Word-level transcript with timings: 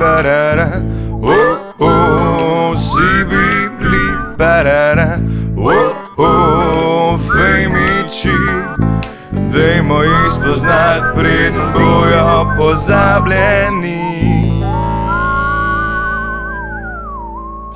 barara, 0.00 0.82
oh, 1.22 1.74
oh, 1.78 2.72
si 2.78 3.24
bibli, 3.28 4.06
barara, 4.38 5.20
oh, 5.56 5.92
oh, 6.16 7.20
fejmiči. 7.28 8.38
Dajmo 9.52 10.02
jih 10.02 10.32
spoznati, 10.32 11.06
preden 11.16 11.72
bojo 11.74 12.56
pozabljeni. 12.56 14.00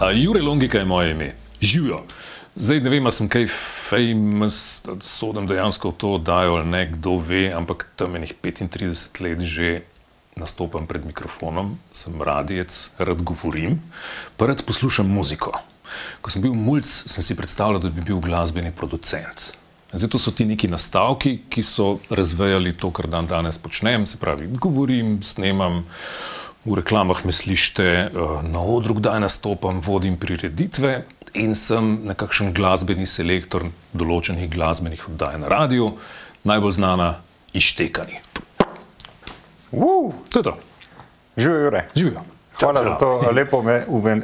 A 0.00 0.10
Jure 0.12 0.42
Longika 0.42 0.78
je 0.78 0.84
moje 0.84 1.10
ime, 1.10 1.32
živijo. 1.60 2.02
Zdaj 2.56 2.80
ne 2.80 2.90
vem, 2.90 3.04
ali 3.04 3.12
sem 3.12 3.28
kaj 3.28 3.46
famous, 3.90 4.82
da 4.86 4.94
sodim 5.00 5.46
dejansko 5.46 5.90
v 5.90 5.96
to 5.98 6.12
oddajo 6.18 6.54
ali 6.54 6.66
ne, 6.66 6.86
kdo 6.92 7.18
ve, 7.18 7.50
ampak 7.52 7.86
tam 7.96 8.16
enih 8.16 8.34
35 8.42 9.22
let 9.22 9.40
že 9.40 9.80
nastopam 10.36 10.86
pred 10.86 11.04
mikrofonom, 11.06 11.78
sem 11.92 12.22
radijec, 12.22 12.90
rad 12.98 13.22
govorim, 13.22 13.80
pa 14.36 14.46
rad 14.46 14.62
poslušam 14.66 15.06
muziko. 15.06 15.52
Ko 16.20 16.30
sem 16.30 16.42
bil 16.42 16.54
mulj, 16.54 16.82
sem 16.84 17.22
si 17.22 17.36
predstavljal, 17.36 17.82
da 17.82 17.90
bi 17.90 18.02
bil 18.02 18.18
glasbeni 18.20 18.72
producent. 18.72 19.52
Zato 19.94 20.18
so 20.18 20.32
ti 20.34 20.44
neki 20.44 20.68
nastavki, 20.68 21.36
ki 21.48 21.62
so 21.62 21.98
razvejali 22.10 22.72
to, 22.76 22.90
kar 22.90 23.06
dan 23.06 23.26
danes 23.30 23.58
počnem, 23.62 24.06
se 24.10 24.18
pravi, 24.18 24.48
govorim, 24.58 25.20
snemam, 25.22 25.84
v 26.64 26.80
reklamah 26.80 27.20
me 27.24 27.32
slišite, 27.32 27.84
eh, 27.84 28.10
na 28.42 28.60
odru 28.60 28.94
kdaj 28.98 29.20
nastopam, 29.20 29.80
vodim 29.80 30.16
prireditve 30.16 31.04
in 31.34 31.54
sem 31.54 31.98
nekakšen 32.08 32.52
glasbeni 32.54 33.06
selektor 33.06 33.68
določenih 33.92 34.50
glasbenih 34.50 35.08
oddaj 35.08 35.38
na 35.38 35.48
radiju, 35.48 35.92
najbolj 36.44 36.72
znana 36.72 37.14
Ištekani. 37.54 38.18
Uh, 39.74 40.12
To 40.28 40.38
je 40.38 40.42
to. 40.42 40.54
Živijo, 41.36 41.60
Jure. 41.64 41.88
Živijo. 41.94 42.24
Hvala 42.60 42.84
za 42.84 42.94
to 42.94 43.30
lepo 43.32 43.64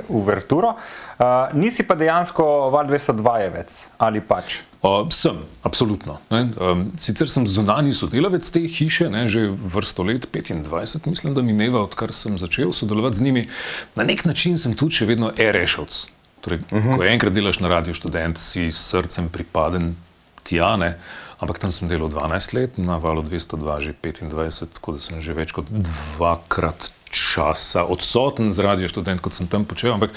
uverturo. 0.08 0.68
Uh, 0.68 1.24
nisi 1.52 1.82
pa 1.82 1.94
dejansko 1.94 2.44
val 2.70 2.86
202-jevec 2.86 3.66
ali 3.98 4.20
pač? 4.20 4.60
Uh, 4.82 5.08
sem, 5.10 5.36
absolutno. 5.62 6.18
Ne. 6.30 6.46
Um, 6.56 6.86
sicer 6.96 7.28
sem 7.30 7.46
zunani 7.46 7.92
sodelavec 7.94 8.46
te 8.50 8.62
hiše, 8.64 9.10
ne, 9.10 9.26
že 9.28 9.50
vrsto 9.50 10.06
let, 10.06 10.28
25, 10.32 11.04
mislim, 11.10 11.34
da 11.34 11.42
mineva, 11.42 11.82
odkar 11.82 12.14
sem 12.16 12.38
začel 12.38 12.72
sodelovati 12.72 13.18
z 13.18 13.26
njimi. 13.26 13.48
Na 13.98 14.06
nek 14.08 14.24
način 14.24 14.58
sem 14.58 14.76
tudi 14.78 15.02
še 15.02 15.10
vedno 15.10 15.32
erešovc. 15.36 16.06
Torej, 16.40 16.62
uh 16.70 16.78
-huh. 16.78 16.96
Ko 16.96 17.04
enkrat 17.04 17.32
delaš 17.32 17.60
na 17.60 17.68
radiju 17.68 17.94
študent, 17.94 18.38
si 18.38 18.72
srcem 18.72 19.28
pripaden 19.28 19.96
tja, 20.42 20.76
ne. 20.76 20.94
Ampak 21.40 21.58
tam 21.58 21.72
sem 21.72 21.88
delal 21.88 22.12
12 22.12 22.54
let, 22.56 22.78
na 22.78 23.00
valu 23.02 23.24
202 23.26 23.80
že 23.80 23.92
25, 23.96 24.76
tako 24.78 24.96
da 24.96 24.98
sem 25.02 25.20
že 25.24 25.36
več 25.36 25.52
kot 25.56 25.68
dvakrat 25.72 26.92
časa 27.10 27.84
odsoten 27.84 28.52
z 28.54 28.62
radio 28.62 28.86
študent, 28.86 29.18
kot 29.18 29.34
sem 29.34 29.50
tam 29.50 29.66
počel, 29.66 29.90
ampak 29.98 30.14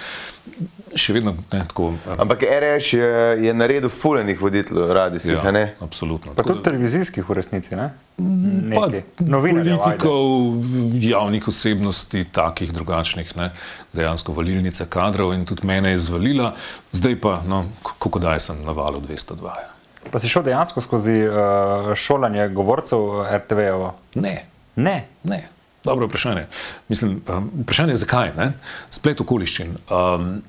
še 0.94 1.16
vedno 1.18 1.34
ne 1.34 1.64
tako. 1.66 1.90
um, 1.98 2.20
Ampak 2.22 2.46
RS 2.46 2.94
je, 2.94 3.10
je 3.50 3.54
naredil 3.54 3.90
fulejnih 3.90 4.38
voditeljev 4.38 4.94
radijskih, 4.94 5.42
ja. 5.42 5.52
ne? 5.52 5.74
absolutno. 5.82 6.38
Pa 6.38 6.44
Tako 6.44 6.54
tudi 6.54 6.70
televizijskih 6.70 7.26
v 7.26 7.38
resnici, 7.42 7.74
ne? 7.74 7.90
Pa 8.14 8.86
Nekaj. 8.94 9.26
Novinarjev, 9.26 9.82
ajde. 9.82 10.06
politikov, 10.06 11.02
javnih 11.02 11.48
osebnosti, 11.50 12.26
takih 12.30 12.70
drugačnih, 12.78 13.34
ne, 13.42 13.50
dejansko 13.98 14.38
valilnica 14.38 14.86
kadrov 14.86 15.34
in 15.34 15.50
tudi 15.50 15.66
mene 15.66 15.96
je 15.96 16.04
izvalila, 16.04 16.54
zdaj 16.94 17.18
pa, 17.26 17.40
no, 17.50 17.66
kako 17.82 18.22
daj 18.22 18.52
sem 18.52 18.62
na 18.62 18.78
valu 18.78 19.02
202. 19.02 19.58
ja. 19.66 19.72
Pa 20.12 20.20
si 20.20 20.30
šel 20.30 20.44
dejansko 20.44 20.82
skozi 20.82 21.23
uh, 21.28 21.94
šolanje 21.96 22.50
govorcev 22.50 23.00
RTV-jevo? 23.32 23.94
Ne, 24.16 24.44
Ne. 24.76 25.06
ne. 25.23 25.48
Dobro 25.84 26.08
vprašanje. 26.08 26.46
Mislim, 26.90 27.22
um, 27.30 27.52
vprašanje 27.62 27.92
je 27.92 27.98
zakaj? 27.98 28.31
Ne? 28.38 28.54
Splet 28.90 29.22
okoliščin. 29.22 29.76
Um, 29.92 30.42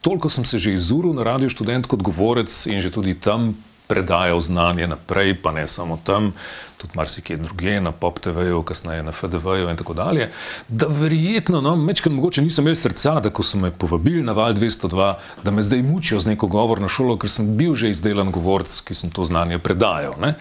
toliko 0.00 0.28
sem 0.28 0.44
se 0.44 0.58
že 0.58 0.72
izuril 0.74 1.12
na 1.14 1.22
radiju 1.22 1.50
študent 1.50 1.86
kot 1.86 2.02
govorec 2.02 2.66
in 2.66 2.80
že 2.80 2.90
tudi 2.90 3.14
tam 3.14 3.54
predajal 3.90 4.40
znanje 4.40 4.86
naprej, 4.86 5.34
pa 5.42 5.50
ne 5.52 5.66
samo 5.66 5.98
tam, 6.04 6.30
tudi 6.78 6.94
marsikje 6.94 7.36
druge, 7.36 7.80
na 7.80 7.92
Pop 7.92 8.20
TV-ju, 8.22 8.62
kasneje 8.62 9.02
na 9.02 9.12
FDV-ju 9.12 9.68
in 9.70 9.76
tako 9.76 9.94
dalje. 9.94 10.30
Da 10.68 10.86
verjetno, 10.86 11.60
no, 11.60 11.74
mečkam 11.76 12.14
mogoče 12.14 12.42
nisem 12.42 12.64
imel 12.64 12.76
srca, 12.78 13.18
da 13.20 13.32
ko 13.34 13.42
so 13.42 13.58
me 13.58 13.70
povabili 13.70 14.22
na 14.22 14.32
Val 14.32 14.54
202, 14.54 15.14
da 15.42 15.50
me 15.50 15.62
zdaj 15.62 15.82
mučijo 15.82 16.20
z 16.20 16.30
neko 16.30 16.46
govorno 16.46 16.88
šolo, 16.88 17.18
ker 17.18 17.30
sem 17.30 17.50
bil 17.56 17.74
že 17.74 17.90
izdelan 17.90 18.30
govorc, 18.30 18.78
ki 18.86 18.94
sem 18.94 19.10
to 19.10 19.26
znanje 19.26 19.58
predajal. 19.58 20.14
Ne. 20.22 20.34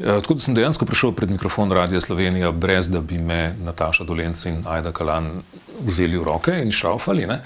E, 0.00 0.18
tako 0.20 0.34
da 0.34 0.44
sem 0.44 0.58
dejansko 0.58 0.86
prišel 0.86 1.14
pred 1.14 1.30
mikrofon 1.30 1.72
Radia 1.72 2.00
Slovenija, 2.00 2.52
brez 2.52 2.90
da 2.90 3.00
bi 3.00 3.18
me 3.18 3.54
Nataša 3.64 4.04
Dolence 4.04 4.50
in 4.50 4.64
Aida 4.66 4.92
Kalan 4.92 5.38
vzeli 5.86 6.18
v 6.18 6.26
roke 6.26 6.60
in 6.64 6.74
šraufali. 6.74 7.26
Ne. 7.26 7.40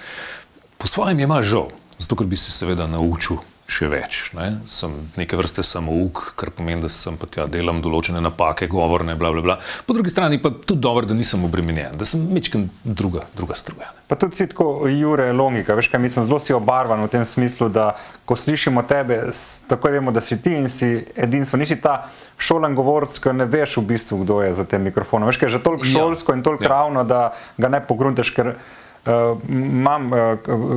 Po 0.78 0.88
svojem 0.88 1.20
je 1.20 1.26
malo 1.26 1.42
žal, 1.42 1.70
zato 1.98 2.16
ker 2.16 2.26
bi 2.26 2.36
se 2.36 2.50
seveda 2.50 2.86
naučil 2.86 3.51
še 3.72 3.88
več. 3.88 4.18
Ne. 4.36 4.46
Sem 4.68 4.92
neke 5.16 5.36
vrste 5.36 5.64
samouk, 5.64 6.34
kar 6.36 6.50
pomeni, 6.52 6.82
da 6.84 6.90
sem 6.92 7.16
pa 7.16 7.26
tja 7.26 7.46
delam 7.48 7.80
določene 7.80 8.20
napake, 8.20 8.68
govorne, 8.68 9.14
bla, 9.16 9.32
bla, 9.32 9.42
bla. 9.42 9.56
Po 9.86 9.96
drugi 9.96 10.12
strani 10.12 10.36
pa 10.38 10.52
tudi 10.52 10.80
dobro, 10.80 11.08
da 11.08 11.16
nisem 11.16 11.44
obremenjen, 11.44 11.96
da 11.96 12.04
sem 12.04 12.20
mečken 12.28 12.68
druga, 12.84 13.24
druga 13.34 13.56
struja. 13.56 13.88
ne. 13.88 14.04
Pa 14.06 14.16
tudi 14.16 14.36
si 14.36 14.46
tako, 14.46 14.66
Jure, 14.92 15.30
logika, 15.32 15.72
veš, 15.74 15.88
kaj 15.88 16.00
mislim, 16.00 16.26
zelo 16.28 16.38
si 16.38 16.52
obarvan 16.52 17.00
v 17.00 17.08
tem 17.08 17.24
smislu, 17.24 17.70
da 17.70 17.94
ko 18.24 18.36
slišimo 18.36 18.82
tebe, 18.84 19.22
takoj 19.66 19.92
vemo, 19.92 20.12
da 20.12 20.20
si 20.20 20.36
ti 20.36 20.52
in 20.52 20.68
si 20.68 20.92
edinstvo, 21.16 21.56
nisi 21.58 21.80
ta 21.80 22.10
šolan 22.36 22.76
govorc, 22.76 23.16
ki 23.16 23.32
ne 23.32 23.46
veš 23.46 23.78
v 23.78 23.86
bistvu, 23.88 24.20
kdo 24.22 24.42
je 24.42 24.52
za 24.52 24.64
tem 24.64 24.82
mikrofonom. 24.82 25.30
Veš, 25.30 25.40
kaj 25.40 25.48
je 25.48 25.56
že 25.56 25.62
toliko 25.62 25.86
Ja. 25.86 25.92
šolsko 25.94 26.36
in 26.36 26.42
toliko 26.42 26.64
Ja. 26.64 26.74
ravno, 26.76 27.04
da 27.04 27.22
ga 27.56 27.68
ne 27.68 27.80
pogruntaš, 27.80 28.30
ker 28.36 28.52
uh, 28.52 29.40
imam 29.48 30.12
uh, 30.12 30.20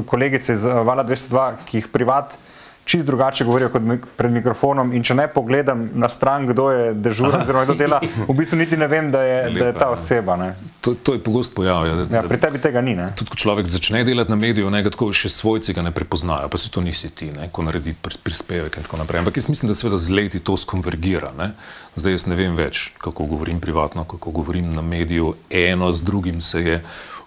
kolegice 0.05 0.53
iz 0.53 0.63
uh, 0.65 0.79
Vala 0.85 1.03
202, 1.03 1.65
ki 1.65 1.77
jih 1.77 1.87
privat. 1.91 2.37
Čist 2.85 3.05
drugače 3.05 3.45
govorijo 3.45 3.69
kot 3.73 3.81
mik 3.81 4.03
pred 4.13 4.29
mikrofonom, 4.31 4.91
in 4.93 5.01
če 5.03 5.15
ne 5.17 5.23
pogledam 5.27 5.87
na 5.97 6.05
stran, 6.09 6.45
kdo 6.45 6.67
je 6.69 6.91
dežuren, 6.93 7.41
oziroma 7.41 7.63
kdo 7.65 7.73
dela, 7.73 7.97
v 8.27 8.33
bistvu 8.37 8.59
niti 8.59 8.77
ne 8.77 8.85
vem, 8.87 9.07
da 9.11 9.23
je, 9.25 9.39
da 9.49 9.63
je 9.63 9.71
Lepa, 9.71 9.79
ta 9.79 9.87
ja. 9.87 9.95
oseba. 9.95 10.35
Ne. 10.37 10.51
To, 10.85 10.93
to 10.93 11.15
je 11.17 11.19
pogost 11.19 11.55
pojav. 11.57 11.87
Ja, 11.87 11.95
da, 11.95 12.05
Ja, 12.15 12.21
pri 12.21 12.37
tebi 12.37 12.61
tega 12.61 12.81
ni. 12.85 12.93
Ne. 12.93 13.07
Tudi, 13.17 13.33
ko 13.33 13.39
človek 13.41 13.65
začne 13.65 14.03
delati 14.05 14.29
na 14.29 14.37
mediju, 14.37 14.69
ne, 14.69 14.83
tako 14.85 15.09
še 15.09 15.33
svojci 15.33 15.73
ga 15.73 15.81
ne 15.81 15.89
prepoznajo, 15.91 16.45
pa 16.45 16.61
se 16.61 16.69
to 16.69 16.85
nisi 16.85 17.09
ti, 17.09 17.31
ne, 17.33 17.49
ko 17.49 17.65
naredi 17.65 17.95
pris- 17.97 18.21
prispevek 18.21 18.77
in 18.77 18.85
tako 18.85 19.01
naprej. 19.01 19.25
Ampak 19.25 19.41
jaz 19.41 19.49
mislim, 19.49 19.73
da 19.73 19.75
seveda 19.75 19.97
z 19.97 20.13
leti 20.13 20.39
to 20.39 20.53
skonvergira. 20.53 21.33
Ne. 21.33 21.51
Zdaj 21.97 22.19
jaz 22.19 22.29
ne 22.29 22.37
vem 22.37 22.53
več, 22.53 22.91
kako 23.01 23.25
govorim 23.25 23.57
privatno, 23.59 24.05
kako 24.05 24.29
govorim 24.31 24.69
na 24.69 24.85
mediju, 24.85 25.33
eno 25.49 25.89
z 25.89 26.05
drugim 26.05 26.37
se 26.37 26.61
je 26.61 26.81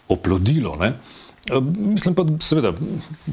oplodilo. 0.08 0.76
Ne. 0.78 0.94
E, 1.50 1.60
Mislim 1.78 2.14
pa, 2.14 2.24
seveda, 2.40 2.72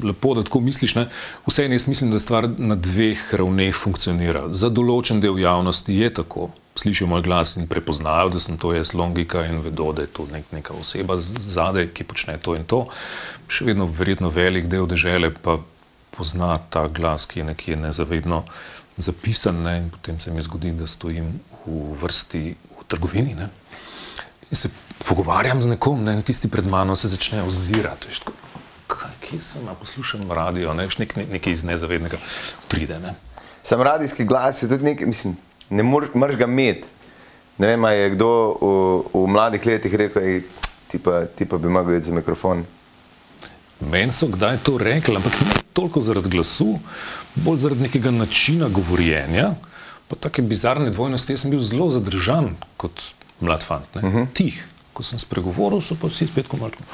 lepo, 0.02 0.34
da 0.34 0.42
tako 0.42 0.60
misliš. 0.60 0.94
Ne? 0.94 1.08
Vseeno 1.46 1.74
jaz 1.74 1.88
mislim, 1.88 2.10
da 2.10 2.20
stvar 2.20 2.48
na 2.58 2.74
dveh 2.74 3.34
ravneh 3.34 3.74
funkcionira. 3.74 4.46
Za 4.52 4.70
določen 4.70 5.20
del 5.20 5.38
javnosti 5.38 5.94
je 5.94 6.12
tako. 6.20 6.50
Slišijo 6.76 7.08
moj 7.08 7.22
glas 7.24 7.54
in 7.56 7.68
prepoznajo, 7.70 8.34
da 8.34 8.40
sem 8.40 8.58
to 8.60 8.74
jaz 8.76 8.92
logika 8.94 9.46
in 9.48 9.62
vedo, 9.64 9.92
da 9.96 10.04
je 10.04 10.12
to 10.12 10.26
nek, 10.28 10.50
neka 10.52 10.76
oseba 10.76 11.16
zadaj, 11.16 11.88
ki 11.96 12.04
počne 12.04 12.36
to 12.36 12.52
in 12.56 12.66
to. 12.68 12.82
Še 13.48 13.64
vedno 13.70 13.86
verjetno 13.88 14.28
velik 14.28 14.68
del 14.68 14.84
države 14.90 15.32
pa 15.32 15.56
pozna 16.16 16.58
ta 16.70 16.86
glas, 16.88 17.24
ki 17.26 17.40
je 17.40 17.46
nekje 17.52 17.76
nezavedno 17.80 18.44
zapisan 18.96 19.62
ne? 19.62 19.76
in 19.78 19.90
potem 19.90 20.20
se 20.20 20.32
mi 20.32 20.42
zgodi, 20.42 20.72
da 20.72 20.86
stojim 20.86 21.32
v 21.66 21.96
vrsti 22.00 22.44
v 22.76 22.84
trgovini. 22.88 23.34
Ne? 23.36 23.48
In 24.50 24.56
se 24.56 24.70
pogovarjam 25.08 25.62
z 25.62 25.66
nekom, 25.74 26.04
ne, 26.04 26.22
tisti 26.22 26.48
pred 26.48 26.66
mano 26.66 26.96
se 26.96 27.08
začne 27.08 27.42
ozirati. 27.42 28.08
Veš, 28.08 28.20
tako, 28.20 28.32
kaj, 28.86 29.14
kje 29.20 29.40
sem, 29.42 29.68
poslušam 29.80 30.32
radio, 30.32 30.74
ne, 30.74 30.86
veš, 30.86 30.98
nek, 30.98 31.16
ne, 31.16 31.26
nekaj 31.36 31.52
iz 31.52 31.64
nezavednega 31.64 32.18
pride. 32.68 32.98
Ne. 32.98 33.14
Sam 33.62 33.82
radijski 33.82 34.24
glas 34.24 34.62
je 34.62 34.68
tudi 34.68 34.84
nekaj, 34.84 35.06
mislim, 35.06 35.36
ne 35.70 35.82
mor- 35.82 36.12
moreš 36.14 36.36
ga 36.36 36.44
imeti. 36.44 36.88
Ne 37.58 37.66
vem, 37.66 37.84
je 37.84 38.10
kdo 38.10 38.30
v, 38.60 38.70
v 39.14 39.26
mladih 39.32 39.66
letih 39.66 39.94
rekel, 39.94 40.22
"Ej, 40.22 40.42
ti 40.88 40.98
pa, 40.98 41.24
ti 41.24 41.46
pa 41.46 41.58
bi 41.58 41.68
mogel 41.68 41.96
iti 41.96 42.06
za 42.06 42.14
mikrofon. 42.14 42.64
Meni 43.80 44.12
so 44.12 44.28
kdaj 44.28 44.58
to 44.64 44.78
rekli, 44.78 45.16
ampak 45.16 45.40
ne 45.40 45.60
toliko 45.72 46.00
zaradi 46.00 46.28
glasu, 46.28 46.78
bolj 47.34 47.58
zaradi 47.58 47.84
nekega 47.84 48.10
načina 48.10 48.68
govorjenja, 48.68 49.50
pa 50.08 50.16
take 50.16 50.42
bizarne 50.42 50.90
dvojnosti. 50.90 51.32
Jaz 51.32 51.44
sem 51.44 51.52
bil 51.52 51.60
zelo 51.60 51.90
zadržan 51.90 52.54
kot 52.76 53.02
mlad 53.40 53.64
fant, 53.64 53.96
uh 53.96 54.02
-huh. 54.02 54.26
tih. 54.32 54.64
Ko 54.96 55.04
sem 55.04 55.20
spregovoril, 55.20 55.82
so 55.84 55.98
pa 56.00 56.08
vsi 56.08 56.30
spet 56.30 56.48
komarko. 56.48 56.84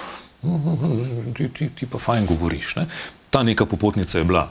Ti, 1.39 1.49
ti, 1.55 1.69
ti 1.71 1.87
pa 1.87 2.03
fajn 2.03 2.27
govoriš. 2.27 2.75
Ne? 2.81 2.89
Ta 3.31 3.45
neka 3.47 3.67
popotnica 3.71 4.19
je 4.19 4.27
bila. 4.27 4.49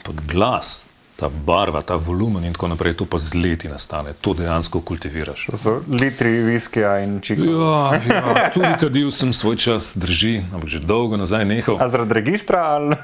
Ampak 0.00 0.24
glas, 0.26 0.87
ta 1.18 1.26
barva, 1.46 1.82
ta 1.82 1.96
volumen 1.98 2.44
in 2.44 2.52
tako 2.54 2.68
naprej, 2.70 2.94
to 2.94 3.04
pa 3.04 3.18
z 3.18 3.34
leti 3.34 3.68
nastane, 3.68 4.12
to 4.22 4.34
dejansko 4.38 4.80
kultiviraš. 4.86 5.48
To 5.50 5.58
so 5.58 5.72
litri 5.90 6.30
viskija 6.46 6.92
in 7.02 7.18
čika. 7.20 7.42
Ja, 7.42 7.98
ja, 8.06 8.50
tudi 8.54 8.70
kadil 8.78 9.10
sem 9.10 9.32
svoj 9.34 9.58
čas, 9.58 9.96
drži, 9.98 10.46
ampak 10.54 10.70
že 10.70 10.78
dolgo 10.78 11.18
nazaj 11.18 11.42
nehal. 11.42 11.82
A 11.82 11.90
zaradi 11.90 12.14
registra 12.14 12.62
ali 12.78 12.94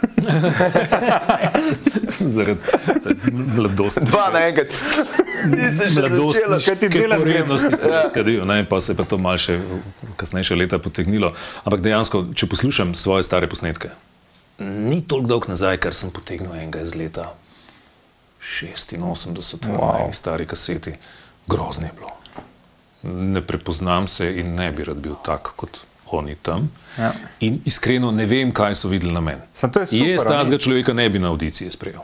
Zaradi 2.35 2.63
mladosti. 3.35 4.07
Dva 4.07 4.31
naenkrat. 4.31 4.71
Nisem 5.51 5.91
še 5.91 6.07
začela. 6.15 6.63
kaj 6.63 6.79
ti 6.79 6.95
delaš? 6.95 7.27
Vrednosti 7.27 7.75
sem 7.83 8.01
skadil, 8.15 8.47
ne, 8.47 8.63
pa 8.63 8.79
se 8.79 8.95
je 8.95 9.03
pa 9.03 9.11
to 9.11 9.19
malce 9.19 9.59
kasnejše 10.23 10.55
leta 10.55 10.79
potegnilo. 10.79 11.35
Ampak 11.67 11.83
dejansko, 11.83 12.29
če 12.31 12.47
poslušam 12.47 12.95
svoje 12.95 13.27
stare 13.27 13.51
posnetke, 13.51 13.91
ni 14.63 15.03
toliko 15.03 15.35
dolg 15.35 15.51
nazaj, 15.51 15.83
ker 15.83 15.91
sem 15.91 16.15
potegnil 16.15 16.55
enega 16.55 16.79
iz 16.87 16.95
leta 16.95 17.35
86 18.45 18.97
wow. 19.67 19.93
na 19.93 20.05
eni 20.05 20.13
stari 20.13 20.47
kaseti. 20.47 20.93
Grozno 21.47 21.87
je 21.87 21.93
bilo. 21.97 22.11
Ne 23.03 23.41
prepoznam 23.47 24.09
se 24.09 24.41
in 24.41 24.55
ne 24.55 24.73
bi 24.73 24.85
rad 24.85 24.97
bil 24.97 25.15
tak 25.25 25.53
kot 25.57 25.81
oni 26.11 26.35
tam. 26.35 26.71
Ja. 26.99 27.13
In 27.41 27.61
iskreno 27.65 28.11
ne 28.11 28.27
vem, 28.27 28.53
kaj 28.53 28.75
so 28.75 28.89
videli 28.89 29.13
na 29.13 29.21
meni. 29.21 29.43
Jaz 29.91 30.25
tazga 30.25 30.59
človeka 30.59 30.93
ne 30.93 31.09
bi 31.09 31.19
na 31.19 31.29
audiciji 31.29 31.71
sprejel. 31.71 32.01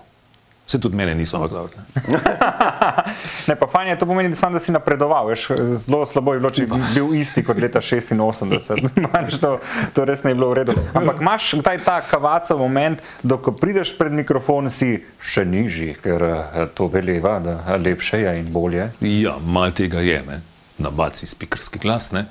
Se 0.71 0.79
tudi 0.81 0.97
mene 0.97 1.15
niso, 1.15 1.49
dobro. 1.49 1.69
ne. 2.09 2.19
Ne, 3.49 3.57
pa 3.57 3.67
fajn 3.67 3.89
je, 3.89 3.99
to 3.99 4.07
pomeni, 4.07 4.29
da, 4.29 4.37
sam, 4.39 4.53
da 4.53 4.61
si 4.61 4.71
napredoval. 4.73 5.27
Veš, 5.27 5.49
zelo 5.83 6.07
slabo 6.07 6.35
je 6.37 6.41
bilo, 6.41 6.51
če 6.55 6.67
bi 6.71 6.79
bil 6.95 7.15
isti 7.19 7.43
kot 7.43 7.59
leta 7.59 7.81
86. 7.83 8.87
Manj, 9.07 9.35
to, 9.43 9.57
to 9.97 10.05
res 10.07 10.23
ne 10.23 10.31
bi 10.31 10.39
bilo 10.39 10.53
v 10.53 10.61
redu. 10.61 10.77
Ampak 10.95 11.25
imaš 11.25 11.49
kdaj 11.59 11.81
ta 11.83 11.97
kavaca 12.07 12.55
moment, 12.61 13.03
da 13.27 13.41
ko 13.43 13.51
prideš 13.57 13.97
pred 13.99 14.15
mikrofon, 14.15 14.71
si 14.71 14.93
še 15.19 15.43
nižji, 15.49 15.97
ker 16.05 16.27
eh, 16.29 16.63
to 16.79 16.87
veleva, 16.93 17.41
da 17.43 17.59
lepše 17.75 18.23
je 18.23 18.39
in 18.39 18.55
bolje. 18.55 18.93
Ja, 19.03 19.35
malo 19.43 19.75
tega 19.75 20.07
je, 20.07 20.23
ne? 20.29 20.39
nabaci 20.79 21.27
spikerski 21.27 21.83
glas. 21.83 22.13
Ne? 22.15 22.29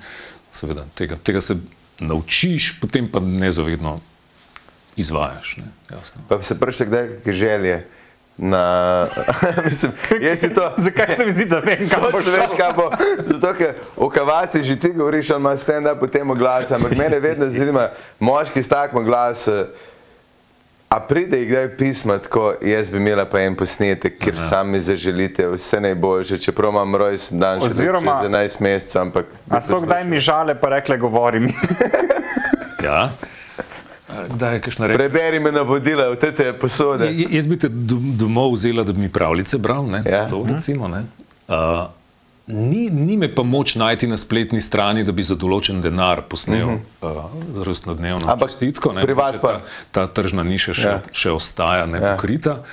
Seveda, 0.56 0.88
tega, 0.96 1.20
tega 1.20 1.44
se 1.44 1.60
naučiš, 2.00 2.78
potem 2.80 3.12
pa 3.12 3.20
nezavedno 3.20 4.00
izvajaš. 4.96 5.58
Ne? 5.60 5.72
Jasno. 5.92 6.24
Pa 6.32 6.40
se 6.40 6.60
prši 6.60 6.88
kdaj 6.88 7.18
želje 7.26 7.82
na... 8.42 9.06
Mislim, 9.66 9.92
jaz 10.22 10.40
si 10.40 10.54
to... 10.54 10.72
Zakaj 10.86 11.16
se 11.16 11.26
mi 11.26 11.32
zdi, 11.32 11.46
da 11.46 11.60
vem, 11.60 11.90
kam 11.90 12.02
Kako 12.02 12.12
boš 12.12 12.24
se 12.24 12.32
veš, 12.32 12.52
kaj 12.58 12.74
bo? 12.76 12.90
Zato, 13.26 13.54
ker 13.54 13.74
o 13.98 14.10
kavaci 14.10 14.64
že 14.64 14.80
ti 14.80 14.94
govoriš, 14.94 15.30
ali 15.30 15.40
ima 15.40 15.58
stand-up 15.58 16.00
po 16.00 16.08
tem 16.08 16.34
glasu, 16.34 16.76
ampak 16.76 16.98
mene 16.98 17.20
vedno 17.20 17.50
zanima, 17.54 17.90
moški 18.20 18.64
s 18.64 18.68
takim 18.68 19.04
glasom. 19.04 19.66
A 20.90 21.00
pride 21.00 21.46
kdaj 21.46 21.68
pisma, 21.78 22.18
tako 22.18 22.54
jaz 22.62 22.90
bi 22.90 22.98
imela 22.98 23.26
pa 23.26 23.40
en 23.40 23.56
posnetek, 23.56 24.16
kjer 24.20 24.38
sami 24.38 24.80
zaželite 24.80 25.46
vse 25.48 25.82
najboljše, 25.82 26.38
čeprav 26.38 26.72
imam 26.72 26.96
rojsten 26.96 27.40
dan 27.40 27.62
še 27.62 27.68
Oziroma- 27.68 28.16
čez 28.22 28.32
11 28.32 28.62
mesecev, 28.62 29.02
ampak... 29.02 29.26
A 29.50 29.62
so 29.62 29.82
kdaj 29.82 30.04
mi 30.06 30.18
žale, 30.20 30.56
pa 30.58 30.70
rekle, 30.70 30.98
govori 30.98 31.40
mi. 31.40 31.54
Ja. 32.84 33.12
Kdaj 34.10 34.54
je 34.54 34.62
kakšna 34.62 34.88
reč? 34.88 34.98
Preberi 34.98 35.40
me 35.40 35.52
navodila 35.52 36.10
v 36.10 36.18
te 36.18 36.54
posode. 36.54 37.06
J- 37.08 37.28
Jaz 37.32 37.48
bi 37.48 37.58
te 37.58 37.70
do- 37.70 38.02
domov 38.16 38.54
vzela, 38.54 38.84
da 38.84 38.92
bi 38.92 39.02
mi 39.02 39.10
pravljice 39.10 39.58
bral, 39.58 39.86
ne? 39.86 40.04
Ja. 40.04 40.26
to 40.26 40.46
recimo. 40.46 40.88
Ne? 40.88 41.04
Uh, 41.48 41.86
ni, 42.48 42.90
ni 42.90 43.16
me 43.16 43.30
pa 43.30 43.44
moč 43.44 43.76
najti 43.76 44.08
na 44.08 44.18
spletni 44.18 44.60
strani, 44.60 45.04
da 45.04 45.12
bi 45.12 45.24
za 45.24 45.36
določen 45.36 45.82
denar 45.82 46.22
posnel 46.24 46.68
uh 46.68 46.80
-huh. 47.02 47.26
uh, 47.56 47.64
rojstnodnevno 47.64 48.26
Ampak 48.26 48.50
čestitko. 48.50 48.94
privat 49.02 49.38
pa. 49.38 49.62
Ta, 49.92 50.08
ta 50.08 50.14
tržna 50.14 50.44
niša 50.44 50.74
še, 50.74 50.88
Ja. 50.88 51.02
še 51.14 51.32
ostaja 51.32 51.86
nepokrita. 51.86 52.50
Ja. 52.52 52.64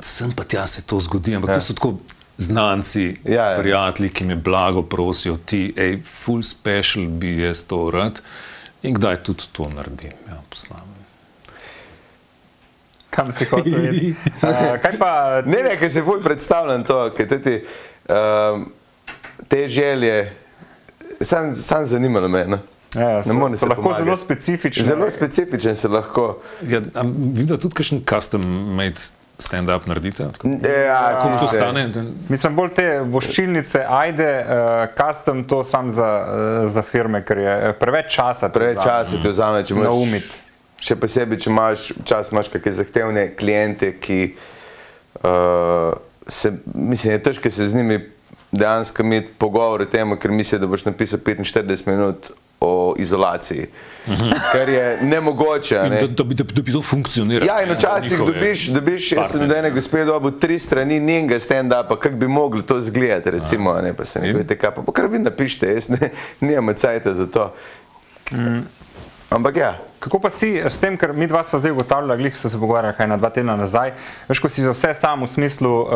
Sem 0.00 0.32
pa 0.32 0.44
tja 0.44 0.66
se 0.66 0.82
to 0.82 1.00
zgodi, 1.00 1.34
ampak 1.34 1.50
ja. 1.50 1.54
to 1.54 1.60
so 1.62 1.72
tako 1.72 1.94
znanci, 2.38 3.16
Ja, 3.24 3.44
ja. 3.46 3.58
prijatelji, 3.58 4.10
ki 4.10 4.24
me 4.24 4.36
blago 4.36 4.82
prosijo, 4.82 5.36
ti, 5.36 5.72
hej, 5.76 5.98
full 6.02 6.42
special 6.42 7.06
bi 7.06 7.38
jaz 7.38 7.62
to 7.64 7.90
rad. 7.90 8.20
In 8.84 8.94
kdaj 8.94 9.22
tudi 9.24 9.48
to 9.52 9.68
naredim, 9.72 10.12
ja, 10.28 10.42
posnamem. 10.52 11.00
Kam 13.14 13.30
si 13.32 13.46
hotel? 13.48 13.96
Uh, 14.42 14.74
kaj 14.84 14.98
pa? 14.98 15.10
Ne, 15.46 15.62
ne, 15.64 15.76
ker 15.80 15.90
se 15.92 16.02
bolj 16.04 16.20
predstavljam 16.24 16.84
to, 16.84 16.98
ker 17.16 17.30
te, 17.30 17.54
um, 18.10 18.66
te 19.48 19.64
želje, 19.68 20.18
sam, 21.20 21.52
sam 21.52 21.86
zanimalo 21.86 22.28
me. 22.28 22.44
No? 22.50 22.58
Ja, 22.94 23.22
so, 23.24 23.34
morem 23.34 23.56
so 23.56 23.64
se 23.64 23.70
lahko 23.70 23.82
pomagati. 23.82 24.04
zelo 24.04 24.16
specifične. 24.16 24.84
Zelo 24.84 25.10
specifičen 25.10 25.76
se 25.76 25.88
lahko. 25.88 26.26
Ja, 26.68 26.80
Vidite 27.06 27.58
tudi 27.58 27.74
kakšen 27.74 28.04
custom 28.06 28.44
made 28.76 29.00
stand-up 29.38 29.86
naredite? 29.86 30.26
Tako, 30.32 30.48
Ja, 30.86 31.18
Koliko 31.20 31.38
to 31.38 31.44
tiste- 31.44 31.58
stane? 31.58 31.88
Da- 31.88 32.02
Mislim, 32.28 32.56
bolj 32.56 32.70
te 32.70 33.00
voščilnice, 33.00 33.84
ajde, 33.88 34.28
uh, 34.38 34.54
custom 34.96 35.44
to 35.44 35.64
sam 35.64 35.90
za, 35.90 36.26
uh, 36.62 36.70
za 36.70 36.82
firme, 36.82 37.24
ker 37.24 37.38
je 37.38 37.58
eh, 37.60 37.72
preveč 37.72 38.14
časa. 38.14 38.48
Preveč 38.48 38.82
časa 38.82 39.16
ti 39.22 39.28
vzame, 39.28 39.64
če 39.64 39.74
imaš 39.74 39.84
Naumiti. 39.84 40.40
Še 40.78 40.96
posebej, 40.96 41.38
če 41.38 41.50
imaš 41.50 41.92
čas, 42.04 42.32
imaš 42.32 42.48
kakšne 42.48 42.72
zahtevne 42.72 43.28
kliente, 43.32 43.92
ki 43.94 44.34
uh, 45.16 45.92
se, 46.28 46.52
mislim, 46.74 47.12
je 47.12 47.22
težko 47.22 47.50
se 47.50 47.68
z 47.68 47.74
njimi 47.74 48.00
dejansko 48.52 49.02
imeti 49.02 49.28
pogovor 49.38 49.82
o 49.82 49.86
tem, 49.86 50.16
ker 50.16 50.30
mislijo, 50.30 50.60
da 50.60 50.66
boš 50.66 50.84
napisal 50.84 51.18
45 51.18 51.86
minut 51.86 52.30
o 52.64 52.94
izolaciji, 52.98 53.66
kar 54.52 54.68
je 54.68 54.98
nemogoče. 55.02 55.78
Ne? 55.90 56.00
Da, 56.00 56.06
da, 56.06 56.24
da, 56.24 56.44
da 56.44 56.62
bi 56.62 56.72
to 56.72 56.82
funkcioniralo. 56.82 57.46
Ja, 57.52 57.62
in 57.62 57.72
včasih 57.74 58.18
dobiš, 58.18 58.66
dobiš 58.66 59.12
jaz 59.12 59.30
sem 59.30 59.40
partnerje. 59.40 59.48
do 59.48 59.58
ene 59.58 59.70
gospe 59.70 60.04
dobil 60.04 60.38
tri 60.40 60.58
strani 60.58 61.00
njenega 61.00 61.40
stand-upa, 61.40 61.98
kako 62.00 62.16
bi 62.16 62.28
mogli 62.28 62.62
to 62.62 62.78
izgledati, 62.78 63.30
recimo, 63.30 63.70
a 63.70 63.82
ne 63.82 63.94
pa 63.94 64.04
se 64.04 64.20
ne 64.20 64.32
veste, 64.32 64.58
kaj 64.58 64.74
pa, 64.74 64.82
pa 64.82 64.92
kar 64.92 65.06
vi 65.06 65.18
napišete, 65.18 65.74
jaz 65.74 65.88
ne, 65.88 66.10
nimam 66.40 66.74
cajta 66.74 67.14
za 67.14 67.26
to. 67.26 67.52
Ampak 69.34 69.56
ja, 69.56 69.74
Kako 70.04 70.18
pa 70.20 70.28
si 70.28 70.60
s 70.60 70.76
tem, 70.76 70.98
ker 71.00 71.14
mi 71.16 71.24
dva 71.24 71.40
smo 71.44 71.58
zdaj 71.58 71.72
ugotavljali, 71.72 72.20
glih 72.20 72.34
so 72.36 72.48
se 72.52 72.58
pogovarjali 72.60 72.96
kaj 72.96 73.06
na 73.08 73.16
dva 73.16 73.30
tedna 73.32 73.54
nazaj, 73.56 73.94
veš, 74.28 74.40
ko 74.44 74.50
si 74.52 74.60
za 74.60 74.74
vse 74.74 74.90
sam 74.94 75.24
v 75.24 75.28
smislu 75.32 75.70
uh, 75.80 75.88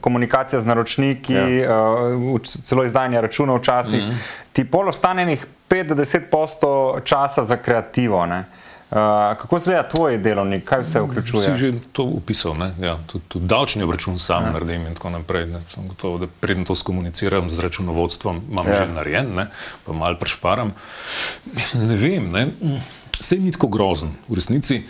komunikacija 0.00 0.60
z 0.60 0.64
naročniki, 0.64 1.34
ja. 1.36 1.74
uh, 2.16 2.40
celo 2.48 2.86
izdajanje 2.88 3.20
računov 3.20 3.60
včasih, 3.60 4.00
mm 4.02 4.10
-hmm. 4.10 4.32
ti 4.52 4.64
pol 4.64 4.88
ostane 4.88 5.22
enih 5.22 5.46
5 5.68 5.82
do 5.82 5.94
10 5.94 6.30
posto 6.30 7.00
časa 7.04 7.44
za 7.44 7.56
kreativo. 7.56 8.26
Ne? 8.26 8.44
Kako 9.38 9.56
izgleda 9.56 9.88
tvoj 9.88 10.18
delovnik, 10.18 10.64
kaj 10.64 10.80
vse 10.80 11.00
vključuje? 11.00 11.42
Si 11.42 11.54
že 11.58 11.72
to 11.92 12.04
upisal, 12.04 12.54
ne? 12.54 12.68
Ja, 12.80 12.98
tudi, 13.06 13.24
tudi 13.28 13.46
davčni 13.46 13.82
obračun 13.82 14.18
sam 14.18 14.44
ja. 14.44 14.52
naredim 14.52 14.86
in 14.86 14.94
tako 14.94 15.10
naprej. 15.10 15.46
Ne? 15.46 15.60
Sem 15.68 15.88
gotov, 15.88 16.20
da 16.22 16.26
predem 16.40 16.64
to 16.64 16.74
skomuniciram 16.74 17.50
z 17.50 17.58
računovodstvom, 17.60 18.40
imam 18.50 18.66
Ja. 18.66 18.74
že 18.74 18.92
narejen, 18.92 19.34
ne? 19.34 19.46
pa 19.86 19.92
malo 19.92 20.18
prešparam. 20.20 20.70
Ne 21.74 21.96
vem, 21.96 22.30
ne? 22.32 22.46
vse 23.20 23.36
ni 23.36 23.52
tako 23.52 23.66
grozen 23.68 24.14
v 24.28 24.34
resnici. 24.34 24.82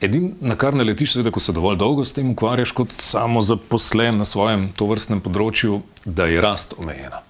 Edino, 0.00 0.32
na 0.40 0.56
kar 0.56 0.74
naletiš, 0.74 1.12
seveda, 1.12 1.30
ko 1.30 1.40
se 1.40 1.52
dovolj 1.52 1.76
dolgo 1.76 2.04
s 2.04 2.12
tem 2.12 2.30
ukvarjaš 2.30 2.72
kot 2.72 2.90
samo 2.92 3.42
zaposlen 3.42 4.18
na 4.18 4.24
svojem 4.24 4.66
tovrstnem 4.76 5.20
področju, 5.20 5.78
da 6.04 6.26
je 6.26 6.40
rast 6.42 6.74
omejena. 6.78 7.22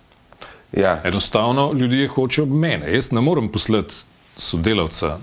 ja. 0.72 1.00
Enostavno 1.04 1.72
ljudje 1.72 2.08
hočejo 2.08 2.46
mene. 2.46 2.88
Jaz 2.94 3.12
ne 3.12 3.20
morem 3.20 3.48
poslati 3.48 3.94
sodelavca, 4.36 5.18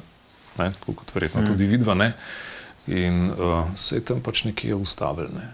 ne, 0.58 0.72
tako 0.80 0.98
kot 1.02 1.16
verjetno 1.16 1.42
mm. 1.42 1.52
tudi 1.54 1.70
vidva. 1.70 1.96
Ne, 1.96 2.14
in 2.88 3.30
uh, 3.30 3.66
se 3.76 3.96
je 3.96 4.06
tam 4.06 4.22
pač 4.26 4.44
nekje 4.44 4.76
ustavil. 4.76 5.30
Ne. 5.36 5.50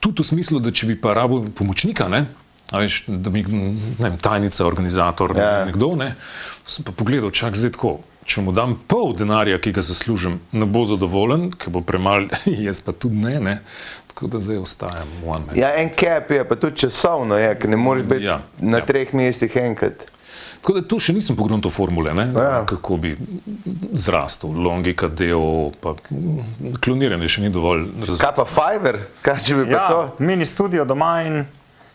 Tudi 0.00 0.22
v 0.22 0.26
smislu, 0.32 0.60
da 0.60 0.72
če 0.72 0.88
bi 0.88 0.96
pa 1.00 1.14
rabo 1.14 1.42
pomočnika, 1.54 2.08
ne, 2.08 2.24
veš, 2.72 3.02
da 3.08 3.30
bi 3.30 3.44
ne 3.44 3.74
vem, 3.98 4.18
tajnica, 4.18 4.66
organizator, 4.66 5.36
Ja. 5.36 5.50
ja. 5.60 5.64
nekdo, 5.68 5.94
ne, 5.96 6.14
sem 6.66 6.86
pa 6.86 6.92
pogledal, 6.92 7.30
čak 7.30 7.58
zdaj 7.58 7.76
tako. 7.78 7.98
Če 8.30 8.44
mu 8.44 8.52
dam 8.54 8.76
pol 8.86 9.14
denarja, 9.16 9.56
ki 9.58 9.72
ga 9.74 9.82
zaslužim, 9.82 10.36
ne 10.52 10.66
bo 10.68 10.84
zadovoljen, 10.86 11.48
ker 11.56 11.72
bo 11.74 11.80
premalo, 11.82 12.28
jaz 12.66 12.78
pa 12.84 12.92
tudi 12.92 13.18
ne. 13.18 13.40
ne. 13.40 13.54
Tako 14.12 14.28
da 14.34 14.40
zdaj 14.44 14.58
ostajam 14.60 15.08
one 15.24 15.46
man. 15.46 15.56
ja, 15.56 15.70
en 15.80 15.88
cap 15.96 16.30
je, 16.30 16.44
pa 16.44 16.56
tudi 16.60 16.76
časovno 16.84 17.38
je, 17.40 17.54
ker 17.58 17.70
ne 17.72 17.78
moreš 17.80 18.04
biti 18.04 18.28
ja. 18.28 18.36
Ja, 18.38 18.66
na 18.70 18.82
ja. 18.82 18.86
treh 18.86 19.14
mestih 19.16 19.56
enkrat. 19.56 20.04
Tako 20.60 20.72
da 20.72 20.82
tu 20.82 20.98
še 20.98 21.12
nisem 21.12 21.32
pogrunil 21.34 21.70
formule, 21.70 22.12
ne? 22.12 22.26
Ja. 22.34 22.64
kako 22.66 22.96
bi 22.96 23.14
zrastel, 23.94 24.50
logika, 24.52 25.08
deo, 25.08 25.44
pa 25.72 25.94
mm, 26.10 26.42
kloniranje 26.80 27.28
še 27.28 27.40
ni 27.40 27.50
dovolj 27.50 27.86
razumljeno. 27.98 28.18
Kaj 28.18 28.34
pa 28.34 28.44
Fiverr, 28.46 28.98
kaj 29.22 29.38
če 29.40 29.54
bi 29.54 29.64
pa 29.64 29.72
Ja, 29.72 29.86
to? 29.88 30.02
mini 30.20 30.46
studio 30.46 30.84
doma 30.84 31.22
in. 31.22 31.40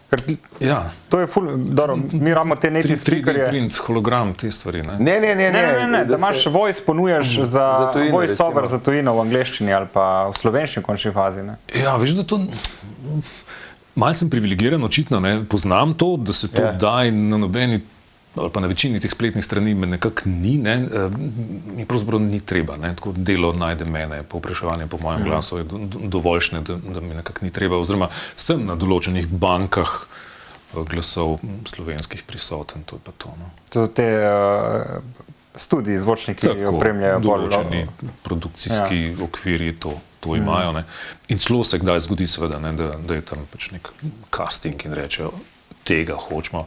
ker 0.08 0.22
Ja, 0.62 0.80
To 1.10 1.20
je 1.20 1.28
ful, 1.28 1.46
dobro, 1.58 1.96
mi 1.96 2.30
imamo 2.30 2.56
te 2.56 2.72
neki 2.72 2.88
3D 2.88 2.98
speakerje. 2.98 3.48
print, 3.48 3.78
hologram, 3.78 4.34
te 4.34 4.50
stvari. 4.50 4.82
Ne? 4.82 4.98
Ne, 5.00 5.20
ne, 5.20 5.36
ne, 5.36 5.52
Ne, 5.52 5.62
ne, 5.62 5.74
ne, 5.76 5.88
ne 5.90 6.06
da 6.06 6.18
se- 6.18 6.20
imaš 6.20 6.46
voice, 6.48 6.82
ponujaš 6.82 7.26
za, 7.38 7.46
Za 7.46 7.92
tujino, 7.94 8.12
voice 8.14 8.38
over 8.40 8.64
recimo. 8.64 8.68
za 8.70 8.80
tujino 8.80 9.14
v 9.14 9.22
angleščini 9.22 9.74
ali 9.74 9.88
pa 9.88 10.06
v 10.26 10.34
slovenščini 10.36 10.82
v 10.82 10.86
končni 10.86 11.12
fazi. 11.12 11.42
Ne? 11.44 11.58
Ja, 11.76 11.96
veš, 11.96 12.12
da 12.12 12.24
to. 12.24 12.42
Malce 13.96 14.20
sem 14.20 14.30
privilegiran, 14.30 14.84
očitno 14.84 15.20
ne 15.20 15.44
poznam 15.44 15.94
to, 15.94 16.18
da 16.18 16.34
se 16.34 16.48
to 16.48 16.62
Ja. 16.62 16.68
yeah. 16.68 16.78
da 16.78 17.04
in 17.06 17.30
na 17.30 17.38
nobeni 17.38 17.82
ali 18.38 18.50
pa 18.50 18.60
na 18.60 18.68
večini 18.68 19.00
teh 19.00 19.12
spletnih 19.12 19.46
strani 19.46 19.74
me 19.74 19.88
nekako 19.88 20.22
ni, 20.26 20.58
ne, 20.58 20.74
eh, 20.74 21.10
mi 21.76 21.86
pravzaprav 21.86 22.22
ni 22.22 22.40
treba. 22.40 22.78
Ne, 22.78 22.96
tako 22.96 23.14
delo 23.18 23.54
najde 23.54 23.86
mene, 23.86 24.24
povpraševanje 24.24 24.88
po 24.88 24.98
mojem 25.02 25.24
glasu 25.24 25.58
je 25.58 25.64
do, 25.64 25.78
do, 25.78 26.00
dovoljšne, 26.04 26.62
da, 26.62 26.76
da 26.76 27.02
mi 27.02 27.16
nekako 27.16 27.46
ni 27.46 27.52
treba. 27.52 27.80
Oziroma 27.80 28.10
sem 28.36 28.66
na 28.66 28.76
določenih 28.76 29.28
bankah 29.28 29.94
eh, 30.06 30.84
glasov 30.90 31.40
slovenskih 31.66 32.24
prisoten, 32.28 32.84
to 32.84 33.00
je 33.00 33.06
pa 33.06 33.16
to. 33.18 33.32
No. 33.40 33.52
To 33.76 33.88
te 33.88 34.10
uh, 34.24 35.00
študiji, 35.60 36.00
zvočniki, 36.00 36.48
ki 36.48 36.68
opremljajo 36.72 37.24
bolj 37.24 37.48
določeni 37.48 37.86
produkcijski 38.24 39.02
ja. 39.06 39.16
okviri 39.30 39.76
to. 39.80 39.96
To 40.26 40.34
imajo, 40.34 40.72
ne. 40.74 40.82
in 41.30 41.38
celo 41.38 41.62
se 41.64 41.78
kdaj 41.78 42.00
zgodi, 42.08 42.26
seveda, 42.26 42.58
ne, 42.58 42.72
da, 42.74 42.96
da 42.98 43.14
je 43.14 43.22
tam 43.30 43.44
pač 43.52 43.68
nek 43.70 43.92
casting 44.34 44.82
in 44.88 44.96
rečejo, 44.98 45.30
tega 45.86 46.16
hočemo 46.18 46.64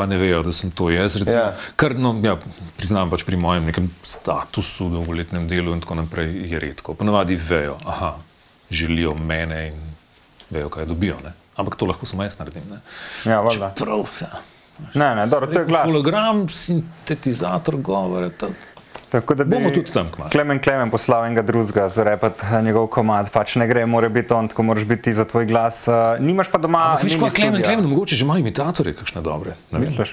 pa 0.00 0.06
ne 0.08 0.16
vejo, 0.16 0.40
da 0.46 0.52
sem 0.56 0.70
to 0.72 0.88
jaz. 0.88 1.18
Recimo, 1.20 1.42
ja. 1.42 1.72
Kar 1.76 1.92
no, 2.00 2.14
ja, 2.24 2.38
priznam 2.80 3.10
pač 3.12 3.26
pri 3.28 3.36
mojem 3.36 3.68
nekem 3.68 3.90
statusu, 4.00 4.88
dolgoletnem 4.94 5.44
delu 5.50 5.74
in 5.76 5.82
tako 5.84 5.98
naprej, 6.00 6.32
je 6.48 6.60
redko. 6.62 6.96
Ponavadi 6.96 7.36
vejo, 7.36 7.76
da 7.84 8.14
želijo 8.72 9.12
mene 9.14 9.66
in 9.68 9.82
vejo, 10.50 10.70
kaj 10.72 10.88
dobijo. 10.88 11.18
Ne? 11.24 11.34
Ampak 11.60 11.76
to 11.76 11.90
lahko 11.90 12.08
samo 12.08 12.24
jaz 12.24 12.38
naredim. 12.40 12.64
Ne? 12.70 12.80
Ja, 13.28 13.42
Prav, 13.76 14.08
ja. 14.24 14.40
Ne, 14.94 15.14
ne, 15.14 15.26
dobro, 15.26 15.50
to 15.52 15.60
je 15.60 15.66
glas. 15.68 15.84
Hologram, 15.84 16.48
sintetizator 16.48 17.76
govora. 17.76 18.30
Tako 19.10 19.34
da 19.34 19.44
bomo 19.44 19.70
tudi 19.74 19.92
tam 19.92 20.08
kmalo. 20.14 20.30
Klemen 20.30 20.62
Klemen 20.62 20.90
poslal 20.90 21.26
enega 21.26 21.42
drugega 21.42 21.88
za 21.88 22.04
repet 22.06 22.42
njegov 22.62 22.86
komad, 22.94 23.30
pač 23.34 23.56
ne 23.58 23.66
gre, 23.66 23.82
mora 23.86 24.08
biti 24.08 24.34
on, 24.34 24.48
tako 24.48 24.62
moraš 24.62 24.84
biti 24.84 25.14
za 25.14 25.24
tvoj 25.24 25.46
glas. 25.50 25.88
Uh, 25.88 25.94
nimaš 26.22 26.50
pa 26.50 26.58
doma. 26.58 26.98
Viš 27.02 27.18
pa 27.20 27.30
Klemen 27.30 27.62
Klemen, 27.62 27.88
mogoče 27.90 28.16
že 28.16 28.24
ima 28.24 28.38
imitatorje, 28.38 28.94
kakšne 28.94 29.22
dobre. 29.22 29.56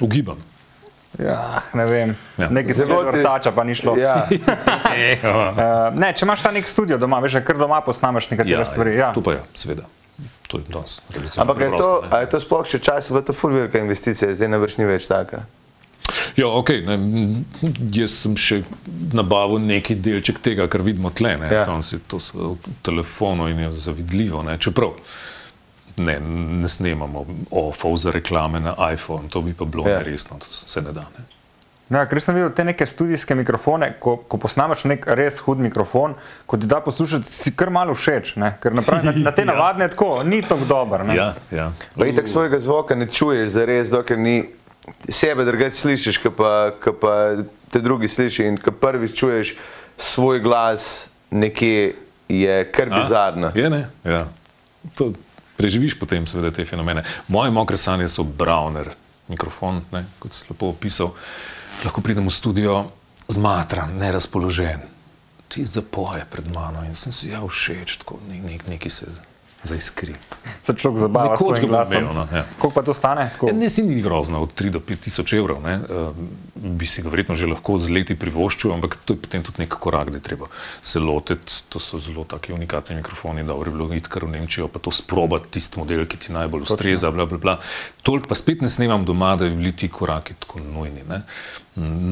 Ugibam. 0.01 0.41
Ja, 1.19 1.61
ne 1.73 1.85
vem, 1.85 2.15
ja. 2.37 2.49
nekaj 2.49 2.73
zelo 2.73 3.01
vrtača 3.07 3.51
pa 3.51 3.63
ni 3.63 3.75
šlo. 3.75 3.95
Ja. 3.97 4.27
uh, 4.29 5.93
ne, 5.97 6.11
če 6.13 6.25
imaš 6.25 6.43
ta 6.45 6.51
nek 6.53 6.69
studio 6.69 6.97
doma, 7.01 7.21
veš, 7.23 7.39
kar 7.45 7.57
doma 7.57 7.79
posnameš 7.85 8.29
nekatere 8.33 8.59
ja, 8.59 8.65
stvari. 8.65 8.95
Ja. 8.97 9.13
Tu 9.13 9.23
pa 9.25 9.37
je, 9.37 9.45
seveda. 9.57 9.87
To 10.47 10.57
je 10.57 10.63
danes. 10.73 10.99
Ampak 11.37 11.59
je 11.61 11.69
to, 11.77 11.89
je 12.21 12.29
to 12.29 12.39
sploh 12.41 12.65
še 12.65 12.79
čas, 12.79 13.09
da 13.13 13.21
je 13.21 13.29
to 13.29 13.33
fulvirka 13.35 13.81
investicija, 13.81 14.33
zdaj 14.33 14.49
ne 14.49 14.61
vrš 14.61 14.77
ni 14.81 14.89
več 14.89 15.09
taka. 15.09 15.43
Ja, 16.35 16.47
okay, 16.47 16.83
ne, 16.85 16.97
jaz 17.93 18.17
sem 18.23 18.35
še 18.39 18.61
nabavil 19.15 19.63
neki 19.63 19.95
delček 19.95 20.41
tega, 20.43 20.67
kar 20.71 20.83
vidimo 20.85 21.13
tle. 21.15 21.37
Ne, 21.41 21.53
ja. 21.53 21.65
To 21.65 22.19
je 22.19 22.57
v 22.57 22.75
telefonu 22.85 23.47
in 23.51 23.65
je 23.65 23.71
zavidljivo. 23.87 24.43
Ne, 24.47 24.57
čeprav 24.61 24.97
ne, 25.97 26.19
ne 26.61 26.69
snemamo 26.69 27.25
ofov 27.51 27.97
za 27.97 28.11
reklame 28.11 28.59
na 28.59 28.75
iPhone, 28.93 29.29
to 29.29 29.41
bi 29.41 29.53
pa 29.53 29.65
bilo 29.65 29.87
ja. 29.89 30.03
resno, 30.05 30.37
to 30.39 30.51
se 30.51 30.81
ne 30.81 30.93
da. 30.93 31.07
Ne. 31.17 31.25
Ja, 31.89 32.01
ker 32.03 32.19
sem 32.19 32.35
videl 32.35 32.49
te 32.51 32.65
neke 32.67 32.85
studijske 32.85 33.35
mikrofone, 33.39 33.93
ko, 34.03 34.17
ko 34.27 34.37
posnameš 34.43 34.83
nek 34.91 35.05
res 35.15 35.39
hud 35.45 35.61
mikrofon, 35.63 36.17
ko 36.45 36.59
ti 36.59 36.67
da 36.67 36.81
poslušati, 36.83 37.29
si 37.31 37.53
kar 37.55 37.71
malo 37.71 37.95
všeč, 37.95 38.33
ne? 38.43 38.49
ker 38.59 38.75
napravi, 38.75 39.07
na, 39.07 39.13
na 39.29 39.31
te 39.31 39.41
ja. 39.45 39.47
navadne 39.53 39.87
tako, 39.93 40.09
ni 40.27 40.41
tako 40.43 40.67
dober. 40.67 41.05
Ja, 41.15 41.29
ja. 41.51 41.69
Pa 41.95 42.09
itak 42.09 42.27
svojega 42.27 42.59
zvoka 42.59 42.95
ne 42.95 43.07
čuješ, 43.07 43.53
zares, 43.55 43.93
dokler 43.93 44.19
ni 44.19 44.35
sebe 45.09 45.45
drugače 45.45 45.75
slišiš, 45.75 46.17
kot 46.23 46.35
pa, 46.37 46.71
pa 47.01 47.13
te 47.71 47.81
drugi 47.81 48.07
slišiš. 48.07 48.45
In 48.45 48.57
ko 48.61 48.71
prvič 48.71 49.15
čuješ 49.19 49.53
svoj 49.97 50.39
glas, 50.39 51.09
nekje 51.31 51.93
je 52.29 52.71
kar 52.71 52.89
bizarno. 52.89 53.51
Je, 53.55 53.69
ne? 53.69 53.89
Ja. 54.03 54.27
To 54.95 55.11
preživiš 55.57 55.97
potem, 55.99 56.27
seveda, 56.27 56.51
te 56.51 56.65
fenomene. 56.65 57.03
Moje 57.27 57.51
mokre 57.51 57.77
sanje 57.77 58.07
so 58.07 58.23
Browner, 58.23 58.91
mikrofon, 59.27 59.81
ne? 59.91 60.05
kot 60.19 60.35
si 60.35 60.45
lepo 60.49 60.69
opisal. 60.69 61.13
Lahko 61.83 62.01
pridem 62.01 62.27
v 62.27 62.33
studio 62.33 62.83
zmatran, 63.27 63.97
nerazpoložen. 63.97 64.85
Ti 65.47 65.65
zapoje 65.65 66.25
pred 66.29 66.47
mano 66.51 66.83
in 66.83 66.95
sem 66.95 67.11
si 67.11 67.31
ja 67.31 67.39
všeč, 67.39 68.03
tako 68.03 68.19
nek, 68.27 68.43
nek, 68.43 68.67
neki 68.67 68.89
se 68.91 69.07
za 69.67 69.75
iskri. 69.75 70.15
Se 70.65 70.73
človek 70.73 70.99
zabava 70.99 71.37
svojim 71.37 71.67
glasom. 71.67 72.03
Imel, 72.03 72.13
no, 72.15 72.25
ja. 72.31 72.43
Koliko 72.57 72.75
pa 72.75 72.83
to 72.87 72.93
stane? 72.95 73.29
Ja, 73.43 73.53
ne, 73.53 73.69
si 73.69 73.83
ni 73.83 73.99
grozno, 74.01 74.41
od 74.43 74.55
3 74.55 74.71
do 74.73 74.79
5 74.79 75.03
tisoč 75.07 75.33
evrov. 75.37 75.61
Ne. 75.63 75.75
Uh, 75.83 76.15
bi 76.55 76.87
si 76.87 77.03
ga 77.03 77.11
verjetno 77.13 77.35
že 77.35 77.47
lahko 77.47 77.77
z 77.79 77.93
leti 77.93 78.15
privoščil, 78.15 78.73
ampak 78.73 78.97
to 79.05 79.15
je 79.15 79.21
potem 79.27 79.45
tudi 79.45 79.63
nek 79.63 79.77
korak, 79.79 80.11
da 80.15 80.23
treba 80.23 80.49
se 80.81 80.99
lotiti. 81.03 81.61
To 81.69 81.83
so 81.83 81.99
zelo 81.99 82.23
taki 82.23 82.55
unikatni 82.55 82.97
mikrofoni, 82.99 83.45
da 83.47 83.53
bi 83.53 83.71
bilo 83.71 83.87
iti 83.93 84.09
kar 84.09 84.25
v 84.25 84.33
Nemčijo, 84.35 84.67
pa 84.71 84.79
to 84.79 84.91
sprobati 84.91 85.51
tisti 85.57 85.79
model, 85.79 86.07
ki 86.07 86.17
ti 86.17 86.35
najbolj 86.35 86.67
ustreza. 86.67 87.11
Bla, 87.11 87.27
bla, 87.29 87.37
bla. 87.37 87.57
Toliko 88.03 88.31
pa 88.31 88.35
spet 88.35 88.63
ne 88.63 88.69
snemam 88.71 89.05
doma, 89.05 89.35
da 89.35 89.47
bi 89.47 89.55
bili 89.55 89.75
ti 89.75 89.91
koraki 89.91 90.39
tako 90.39 90.63
nujni. 90.63 91.03
Ne. 91.07 91.23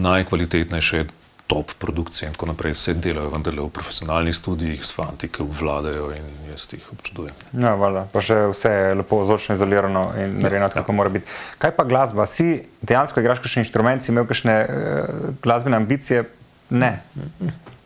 Najkvalitetnejše 0.05 0.97
je 0.97 1.07
top 1.47 1.71
produkcije 1.77 2.27
in 2.27 2.33
tako 2.33 2.45
naprej, 2.45 2.73
vse 2.73 2.93
delajo 2.93 3.29
vendarle 3.29 3.61
v 3.61 3.69
profesionalnih 3.69 4.35
studijih, 4.35 4.85
s 4.85 4.95
fanti, 4.95 5.29
ki 5.29 5.43
obvladajo 5.43 6.09
in 6.15 6.25
jaz 6.49 6.65
jih 6.73 6.87
občudujem. 6.91 7.35
Ja, 7.53 7.75
vala, 7.77 8.07
pa 8.13 8.23
še 8.25 8.39
vse 8.49 8.71
je 8.71 8.95
lepo 9.01 9.21
zvočno 9.25 9.55
izolirano 9.55 10.07
in 10.17 10.39
ja, 10.39 10.41
narejeno, 10.47 10.71
ja, 10.71 10.73
kako 10.79 10.97
mora 10.97 11.13
biti. 11.13 11.29
Kaj 11.61 11.75
pa 11.77 11.85
glasba? 11.85 12.25
Si 12.25 12.63
dejansko 12.81 13.21
igraš 13.21 13.43
kakšne 13.45 13.65
inštrumente, 13.65 14.09
imel 14.11 14.25
kakšne 14.29 14.57
uh, 14.65 15.29
glasbene 15.43 15.77
ambicije? 15.77 16.25
Ne. 16.69 16.97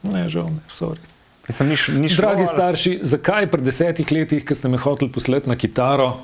Ne, 0.08 0.30
žal 0.32 0.48
ne, 0.56 0.63
sorry. 0.72 1.04
Mislim, 1.50 1.70
niš, 1.70 1.88
niš 1.88 2.18
Dragi 2.18 2.46
malo, 2.46 2.54
starši, 2.54 3.00
zakaj 3.01 3.50
pred 3.51 3.66
desetih 3.66 4.12
letih, 4.12 4.46
ko 4.46 4.56
ste 4.56 4.70
me 4.70 4.78
hoteli 4.78 5.12
poslati 5.12 5.50
na 5.50 5.58
kitaro, 5.58 6.20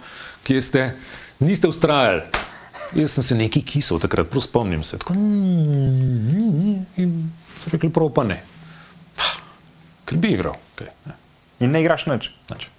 kje 0.46 0.62
ste, 0.62 0.90
niste 1.42 1.68
ustrajali? 1.68 2.45
Jaz 2.94 3.12
sem 3.12 3.24
se 3.24 3.36
nekaj 3.36 3.64
kisel 3.66 4.00
takrat, 4.00 4.30
prav 4.30 4.42
spomnim 4.46 4.84
se. 4.84 4.98
Tako, 5.02 5.14
in 7.02 7.32
so 7.64 7.74
rekli, 7.74 7.90
prav 7.90 8.12
pa 8.14 8.24
ne. 8.24 8.40
Ker 10.06 10.22
bi 10.22 10.36
igral. 10.36 10.56
Okay, 10.76 10.92
ne. 11.10 11.18
In 11.66 11.72
ne 11.74 11.82
igraš 11.82 12.06
nič. 12.06 12.30
nič. 12.52 12.70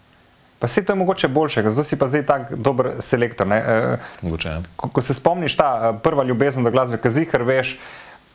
Pa 0.58 0.68
se 0.68 0.84
to 0.84 0.92
je 0.92 0.96
mogoče 0.96 1.28
boljše, 1.28 1.62
zdaj 1.70 1.84
si 1.84 1.98
pa 1.98 2.06
zdaj 2.08 2.26
tako 2.26 2.56
dober 2.56 2.90
selektor. 3.00 3.52
E, 3.52 3.98
mogoče, 4.22 4.48
ja. 4.48 4.62
ko, 4.76 4.88
ko 4.88 5.02
se 5.02 5.14
spomniš 5.14 5.56
ta 5.56 5.70
e, 5.76 5.98
prva 6.02 6.24
ljubezen 6.24 6.64
do 6.64 6.70
glasbe, 6.70 7.00
ki 7.02 7.10
zihar 7.12 7.42
veš, 7.44 7.76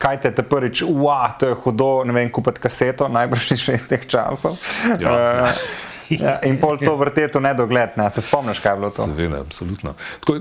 kaj 0.01 0.21
te 0.21 0.33
je 0.37 0.43
prvič, 0.43 0.83
ua, 0.87 1.33
to 1.39 1.47
je 1.47 1.55
hudo, 1.63 2.03
ne 2.05 2.13
vem, 2.13 2.29
kupiti 2.33 2.61
kaseto, 2.61 3.07
najbrž 3.07 3.51
iz 3.53 3.87
teh 3.89 4.05
časov. 4.09 4.57
Ja, 4.99 5.13
uh, 5.13 5.65
Ja, 6.19 6.39
in 6.43 6.57
pol 6.59 6.79
to 6.81 6.95
vrteti 6.99 7.37
v 7.37 7.45
nedogled, 7.45 7.95
ne? 7.99 8.09
se 8.11 8.21
spomniš, 8.25 8.59
kaj 8.59 8.73
je 8.73 8.79
bilo 8.79 8.89
to? 8.91 9.05
Seveda, 9.07 9.41
absolutno. 9.41 9.93
Tako, 10.23 10.39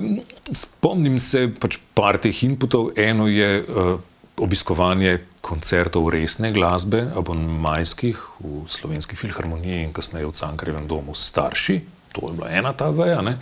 spomnim 0.57 1.19
se 1.23 1.47
pač 1.61 1.79
par 1.95 2.19
teh 2.19 2.45
inputov. 2.47 2.91
Eno 2.99 3.29
je 3.31 3.51
uh, 3.63 3.93
obiskovanje 4.41 5.19
koncertov 5.41 6.11
resne 6.13 6.53
glasbe, 6.53 7.05
abonmajskih 7.17 8.19
v 8.41 8.65
Slovenski 8.69 9.17
filharmoniji 9.17 9.85
in 9.87 9.95
kasneje 9.97 10.29
v 10.29 10.37
Cankarjevem 10.37 10.89
domu 10.91 11.15
starši. 11.15 11.81
To 12.13 12.31
je 12.31 12.37
bila 12.41 12.51
ena 12.51 12.73
ta 12.75 12.91
veja. 12.91 13.21
Ne? 13.23 13.37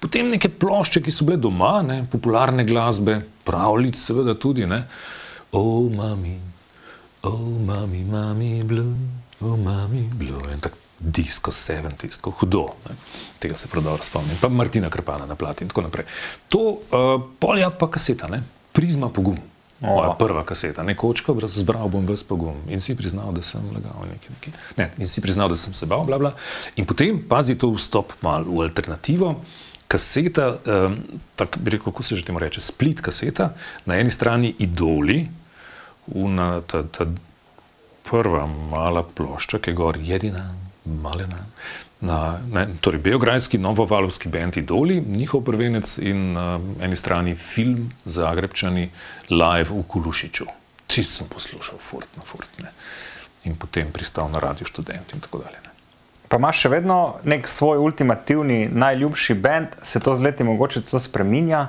Potem 0.00 0.30
neke 0.32 0.48
plošče, 0.48 1.02
ki 1.04 1.12
so 1.12 1.28
bile 1.28 1.36
doma, 1.36 1.82
ne? 1.84 2.04
popularne 2.10 2.64
glasbe, 2.64 3.20
pravljice, 3.44 4.00
seveda 4.00 4.34
tudi. 4.40 4.64
Ne? 4.66 4.86
Oh, 5.52 5.90
mami, 5.92 6.38
oh, 7.22 7.52
mami, 7.60 8.00
mami, 8.08 8.54
blue, 8.64 8.96
oh, 9.44 9.58
mami, 9.60 10.08
blue. 10.16 10.48
In 10.50 10.64
tako 10.64 10.83
disko 11.04 11.50
70, 11.50 12.16
tako 12.16 12.30
hudo, 12.30 12.66
ne? 12.88 12.96
tega 13.38 13.56
se 13.56 13.68
prav 13.68 13.84
dobro 13.84 14.02
spomnim, 14.02 14.36
pa 14.40 14.48
Martina 14.48 14.90
Krpana 14.90 15.26
na 15.26 15.34
plati 15.34 15.64
in 15.64 15.68
tako 15.68 15.82
naprej. 15.82 16.06
To 16.48 16.58
uh, 16.58 17.22
polja 17.38 17.70
pa 17.70 17.90
kaseta, 17.90 18.28
ne? 18.28 18.42
prizma 18.72 19.08
pogum. 19.08 19.38
Moja 19.80 20.14
prva 20.18 20.44
kaseta, 20.44 20.82
ne 20.82 20.94
kočka, 20.96 21.34
zbral 21.46 21.88
bom 21.92 22.06
ves 22.06 22.22
pogum 22.24 22.56
in 22.72 22.80
si 22.80 22.94
priznal, 22.96 23.32
da 23.36 23.42
sem 23.42 23.60
lagal 23.74 24.06
nekaj, 24.08 24.30
nekaj. 24.36 24.54
Ne, 24.78 24.86
in 24.98 25.10
si 25.10 25.20
priznal, 25.20 25.50
da 25.52 25.58
sem 25.60 25.74
se 25.74 25.86
bal, 25.86 26.06
bla, 26.08 26.18
bla. 26.18 26.32
In 26.80 26.86
potem 26.88 27.18
pazi 27.28 27.58
to 27.58 27.68
vstop 27.74 28.14
mal 28.22 28.46
v 28.46 28.64
alternativo. 28.64 29.34
Kaseta, 29.90 30.48
um, 30.56 30.96
tako 31.36 31.60
bi 31.60 31.74
rekel, 31.74 31.92
kako 31.92 32.02
se 32.02 32.16
že 32.16 32.24
temu 32.24 32.40
reče, 32.40 32.62
split 32.64 33.02
kaseta, 33.04 33.50
na 33.84 33.98
eni 34.00 34.10
strani 34.10 34.54
idoli, 34.58 35.26
una, 36.06 36.60
ta, 36.60 36.82
ta 36.88 37.06
prva 38.08 38.46
mala 38.46 39.02
plošča, 39.04 39.58
ki 39.58 39.70
je 39.70 39.78
gor 39.78 39.98
jedina, 40.00 40.48
Malena. 40.84 41.46
Na, 42.00 42.38
ne, 42.52 42.66
torej, 42.80 43.00
Beograjski 43.00 43.58
novovalovski 43.58 44.28
bend 44.28 44.56
Idoli, 44.56 45.00
njihov 45.00 45.40
prvenec 45.44 45.98
in 45.98 46.32
na 46.32 46.60
eni 46.80 46.96
strani 46.96 47.34
film 47.34 47.90
Zagrebčani 48.04 48.90
live 49.30 49.70
v 49.70 49.82
Kulušiču. 49.88 50.46
Ti 50.86 51.04
sem 51.04 51.28
poslušal, 51.28 51.78
furt 51.80 52.08
na 52.16 52.22
furt. 52.22 52.48
Ne. 52.60 52.68
In 53.44 53.56
potem 53.56 53.88
pristal 53.92 54.28
na 54.30 54.38
radio 54.38 54.66
študent 54.66 55.14
in 55.14 55.20
tako 55.20 55.38
dalje. 55.38 55.56
Ne. 55.64 55.72
Pa 56.28 56.36
imaš 56.36 56.64
še 56.64 56.68
vedno 56.68 56.98
nek 57.24 57.48
svoj 57.48 57.78
ultimativni, 57.78 58.68
najljubši 58.68 59.34
bend, 59.34 59.76
se 59.82 60.00
to 60.00 60.16
z 60.16 60.24
leti 60.24 60.44
mogoče 60.44 60.82
celo 60.82 61.00
spreminja? 61.00 61.68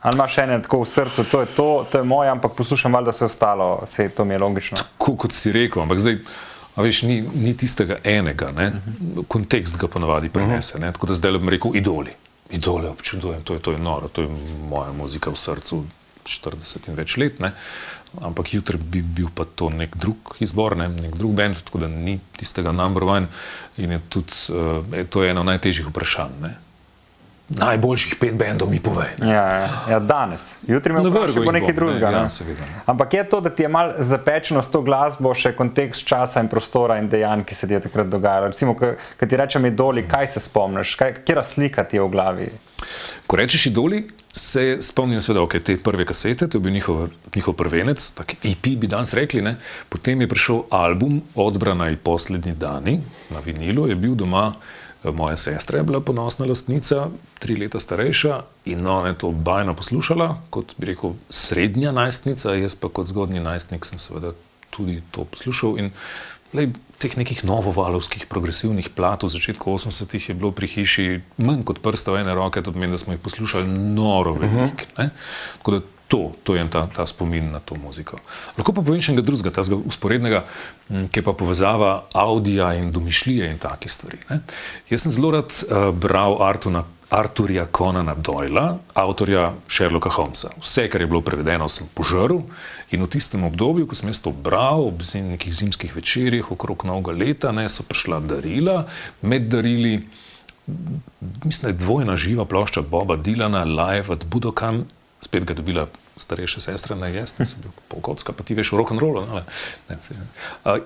Ali 0.00 0.16
imaš 0.16 0.34
še 0.34 0.44
ene 0.46 0.60
tako 0.62 0.82
v 0.84 0.88
srcu, 0.88 1.24
to 1.30 1.40
je 1.42 1.48
to, 1.56 1.68
to 1.90 1.98
je 1.98 2.06
moje, 2.06 2.30
ampak 2.30 2.54
poslušam, 2.56 2.94
da 3.04 3.12
se 3.12 3.24
je 3.24 3.26
ostalo, 3.26 3.82
se 3.86 4.06
je 4.06 4.14
to 4.14 4.24
mi 4.24 4.34
je 4.34 4.38
logično. 4.38 4.78
Tako 4.78 5.16
kot 5.24 5.34
si 5.34 5.52
rekel, 5.52 5.82
ampak 5.82 5.98
zdaj. 5.98 6.22
A 6.80 6.82
veš, 6.82 7.02
ni, 7.04 7.20
ni 7.20 7.52
tistega 7.52 7.98
enega, 8.08 8.48
ne? 8.56 8.70
kontekst 9.28 9.76
ga 9.76 9.88
ponavadi 9.92 10.30
prenese. 10.32 10.80
Tako 10.80 11.10
da 11.10 11.16
zdaj 11.18 11.36
bom 11.36 11.52
rekel 11.52 11.76
idoli. 11.76 12.14
Idole 12.56 12.88
občudujem, 12.88 13.42
to 13.44 13.54
je, 13.54 13.60
to 13.60 13.74
je 13.76 13.78
noro, 13.78 14.08
to 14.08 14.24
je 14.24 14.30
moja 14.64 14.92
muzika 14.96 15.30
v 15.30 15.36
srcu. 15.36 15.84
40 16.24 16.88
in 16.88 16.96
več 16.96 17.16
let. 17.20 17.38
Ne? 17.40 17.52
Ampak 18.24 18.54
jutri 18.54 18.78
bi 18.80 19.02
bil 19.02 19.28
pa 19.34 19.44
to 19.44 19.68
nek 19.72 19.96
drug 20.00 20.36
izbor, 20.40 20.76
ne? 20.76 20.88
nek 20.88 21.16
drug 21.20 21.36
bend, 21.36 21.60
tako 21.66 21.84
da 21.84 21.90
ni 21.92 22.16
tistega 22.36 22.72
number 22.72 23.04
one. 23.04 23.28
In 23.76 23.96
je 23.96 24.00
tudi 24.08 24.40
uh, 24.56 25.04
to 25.12 25.24
je 25.24 25.34
eno 25.34 25.44
najtežjih 25.44 25.92
vprašanj. 25.92 26.40
Ne? 26.44 26.54
Najboljših 27.50 28.14
pet 28.20 28.34
bendov 28.38 28.70
mi 28.70 28.78
pove. 28.80 29.08
Ja, 29.18 29.26
ja, 29.26 29.68
ja, 29.90 29.98
danes. 29.98 30.44
Jutri 30.68 30.92
me 30.92 31.00
vrhu 31.02 31.42
jih 31.42 31.52
nekaj 31.52 31.74
drugega. 31.74 32.10
ne, 32.10 32.16
ja, 32.16 32.22
ne. 32.22 32.30
seveda, 32.30 32.60
ne. 32.60 32.82
Ampak 32.86 33.14
je 33.14 33.24
to, 33.28 33.40
da 33.40 33.50
ti 33.50 33.62
je 33.62 33.68
mal 33.68 33.92
zapečeno 33.98 34.62
s 34.62 34.70
to 34.70 34.82
glasbo, 34.86 35.34
še 35.34 35.50
kontekst 35.58 36.06
časa 36.06 36.40
in 36.40 36.48
prostora 36.48 37.00
in 37.02 37.08
dejanj, 37.10 37.42
ki 37.44 37.58
se 37.58 37.66
ti 37.66 37.74
je 37.74 37.80
takrat 37.88 38.06
dogajalo. 38.06 38.52
Recimo, 38.54 38.76
ko 38.78 39.26
ti 39.26 39.36
rečem 39.36 39.66
idoli, 39.66 40.06
kaj 40.06 40.30
se 40.36 40.44
spomniš, 40.46 40.94
kaj, 40.94 41.16
kjera 41.26 41.42
slika 41.42 41.84
ti 41.84 41.98
je 41.98 42.06
v 42.06 42.12
glavi? 42.14 42.48
Ko 43.26 43.36
rečeš 43.36 43.66
idoli, 43.66 44.04
se 44.32 44.78
spomnim 44.82 45.20
seveda 45.20 45.42
okay, 45.42 45.62
te 45.62 45.74
prve 45.76 46.06
kasete, 46.06 46.46
to 46.46 46.58
je 46.58 46.62
bil 46.62 46.72
njihov, 46.72 47.08
njihov 47.34 47.54
prvenec, 47.58 48.10
tako 48.14 48.38
EP 48.46 48.68
bi 48.78 48.86
danes 48.86 49.14
rekli. 49.14 49.42
Ne? 49.42 49.56
Potem 49.88 50.20
je 50.20 50.28
prišel 50.30 50.62
album 50.70 51.18
Odbrana 51.34 51.90
in 51.90 51.98
poslednji 51.98 52.52
dani 52.52 53.00
na 53.30 53.42
vinilu, 53.44 53.88
je 53.88 53.98
bil 53.98 54.14
doma. 54.14 54.52
Moja 55.04 55.36
sestra 55.36 55.78
je 55.78 55.84
bila 55.84 56.00
ponosna 56.00 56.46
lastnica, 56.46 57.06
tri 57.38 57.56
leta 57.56 57.80
starejša 57.80 58.42
in 58.64 58.86
ona 58.86 59.08
je 59.08 59.18
to 59.18 59.30
bajno 59.30 59.74
poslušala, 59.74 60.42
kot 60.50 60.74
bi 60.76 60.90
rekel, 60.92 61.14
srednja 61.30 61.92
najstnica, 61.92 62.54
jaz 62.54 62.74
pa 62.74 62.88
kot 62.92 63.08
zgodnji 63.08 63.40
najstnik 63.40 63.84
sem 63.84 63.98
seveda 63.98 64.34
tudi 64.70 65.00
to 65.10 65.24
poslušal. 65.24 65.78
In 65.80 65.90
lej, 66.52 66.72
teh 67.00 67.16
nekih 67.16 67.44
novovalovskih 67.48 68.26
progresivnih 68.28 68.90
plat 68.92 69.22
v 69.24 69.32
začetku 69.32 69.72
80-ih 69.72 70.28
je 70.28 70.36
bilo 70.36 70.52
pri 70.52 70.68
hiši 70.68 71.06
manj 71.40 71.64
kot 71.64 71.80
prsta 71.80 72.12
v 72.12 72.20
ene 72.20 72.34
roke, 72.36 72.60
to 72.62 72.72
pomeni, 72.72 72.92
da 72.92 73.00
smo 73.00 73.16
jih 73.16 73.22
poslušali 73.24 73.64
noro 73.96 74.34
veliko. 74.36 74.84
Uh 74.98 75.04
-huh. 75.04 75.10
Tako 75.58 75.70
da 75.70 75.80
to, 76.10 76.34
to 76.42 76.58
je 76.58 76.66
ta, 76.66 76.84
ta 76.90 77.06
spomin 77.06 77.52
na 77.54 77.60
to 77.62 77.78
muziko. 77.78 78.18
Lahko 78.58 78.74
pa 78.74 78.82
povem 78.82 78.98
še 78.98 79.14
enega 79.14 79.26
drugega, 79.30 79.54
tega 79.54 79.78
usporednega, 79.78 80.44
ki 80.90 81.22
je 81.22 81.26
pa 81.26 81.34
povezava 81.38 81.92
audija 82.18 82.72
in 82.78 82.90
domišljije 82.92 83.50
in 83.50 83.60
take 83.62 83.88
stvari. 83.88 84.18
Ne? 84.30 84.40
Jaz 84.90 85.06
sem 85.06 85.14
zelo 85.14 85.30
rad 85.38 85.54
uh, 85.54 85.92
bral 85.94 86.42
Artuna. 86.42 86.84
Arturja 87.10 87.64
Conana 87.74 88.14
Doyla, 88.14 88.76
avtorja 88.94 89.48
Sherlocka 89.66 90.12
Holmesa. 90.14 90.52
Vse, 90.62 90.84
kar 90.86 91.02
je 91.02 91.08
bilo 91.10 91.18
prevedeno, 91.26 91.66
sem 91.66 91.88
požrl 91.90 92.44
in 92.94 93.02
v 93.02 93.08
tistem 93.10 93.42
obdobju, 93.48 93.88
ko 93.90 93.98
sem 93.98 94.12
jaz 94.12 94.20
to 94.22 94.30
bral, 94.30 94.86
ob 94.92 95.02
zim- 95.02 95.32
nekih 95.34 95.50
zimskih 95.50 95.90
večerjih, 95.90 96.52
okrog 96.54 96.86
novega 96.86 97.10
leta, 97.10 97.50
ne, 97.50 97.66
so 97.66 97.82
prišla 97.82 98.20
darila, 98.30 98.84
med 99.26 99.50
darili 99.50 99.96
mislim, 101.42 101.62
da 101.62 101.68
je 101.68 101.80
dvojna 101.82 102.14
živa 102.16 102.44
plošča 102.46 102.86
Boba 102.86 103.16
Dilana, 103.16 103.64
Live 103.66 104.14
at 104.14 104.24
Budokan, 104.30 104.84
spet 105.20 105.44
ga 105.44 105.52
je 105.52 105.56
dobila 105.56 105.86
starejša 106.20 106.64
sestra, 106.68 106.96
ne 106.96 107.10
jaz, 107.14 107.34
nisem 107.38 107.62
bil 107.64 107.72
polkocka, 107.88 108.34
pa 108.36 108.46
ti 108.46 108.56
veš 108.58 108.72
v 108.74 108.80
rock'n'rollu. 108.82 109.24
No, 109.26 109.42
ne, 109.90 109.98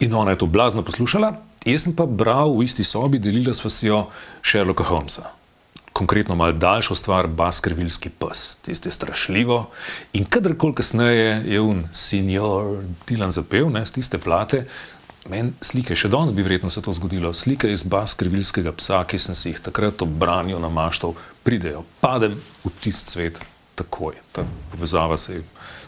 in 0.00 0.14
ona 0.14 0.34
je 0.34 0.42
to 0.42 0.50
blazno 0.50 0.84
poslušala, 0.86 1.34
jaz 1.66 1.86
sem 1.86 1.96
pa 1.96 2.06
bral 2.06 2.54
v 2.54 2.68
isti 2.68 2.86
sobi, 2.86 3.22
delila 3.22 3.54
sva 3.54 3.72
si 3.72 3.90
jo 3.90 4.06
Sherlocka 4.42 4.86
Holmesa. 4.88 5.30
Konkretno 5.94 6.34
malo 6.34 6.56
daljšo 6.58 6.96
stvar, 6.98 7.28
Baskervilski 7.30 8.10
pes, 8.10 8.56
tisto 8.66 8.90
je 8.90 8.92
strašljivo. 8.96 9.60
In 10.18 10.24
kadarkoli 10.26 10.74
kasneje 10.74 11.44
je 11.46 11.60
un 11.62 11.84
senior 11.92 12.82
Dilan 13.06 13.30
zapel, 13.30 13.70
ne, 13.70 13.84
z 13.86 13.94
tiste 14.00 14.18
plate, 14.18 14.64
meni 15.30 15.54
slike, 15.64 15.96
še 15.96 16.10
danes 16.12 16.34
bi 16.34 16.42
verjetno 16.44 16.70
se 16.70 16.82
to 16.82 16.92
zgodilo, 16.92 17.32
slike 17.32 17.70
iz 17.70 17.84
Baskervilskega 17.86 18.74
psa, 18.76 19.04
ki 19.08 19.22
sem 19.22 19.38
si 19.38 19.52
jih 19.52 19.62
takrat 19.62 20.02
obranil 20.04 20.58
na 20.60 20.68
maštov, 20.72 21.14
pridejo, 21.46 21.84
padem 22.02 22.36
v 22.64 22.72
tisti 22.82 23.14
svet 23.14 23.40
takoj. 23.74 24.14
Ta 24.32 24.44
povezava 24.72 25.16
se 25.16 25.34
je 25.34 25.42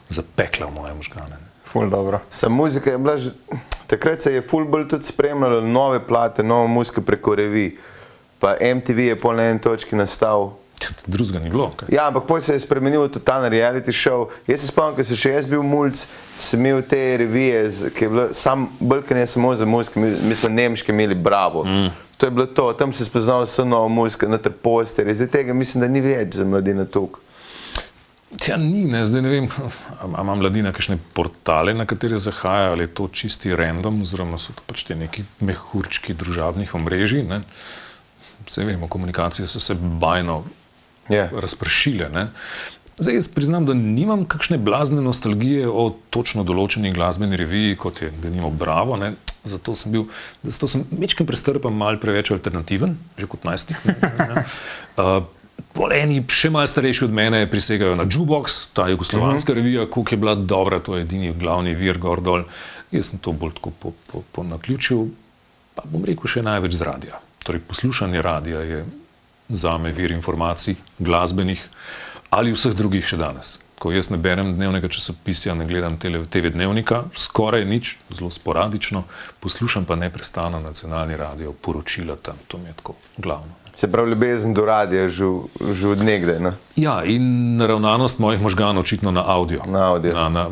zapekla 0.09 0.67
v 0.67 0.75
moje 0.75 0.95
možgane. 0.95 1.37
Ful 1.73 1.91
dobro. 1.91 2.21
Sam 2.31 2.53
muzika 2.53 2.91
je 2.91 2.99
bila, 2.99 3.17
že, 3.17 3.31
takrat 3.87 4.21
se 4.21 4.33
je 4.33 4.41
fulbol 4.41 4.89
tudi 4.89 5.05
spremljalo 5.05 5.61
nove 5.61 6.01
plate, 6.07 6.43
novo 6.43 6.67
muziko 6.67 7.01
preko 7.01 7.35
revij. 7.35 7.77
Pa 8.39 8.57
MTV 8.61 8.99
je 8.99 9.17
na 9.37 9.43
eni 9.43 9.61
točki 9.61 9.97
nastal. 9.97 10.53
Drugega 11.07 11.39
ni 11.39 11.51
bilo. 11.51 11.73
kaj? 11.77 11.89
Ja, 11.93 12.09
ampak 12.09 12.27
potem 12.27 12.43
se 12.43 12.53
je 12.53 12.61
spremenil 12.61 13.09
tudi 13.09 13.25
ta 13.25 13.49
reality 13.49 13.93
show. 13.93 14.29
Jaz 14.47 14.61
se 14.61 14.67
spomnim, 14.67 14.97
ko 14.97 15.05
sem 15.05 15.17
še 15.17 15.33
jaz 15.33 15.47
bil 15.49 15.63
mulj, 15.63 16.05
sem 16.39 16.61
imel 16.61 16.83
te 16.83 17.17
revije, 17.17 17.63
ki 17.97 18.05
je 18.05 18.09
bilo 18.09 18.27
sam 18.33 18.69
bolj, 18.81 19.03
ne 19.11 19.27
samo 19.27 19.55
za 19.57 19.65
muziko, 19.65 20.01
mi, 20.01 20.13
mi 20.29 20.35
smo 20.35 20.49
nemški 20.49 20.93
imeli 20.93 21.15
Bravo. 21.15 21.65
Mm. 21.65 21.91
To 22.17 22.27
je 22.27 22.31
bilo 22.31 22.47
to, 22.47 22.73
tam 22.73 22.93
se 22.93 23.05
spoznal 23.05 23.45
vse 23.45 23.65
novo 23.65 23.89
muziko, 23.89 24.29
na 24.29 24.39
te 24.39 24.51
posterje. 24.51 25.15
Zdaj 25.15 25.29
tega 25.29 25.55
mislim, 25.55 25.81
da 25.81 25.89
ni 25.89 26.01
več 26.01 26.37
za 26.37 26.45
mladine 26.45 26.85
tukaj. 26.85 27.26
Ja, 28.45 28.57
ni, 28.61 28.85
ne, 28.85 29.01
zdaj 29.09 29.23
ne 29.25 29.31
vem, 29.33 29.47
ali 30.01 30.13
ima 30.21 30.35
mladina 30.37 30.73
kakšne 30.73 30.99
portale, 31.17 31.73
na 31.75 31.87
katere 31.89 32.19
zahaja, 32.21 32.75
ali 32.75 32.85
je 32.85 32.93
to 32.95 33.09
čisti 33.09 33.57
random, 33.57 34.03
oziroma 34.05 34.37
so 34.39 34.53
to 34.53 34.63
pač 34.69 34.85
ti 34.85 34.95
neki 34.95 35.25
mehurčki 35.41 36.15
družabnih 36.15 36.75
omrežij. 36.77 37.25
Ne. 37.25 37.41
Vse 38.47 38.65
vemo, 38.69 38.89
komunikacije 38.93 39.49
so 39.49 39.61
se 39.61 39.75
bajno 39.75 40.45
Ja. 41.09 41.29
razpršile. 41.33 42.09
Ne. 42.11 42.27
Zdaj 42.99 43.15
jaz 43.15 43.29
priznam, 43.29 43.67
da 43.67 43.75
nimam 43.75 44.25
kakšne 44.25 44.59
blazne 44.59 45.03
nostalgije 45.05 45.69
o 45.69 45.91
točno 46.11 46.45
določeni 46.45 46.93
glasbeni 46.93 47.37
reviji, 47.37 47.77
kot 47.77 48.03
je 48.03 48.11
denimo 48.23 48.51
Bravo. 48.51 48.97
Ne. 48.97 49.13
Zato 49.47 49.75
sem 49.79 49.93
bil, 49.93 50.09
zato 50.43 50.67
sem 50.67 50.83
mečkim 50.91 51.27
prestrpan 51.29 51.77
mal 51.77 52.01
preveč 52.03 52.33
alternativen, 52.35 52.97
že 53.19 53.29
kot 53.31 53.45
najstnik. 53.47 53.85
ne, 53.87 53.97
ne, 54.03 54.29
ne. 54.35 54.45
Uh, 54.97 55.23
Pol 55.77 55.93
eni, 55.93 56.23
še 56.25 56.49
malo 56.49 56.69
starejši 56.71 57.05
od 57.05 57.13
mene, 57.13 57.43
prisegajo 57.53 57.97
na 57.99 58.07
Jukebox, 58.09 58.73
ta 58.73 58.89
jugoslovanska 58.89 59.53
uh 59.53 59.59
-huh. 59.59 59.63
revija, 59.63 59.91
koliko 59.91 60.15
je 60.15 60.19
bila 60.19 60.35
dobra, 60.35 60.79
to 60.81 60.97
je 60.97 61.03
edini 61.03 61.33
glavni 61.33 61.75
vir 61.75 61.99
gor 61.99 62.21
dol. 62.21 62.45
Jaz 62.91 63.11
sem 63.11 63.19
to 63.19 63.33
bolj 63.33 63.53
tako 63.55 63.71
po, 63.71 63.93
po, 64.13 64.23
po 64.33 64.43
naključju, 64.43 65.09
pa 65.75 65.83
bom 65.85 66.05
rekel 66.05 66.27
še 66.27 66.43
največ 66.43 66.73
z 66.73 66.83
radia. 66.83 67.21
Torej, 67.45 67.61
poslušanje 67.69 68.23
radia 68.23 68.61
je 68.61 68.85
za 69.49 69.79
me 69.79 69.93
vir 69.93 70.11
informacij, 70.11 70.75
glasbenih 70.99 71.69
ali 72.31 72.53
vseh 72.53 72.75
drugih 72.75 73.05
še 73.07 73.17
danes. 73.17 73.59
Ko 73.79 73.93
jaz 73.93 74.09
ne 74.11 74.17
berem 74.17 74.55
dnevnega 74.57 74.89
časopisa, 74.89 75.55
ne 75.55 75.67
gledam 75.67 75.99
tele- 75.99 76.27
TV 76.27 76.51
dnevnika, 76.51 77.05
skoraj 77.15 77.65
nič, 77.65 77.99
zelo 78.11 78.31
sporadično, 78.31 79.05
poslušam 79.41 79.85
pa 79.85 79.95
neprestano 79.95 80.61
nacionalni 80.61 81.17
radio, 81.17 81.53
poročila 81.53 82.17
tam, 82.17 82.37
to 82.49 82.59
mi 82.59 82.65
je 82.65 82.73
tako 82.73 82.95
glavno. 83.19 83.66
Se 83.77 83.91
pravi, 83.93 84.11
ljubezen 84.11 84.55
do 84.55 84.65
radia 84.65 85.09
že, 85.09 85.25
že 85.73 85.89
od 85.89 86.01
nekdaj. 86.01 86.39
Ne? 86.41 86.53
Ja, 86.81 87.05
in 87.05 87.57
naravnanost 87.61 88.19
mojih 88.19 88.41
možganov 88.43 88.87
očitno 88.89 89.11
na 89.13 89.25
audio. 89.27 89.63
Na 89.67 89.91
avdio. 89.93 90.15
Na, 90.17 90.29
na, 90.29 90.45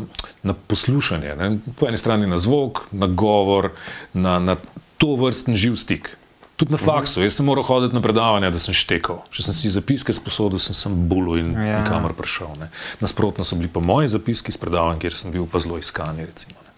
na 0.42 0.52
poslušanje. 0.66 1.32
Ne? 1.36 1.58
Po 1.80 1.88
eni 1.88 1.96
strani 1.98 2.26
na 2.28 2.38
zvok, 2.38 2.84
na 2.92 3.06
govor, 3.06 3.70
na, 4.12 4.36
na 4.38 4.56
to 5.00 5.16
vrsten 5.16 5.56
živ 5.56 5.76
stik. 5.80 6.16
Tudi 6.56 6.70
na 6.70 6.78
faksu. 6.78 7.22
Jaz 7.24 7.34
sem 7.34 7.46
moral 7.48 7.64
hoditi 7.66 7.94
na 7.96 8.02
predavanja, 8.04 8.50
da 8.54 8.60
sem 8.62 8.76
štekal. 8.76 9.24
Če 9.34 9.42
sem 9.48 9.56
si 9.56 9.72
zapiske 9.74 10.12
sposodil, 10.14 10.60
sem 10.62 10.76
sem 10.76 10.92
bulu 11.08 11.34
in 11.40 11.50
Ja. 11.56 11.80
nikamor 11.80 12.12
prišel. 12.14 12.52
Ne? 12.60 12.68
Nasprotno 13.00 13.42
so 13.44 13.56
bili 13.56 13.72
pa 13.72 13.80
moji 13.80 14.08
zapiski 14.12 14.52
s 14.52 14.60
predavanj, 14.60 15.00
kjer 15.02 15.16
sem 15.16 15.32
bil 15.34 15.48
pa 15.50 15.58
zelo 15.58 15.80
iskani. 15.80 16.28
Recimo, 16.28 16.54
ne. 16.62 16.73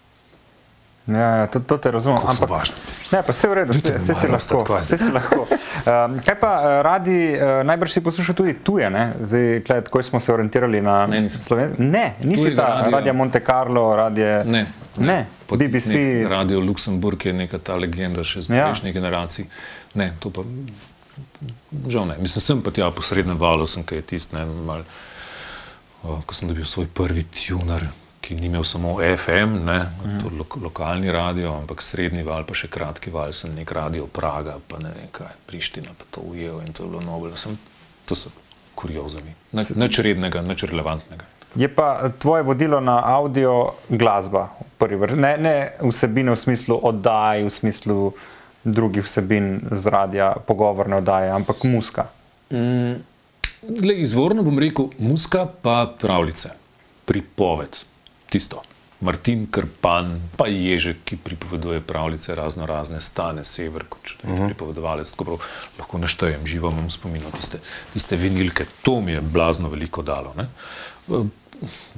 Ja, 1.07 1.35
ja, 1.37 1.47
to, 1.47 1.59
to 1.59 1.77
te 1.77 1.91
razumem. 1.91 2.17
Koliko 2.17 2.33
so 2.35 2.45
važni. 2.45 2.75
Ne, 3.11 3.21
pa 3.23 3.31
vse 3.31 3.47
v 3.47 3.53
redu, 3.53 3.73
vse, 3.73 3.93
vse 3.95 4.13
si 4.13 4.27
lahko. 4.27 4.63
Vse 4.75 4.97
si 4.97 5.11
lahko. 5.11 5.45
Um, 5.87 6.17
kaj 6.19 6.35
pa 6.35 6.49
eh, 6.57 6.81
radi, 6.83 7.17
uh, 7.31 7.61
najbrž 7.63 7.93
si 7.93 8.01
poslušal 8.03 8.35
tudi 8.35 8.53
tuje, 8.59 8.89
ne? 8.89 9.13
Zdaj, 9.21 9.61
klej, 9.63 9.81
tako 9.81 10.01
smo 10.03 10.19
se 10.19 10.33
orientirali 10.33 10.81
na 10.81 11.05
Ne. 11.07 11.21
Slovenski. 11.29 11.79
Ne, 11.81 12.15
nisi 12.19 12.41
Tujega 12.41 12.55
ta 12.57 12.67
radia. 12.73 12.91
radio 12.91 13.13
Monte 13.13 13.39
Carlo, 13.39 13.95
radio. 13.95 14.43
Ne, 14.43 14.65
ne. 14.97 15.17
Tisti 15.47 15.55
BBC. 15.57 15.91
Radio 16.27 16.59
Luksemburg 16.59 17.25
je 17.25 17.33
neka 17.33 17.57
ta 17.57 17.75
legenda 17.75 18.23
še 18.23 18.39
iz 18.39 18.49
Ja. 18.49 18.65
prejšnjih 18.65 18.93
generacij. 18.93 19.45
Ne, 19.93 20.11
to 20.19 20.27
pa 20.29 20.43
žal 21.87 22.05
ne. 22.05 22.17
Mislim, 22.19 22.41
sem 22.41 22.61
pa 22.61 22.71
tja 22.71 22.91
po 22.91 23.01
srednjem 23.01 23.37
valu, 23.37 23.67
sem 23.67 23.83
kaj 23.83 24.01
tisti, 24.03 24.35
ne, 24.35 24.43
mal, 24.67 24.83
o, 26.03 26.19
ko 26.25 26.35
sem 26.35 26.49
dobil 26.49 26.65
svoj 26.65 26.87
prvi 26.87 27.23
tuner, 27.23 27.87
ki 28.27 28.35
ni 28.35 28.49
imel 28.49 28.63
samo 28.63 28.97
FM, 28.99 29.63
ne, 29.65 29.77
Mhm. 30.03 30.19
to 30.19 30.29
lo, 30.35 30.45
lokalni 30.63 31.11
radio, 31.11 31.53
ampak 31.55 31.81
srednji 31.81 32.23
val, 32.23 32.43
pa 32.43 32.53
še 32.53 32.67
kratki 32.67 33.11
val, 33.11 33.31
sem 33.33 33.55
nek 33.55 33.71
radio 33.71 34.07
Praga, 34.07 34.57
pa 34.67 34.77
ne 34.77 34.91
vem 34.91 35.07
kaj, 35.11 35.31
Priština, 35.47 35.95
pa 35.97 36.03
to 36.11 36.21
ujel 36.21 36.59
in 36.59 36.73
to 36.73 36.83
je 36.83 36.89
bilo 36.89 37.01
nobel. 37.01 37.37
Sem, 37.37 37.55
to 38.05 38.15
so 38.15 38.29
kuriozami. 38.75 39.31
Nič 39.53 39.99
rednega, 39.99 40.41
nič 40.41 40.63
relevantnega. 40.63 41.23
Je 41.55 41.67
pa 41.67 42.09
tvoje 42.19 42.43
vodilo 42.43 42.79
na 42.79 42.99
audio 43.05 43.73
glasba. 43.89 44.49
Ne, 45.15 45.37
ne 45.37 45.55
vsebine 45.81 46.31
v 46.31 46.37
smislu 46.37 46.75
oddaj, 46.83 47.43
v 47.43 47.49
smislu 47.49 48.13
drugih 48.67 49.03
vsebin 49.03 49.61
z 49.71 49.85
radia, 49.87 50.35
pogovorne 50.45 50.99
oddaje, 50.99 51.31
ampak 51.31 51.63
muska. 51.63 52.11
Gle, 53.63 53.93
izvorno 53.95 54.43
bom 54.43 54.59
rekel, 54.59 54.91
muska 54.99 55.47
pa 55.61 55.87
pravljice, 55.99 56.49
pripoved, 57.05 57.77
tisto. 58.29 58.63
Martin 59.01 59.45
Krpan, 59.51 60.15
pa 60.37 60.47
Ježek, 60.49 61.03
ki 61.05 61.19
pripoveduje 61.21 61.83
pravljice, 61.85 62.35
razno 62.35 62.65
razne, 62.65 62.99
stane 62.99 63.43
sever, 63.45 63.85
kot 63.89 64.01
če 64.03 64.15
uh 64.23 64.29
-huh. 64.29 64.45
pripovedovalec, 64.45 65.11
tako 65.11 65.23
prav 65.23 65.37
lahko 65.79 65.97
naštejem, 65.97 66.47
živo 66.47 66.71
imam 66.71 66.89
spomin 66.89 67.21
na 67.23 67.31
tiste, 67.31 67.59
tiste 67.93 68.15
vinilke, 68.15 68.65
to 68.81 69.01
mi 69.01 69.11
je 69.11 69.21
blazno 69.21 69.69
veliko 69.69 70.01
dalo. 70.01 70.33
Ne? 70.37 70.47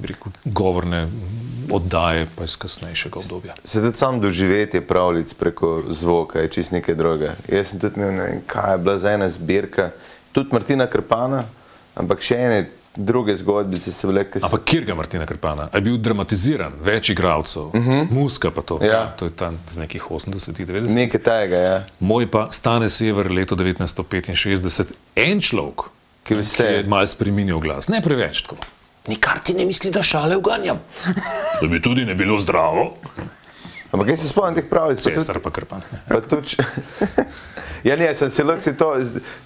rekel, 0.02 0.32
govorne 0.44 1.08
oddaje, 1.72 2.26
pa 2.36 2.44
iz 2.44 2.56
kasnejšega 2.56 3.18
obdobja. 3.18 3.54
Se 3.64 3.80
tudi 3.80 3.96
sam 3.96 4.20
doživeti 4.20 4.80
pravljic 4.80 5.34
preko 5.34 5.82
zvoka, 5.88 6.40
je 6.40 6.48
čist 6.48 6.72
nekaj 6.72 6.94
drugega. 6.94 7.34
Jaz 7.48 7.68
sem 7.70 7.80
tudi 7.80 8.00
imel, 8.00 8.14
ne 8.14 8.22
vem, 8.22 8.42
kaj 8.46 8.72
je 8.72 8.78
bila 8.78 8.98
za 8.98 9.12
ena 9.12 9.28
zbirka, 9.28 9.90
tudi 10.32 10.48
Martina 10.52 10.86
Krpana, 10.86 11.44
ampak 11.94 12.22
še 12.22 12.36
ene 12.36 12.68
druge 12.96 13.36
zgodbice 13.36 13.92
so 13.92 14.08
bile, 14.08 14.24
ki 14.30 14.40
so. 14.40 14.46
Ampak 14.46 14.64
kjer 14.64 14.84
ga 14.84 14.94
Martina 14.94 15.26
Krpana? 15.26 15.68
Je 15.74 15.80
bil 15.80 15.96
dramatiziran, 15.98 16.72
več 16.82 17.08
igralcev, 17.08 17.62
uh 17.62 17.72
-huh. 17.74 18.10
muska 18.10 18.50
pa 18.50 18.62
to. 18.62 18.76
Mhm. 18.76 18.84
Ja. 18.84 19.14
To 19.18 19.24
je 19.24 19.30
tam 19.30 19.58
z 19.70 19.78
nekih 19.78 20.02
80-ih, 20.10 20.66
90-ih. 20.68 20.94
Nekaj 20.94 21.22
tajega, 21.22 21.56
ja. 21.56 21.84
Moj 22.00 22.26
pa 22.26 22.48
stane 22.50 22.90
sever 22.90 23.30
leto 23.30 23.56
1965, 23.56 24.84
en 25.16 25.40
človek, 25.40 25.80
Ki 26.24 26.34
vse- 26.34 26.56
ki 26.56 26.72
je 26.74 26.82
malo 26.82 27.06
spremenil 27.06 27.60
glas, 27.60 27.88
ne 27.88 28.02
preveč 28.02 28.42
tako. 28.42 28.56
Nikar 29.08 29.40
ti 29.40 29.54
ne 29.54 29.64
misli, 29.64 29.90
da 29.90 30.02
šale 30.02 30.36
uganjam. 30.36 30.78
To 31.60 31.68
bi 31.68 31.80
tudi 31.82 32.04
ne 32.04 32.14
bilo 32.14 32.38
zdravo. 32.38 32.96
Ampak 33.90 34.08
jaz 34.08 34.20
se 34.20 34.28
spomnim 34.28 34.54
teh 34.54 34.66
pravljic. 34.66 34.98
pa 34.98 35.04
tudi- 35.04 35.14
Cesar 35.16 35.38
pa 35.38 35.50
krpan. 35.50 35.82
Pa 36.08 36.20
tudi, 36.20 36.46
če- 36.46 36.64
ja, 37.84 37.96
ne, 37.96 38.14
sem 38.14 38.30
se 38.30 38.44
lahko 38.44 38.60
si 38.60 38.74
to, 38.74 38.90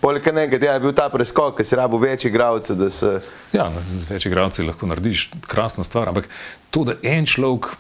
poleg 0.01 0.27
enega, 0.27 0.59
ja, 0.59 0.73
je 0.73 0.81
bil 0.81 0.93
ta 0.93 1.09
preskok, 1.09 1.57
ker 1.57 1.65
si 1.65 1.77
rabo 1.77 1.99
več 1.99 2.25
igralcev, 2.25 2.77
da 2.77 2.91
se. 2.91 3.15
Ja, 3.53 3.71
z 3.81 4.05
več 4.05 4.27
igralci 4.27 4.63
lahko 4.63 4.87
narediš 4.87 5.31
krasno 5.43 5.81
stvar, 5.81 6.09
ampak 6.09 6.29
to, 6.71 6.85
da 6.85 6.99
en 7.03 7.25
človek 7.25 7.73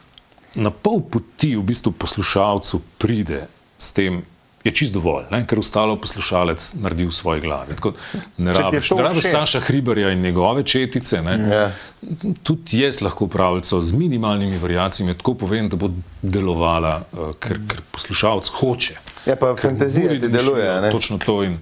na 0.56 0.70
pol 0.70 1.02
poti 1.02 1.52
v 1.52 1.62
bistvu 1.64 1.92
poslušalcu 1.92 2.80
pride 2.96 3.44
s 3.76 3.92
tem, 3.92 4.22
je 4.64 4.72
čist 4.72 4.94
dovolj, 4.96 5.26
ne? 5.30 5.42
ker 5.46 5.60
ostalo 5.60 5.96
poslušalec 6.00 6.70
naredi 6.80 7.04
v 7.04 7.12
svoji 7.12 7.42
glavi. 7.44 7.76
Tako, 7.76 7.92
ne 8.40 8.52
rabiš, 8.56 8.90
ne 8.96 9.02
rabiš. 9.02 9.28
Saša 9.30 9.60
Hribarja 9.60 10.12
in 10.16 10.22
njegove 10.24 10.62
četice. 10.64 11.20
Ne? 11.22 11.34
Ja. 11.50 11.66
Tudi 12.42 12.80
jaz 12.80 13.02
lahko 13.04 13.28
pravljico 13.28 13.82
z 13.82 13.92
minimalnimi 13.92 14.58
variacijami 14.58 15.18
tako 15.20 15.34
povem, 15.34 15.68
da 15.68 15.76
bo 15.76 15.90
delovala, 16.22 17.02
uh, 17.12 17.34
ker, 17.40 17.60
ker 17.68 17.84
poslušalec 17.92 18.48
hoče. 18.60 18.96
Ja, 19.26 19.36
pa 19.36 19.54
fantazija 19.56 20.16
ti 20.20 20.28
deluje, 20.28 20.80
ne? 20.80 20.90
Točno 20.90 21.18
to 21.18 21.42
in 21.44 21.58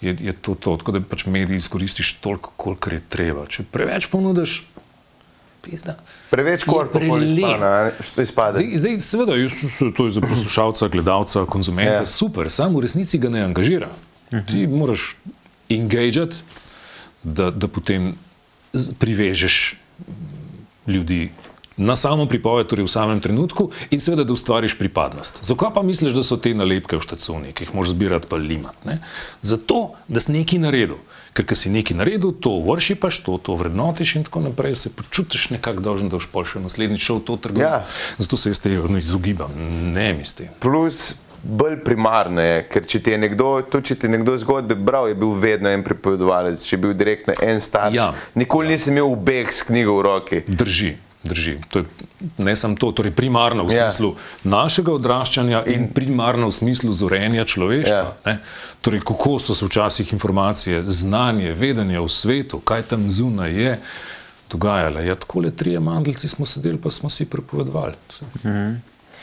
je, 0.00 0.16
je 0.20 0.32
to, 0.32 0.54
to. 0.54 0.76
Tako 0.76 0.92
da 0.92 1.00
pač 1.00 1.26
mediji 1.26 1.56
izkoristiš 1.56 2.12
toliko, 2.20 2.52
kolikor 2.56 2.92
je 2.92 3.00
treba. 3.08 3.46
Če 3.48 3.64
preveč 3.72 4.10
ponudiš, 4.12 4.60
pizda. 5.64 5.96
Preveč 6.30 6.64
prelep. 6.92 8.00
izpade. 8.22 8.60
Zdaj, 8.60 8.76
zdaj, 8.76 8.98
seveda, 8.98 9.36
jaz, 9.40 9.60
to 9.96 10.08
je 10.08 10.10
za 10.10 10.20
poslušalca, 10.20 10.88
gledalca, 10.88 11.44
konzumenta 11.48 11.92
Ja. 11.92 12.02
ja. 12.02 12.06
super, 12.06 12.50
samo 12.50 12.78
v 12.78 12.86
resnici 12.86 13.18
ga 13.18 13.32
ne 13.32 13.44
angažira. 13.44 13.90
Ti 14.30 14.66
moraš 14.66 15.14
engageati, 15.70 16.36
da, 17.22 17.50
da 17.50 17.68
potem 17.68 18.14
privežeš 18.98 19.76
ljudi 20.86 21.30
na 21.76 21.96
samo 21.96 22.26
pripoved, 22.26 22.66
torej 22.66 22.86
v 22.86 22.92
samem 22.92 23.20
trenutku, 23.20 23.70
in 23.90 24.00
seveda, 24.00 24.24
da 24.24 24.32
ustvariš 24.32 24.78
pripadnost. 24.78 25.42
Zakaj 25.42 25.74
pa 25.74 25.82
misliš, 25.82 26.14
da 26.14 26.22
so 26.22 26.36
te 26.36 26.54
nalepke 26.54 26.96
v 26.96 27.02
štacuni, 27.02 27.52
ki 27.52 27.66
jih 27.66 27.74
moraš 27.74 27.94
zbirati 27.94 28.30
pa 28.30 28.36
limati? 28.36 28.88
ne? 28.88 29.00
Zato, 29.42 29.94
da 30.08 30.20
si 30.20 30.32
nekaj 30.32 30.62
naredil. 30.62 31.02
Ker, 31.34 31.42
ko 31.50 31.56
si 31.58 31.70
nekaj 31.74 31.98
naredil, 31.98 32.30
to 32.38 32.52
vršipaš, 32.62 33.18
to, 33.26 33.40
to 33.42 33.56
vrednotiš 33.58 34.14
in 34.16 34.24
tako 34.28 34.44
naprej, 34.46 34.76
se 34.78 34.92
počutiš 34.94 35.50
nekako 35.50 35.82
dolžen, 35.82 36.08
da 36.08 36.20
boš 36.20 36.30
pol 36.30 36.46
še 36.46 36.62
naslednjič 36.62 37.02
šel 37.02 37.18
v 37.18 37.26
to 37.26 37.36
trgovino. 37.36 37.82
Ja. 37.82 38.22
Zato 38.22 38.38
se 38.38 38.54
jaz 38.54 38.62
tega 38.62 38.86
izogibam, 39.00 39.50
ne 39.90 40.12
mislim. 40.14 40.54
Plus, 40.62 41.16
bolj 41.42 41.80
primarno 41.84 42.40
je, 42.40 42.62
ker 42.70 42.86
če 42.86 43.00
ti 43.02 43.12
je 43.12 43.18
nekdo, 43.18 43.48
tudi 43.70 43.90
če 43.90 43.96
ti 43.98 44.06
je 44.06 44.14
nekdo 44.14 44.36
zgodbe 44.40 44.76
bral, 44.78 45.10
je 45.10 45.18
bil 45.18 45.34
vedno 45.40 45.72
en 45.74 45.82
pripovedovalec, 45.84 46.62
če 46.62 46.76
je 46.76 46.80
bil 46.86 46.94
direktno 46.96 47.34
en 47.42 47.60
starš. 47.60 47.98
Ja. 47.98 48.12
Nikoli 48.38 48.70
ja. 48.70 48.76
nisem 48.76 48.94
imel 48.96 49.10
ubeh 49.12 49.50
s 49.52 49.66
knjigo 49.66 49.98
v 49.98 50.06
roki. 50.06 50.44
Drži. 50.46 50.94
Drži. 51.24 51.58
To 51.68 51.78
je 51.78 51.84
ne 52.38 52.56
samo 52.56 52.76
to, 52.76 52.92
torej 52.92 53.12
primarno 53.16 53.64
v 53.64 53.72
Ja. 53.72 53.90
smislu 53.90 54.14
našega 54.44 54.92
odraščanja 54.92 55.62
in, 55.66 55.72
in 55.72 55.88
primarno 55.88 56.48
v 56.48 56.52
smislu 56.52 56.92
zorenja 56.92 57.44
človeštva. 57.44 57.96
Ja. 57.96 58.32
Ja. 58.32 58.38
Torej, 58.80 59.00
kako 59.00 59.38
so 59.38 59.54
se 59.54 59.66
včasih 59.66 60.12
informacije, 60.12 60.84
znanje, 60.84 61.52
vedenje 61.52 62.00
v 62.00 62.08
svetu, 62.08 62.60
kaj 62.60 62.82
tam 62.82 63.10
zunaj 63.10 63.52
je 63.52 63.78
dogajale. 64.50 65.06
Ja, 65.06 65.14
tako 65.14 65.40
le 65.40 65.50
trije 65.50 65.80
mandlci 65.80 66.28
smo 66.28 66.46
sedeli, 66.46 66.78
pa 66.78 66.90
smo 66.90 67.10
si 67.10 67.24
prepovedovali. 67.24 67.94
Mm 68.44 68.48
-hmm. 68.50 68.76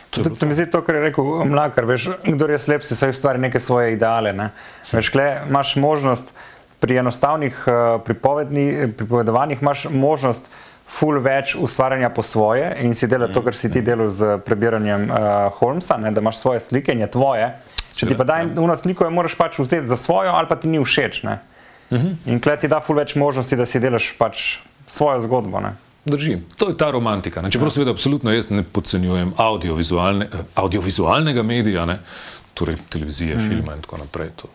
Tudi 0.09 0.35
se 0.35 0.45
mi 0.45 0.53
zdi 0.53 0.65
to, 0.69 0.81
kar 0.83 0.95
je 0.95 1.01
rekel 1.01 1.23
Mlakar, 1.45 1.85
veš, 1.85 2.09
kdo 2.23 2.45
je 2.45 2.59
slep, 2.59 2.83
si 2.83 2.93
vse 2.93 3.09
ustvari 3.09 3.39
neke 3.39 3.59
svoje 3.59 3.93
ideale. 3.93 4.33
Ne? 4.33 4.49
Veš, 4.91 5.09
kle, 5.09 5.41
imaš 5.49 5.75
možnost 5.75 6.33
pri 6.79 6.97
enostavnih 6.97 7.63
uh, 7.67 7.73
pripovedni- 8.05 8.91
pripovedovanjih, 8.91 9.61
imaš 9.61 9.85
možnost 9.89 10.49
ful 10.91 11.19
več 11.23 11.55
ustvarjanja 11.55 12.09
po 12.13 12.23
svoje 12.23 12.73
in 12.83 12.95
si 12.95 13.07
dela 13.07 13.27
to, 13.31 13.41
kar 13.43 13.55
si 13.55 13.71
ti 13.71 13.81
delal 13.81 14.09
z 14.11 14.37
prebiranjem 14.45 15.07
uh, 15.09 15.19
Holmesa, 15.57 15.97
ne? 15.97 16.11
da 16.11 16.21
imaš 16.21 16.41
svoje 16.41 16.59
slike 16.59 16.93
in 16.93 17.05
je 17.05 17.11
tvoje. 17.11 17.47
Če 17.95 18.07
ti 18.07 18.17
pa 18.17 18.23
daj 18.27 18.45
eno 18.51 18.75
sliko, 18.77 19.07
jo 19.07 19.11
moraš 19.11 19.35
pač 19.35 19.59
vzeti 19.59 19.87
za 19.87 19.97
svojo 19.99 20.35
ali 20.35 20.47
pa 20.47 20.55
ti 20.55 20.69
ni 20.71 20.79
všeč. 20.79 21.23
Ne? 21.27 21.39
In 22.25 22.39
kle 22.39 22.55
ti 22.59 22.69
da 22.71 22.79
ful 22.83 22.99
več 22.99 23.15
možnosti, 23.19 23.57
da 23.59 23.65
si 23.67 23.81
delaš 23.83 24.13
pač 24.19 24.61
svojo 24.87 25.23
zgodbo. 25.27 25.59
Ne? 25.63 25.73
Drži, 26.05 26.37
to 26.57 26.71
je 26.71 26.77
ta 26.77 26.91
romantika. 26.91 27.41
Ne? 27.41 27.51
Čeprav 27.51 27.71
seveda 27.71 27.91
absolutno 27.91 28.31
jaz 28.33 28.49
ne 28.49 28.63
podcenjujem 28.63 29.33
audiovizualne, 29.37 30.27
eh, 30.31 30.47
audiovizualnega 30.55 31.43
medija, 31.43 31.85
ne? 31.85 31.99
torej 32.53 32.79
televizije, 32.89 33.35
mm. 33.35 33.49
filma 33.49 33.75
in 33.75 33.81
tako 33.81 34.01
naprej. 34.01 34.31
To. 34.41 34.49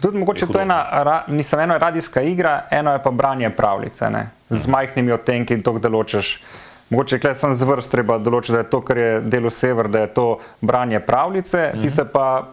Tudi 0.00 0.18
mogoče 0.18 0.46
to 0.46 0.58
je 0.58 0.62
ena, 0.62 0.82
ra- 1.04 1.22
mislim, 1.28 1.60
eno 1.60 1.74
je 1.74 1.78
radijska 1.78 2.22
igra, 2.22 2.66
eno 2.70 2.92
je 2.92 3.02
pa 3.02 3.10
branje 3.10 3.50
pravljice, 3.50 4.10
ne? 4.10 4.26
Z 4.50 4.66
majhnimi 4.66 5.12
odtenki 5.12 5.54
in 5.54 5.62
to, 5.62 5.72
da 5.78 5.88
določiš. 5.88 6.38
Mogoče 6.90 7.20
je 7.22 7.34
samo 7.34 7.54
z 7.54 7.68
vrst 7.68 7.90
treba 7.92 8.16
določiti, 8.18 8.54
da 8.56 8.62
je 8.64 8.70
to, 8.72 8.80
kar 8.80 8.98
je 8.98 9.10
delo 9.20 9.50
sever, 9.52 9.90
da 9.92 10.06
je 10.06 10.12
to 10.14 10.26
branje 10.60 11.00
pravljice, 11.04 11.72
mm. 11.74 11.80
tiste 11.84 12.04
pa 12.08 12.48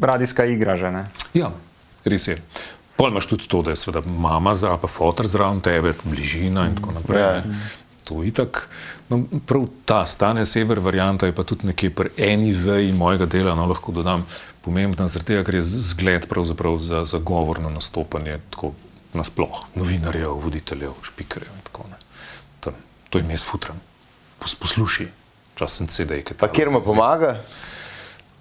radijska 0.00 0.44
igra 0.44 0.76
že. 0.76 0.90
Ne? 0.90 1.04
Ja, 1.34 1.52
res 2.04 2.26
je. 2.28 2.40
Pol 2.98 3.14
imaš 3.14 3.30
tudi 3.30 3.46
to, 3.48 3.62
da 3.62 3.72
je 3.72 3.80
seveda 3.80 4.02
mama 4.06 4.54
zraven, 4.54 4.82
pa 4.82 4.90
fotor 4.90 5.26
zraven 5.30 5.62
tebe, 5.62 5.94
bližina 6.04 6.66
in 6.68 6.76
tako 6.76 6.98
naprej. 6.98 7.22
Ja. 7.22 7.42
To 8.10 8.22
je 8.22 8.34
itak. 8.34 8.66
No, 9.08 9.22
prav 9.46 9.68
ta 9.86 10.02
stane 10.06 10.42
sever 10.46 10.82
varianta 10.82 11.26
je 11.26 11.34
pa 11.34 11.46
tudi 11.46 11.70
nekje 11.70 11.90
pri 11.94 12.10
eni 12.18 12.52
veji 12.52 12.92
mojega 12.92 13.26
dela, 13.30 13.54
no 13.54 13.66
lahko 13.70 13.94
dodam, 13.94 14.26
pomembna 14.62 15.06
zaradi 15.08 15.32
tega, 15.32 15.44
ker 15.46 15.58
je 15.60 15.62
zgled 15.62 16.26
pravzaprav 16.30 16.78
za, 16.82 17.04
za 17.04 17.18
govorno 17.18 17.70
nastopanje 17.70 18.40
tako 18.50 18.72
nasploh, 19.12 19.64
novinarjev, 19.74 20.38
voditeljev, 20.44 20.96
špikerjev 21.04 21.52
in 21.52 21.66
tako 21.68 21.88
naprej. 21.90 22.02
To 23.12 23.20
jim 23.20 23.30
jaz 23.30 23.44
futram. 23.44 23.80
Pos, 24.40 24.54
posluši, 24.56 25.04
čas 25.54 25.74
sem 25.76 25.86
CD. 25.86 26.22
Pa 26.38 26.48
kjer 26.48 26.70
mu 26.72 26.80
pomaga? 26.80 27.42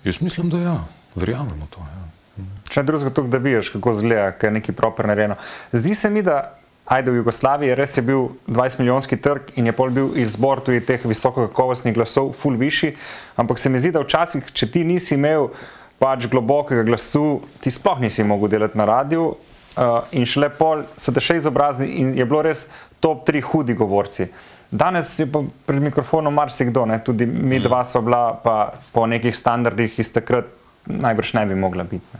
Jaz 0.03 0.21
mislim, 0.21 0.49
da 0.49 0.57
ja, 0.57 0.75
verjamemo 1.15 1.67
to. 1.69 1.84
Ja. 1.84 2.45
Če 2.71 2.79
ne 2.79 2.88
drugega, 2.88 3.12
to, 3.12 3.25
da 3.27 3.41
vidiš, 3.43 3.73
kako 3.73 3.97
izgleda, 3.97 4.29
ker 4.39 4.47
je 4.47 4.60
nekaj 4.62 4.75
proper 4.75 5.12
narejeno. 5.12 5.36
Zdi 5.75 5.95
se 5.95 6.10
mi, 6.10 6.23
da 6.23 6.55
ajde 6.88 7.12
v 7.12 7.19
Jugoslaviji 7.19 7.75
res 7.75 7.97
je 7.99 8.05
bil 8.07 8.31
20-milijonski 8.47 9.19
trg 9.21 9.51
in 9.60 9.67
je 9.67 9.75
pol 9.75 9.91
bil 9.91 10.15
izbor 10.23 10.63
tudi 10.63 10.79
teh 10.88 11.03
visokokakovostnih 11.03 11.95
glasov, 11.99 12.31
full 12.39 12.55
višji, 12.55 12.95
ampak 13.43 13.60
se 13.60 13.69
mi 13.69 13.79
zdi, 13.79 13.91
da 13.91 14.07
včasih, 14.07 14.55
če 14.55 14.71
ti 14.71 14.88
nisi 14.88 15.17
imel 15.19 15.51
pač 15.99 16.31
globokega 16.31 16.88
glasu, 16.88 17.41
ti 17.60 17.71
sploh 17.75 17.99
nisi 18.01 18.23
mogel 18.23 18.55
delati 18.55 18.79
na 18.79 18.88
radiju 18.88 19.34
uh, 19.77 20.01
in 20.12 20.25
šele 20.25 20.49
pol 20.49 20.84
so 20.97 21.12
te 21.12 21.21
še 21.21 21.38
izobrazni 21.41 21.88
in 22.01 22.13
je 22.17 22.25
bilo 22.25 22.41
res 22.41 22.67
top 22.99 23.25
tri 23.25 23.41
hudi 23.41 23.73
govorci. 23.73 24.27
Danes 24.71 25.19
je 25.19 25.25
pa 25.27 25.41
pred 25.65 25.81
mikrofonom 25.84 26.34
marsikdo, 26.34 26.86
ne? 26.86 27.01
tudi 27.03 27.25
mi 27.25 27.60
Mm. 27.60 27.63
dva 27.63 27.84
sva 27.86 28.01
bila, 28.01 28.39
pa 28.43 28.71
po 28.93 29.05
nekih 29.07 29.36
standardih 29.36 29.99
iz 29.99 30.12
takrat 30.13 30.45
najbrž 30.86 31.34
ne 31.34 31.45
bi 31.45 31.55
mogla 31.55 31.84
biti. 31.84 32.05
Ne? 32.13 32.19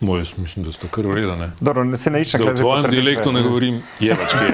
Moj, 0.00 0.18
jaz 0.20 0.30
mislim, 0.36 0.64
da 0.64 0.72
so 0.72 0.88
kar 0.90 1.06
urejene. 1.06 1.50
Dobro, 1.60 1.84
ne 1.84 1.96
se 1.96 2.10
ne 2.10 2.20
išče, 2.24 2.38
Da 2.38 2.50
v 2.50 2.56
tvojem 2.56 2.90
dialektu 2.90 3.32
ne 3.32 3.42
govorim, 3.42 3.82
je 4.00 4.16
pač 4.16 4.32
kje. 4.32 4.48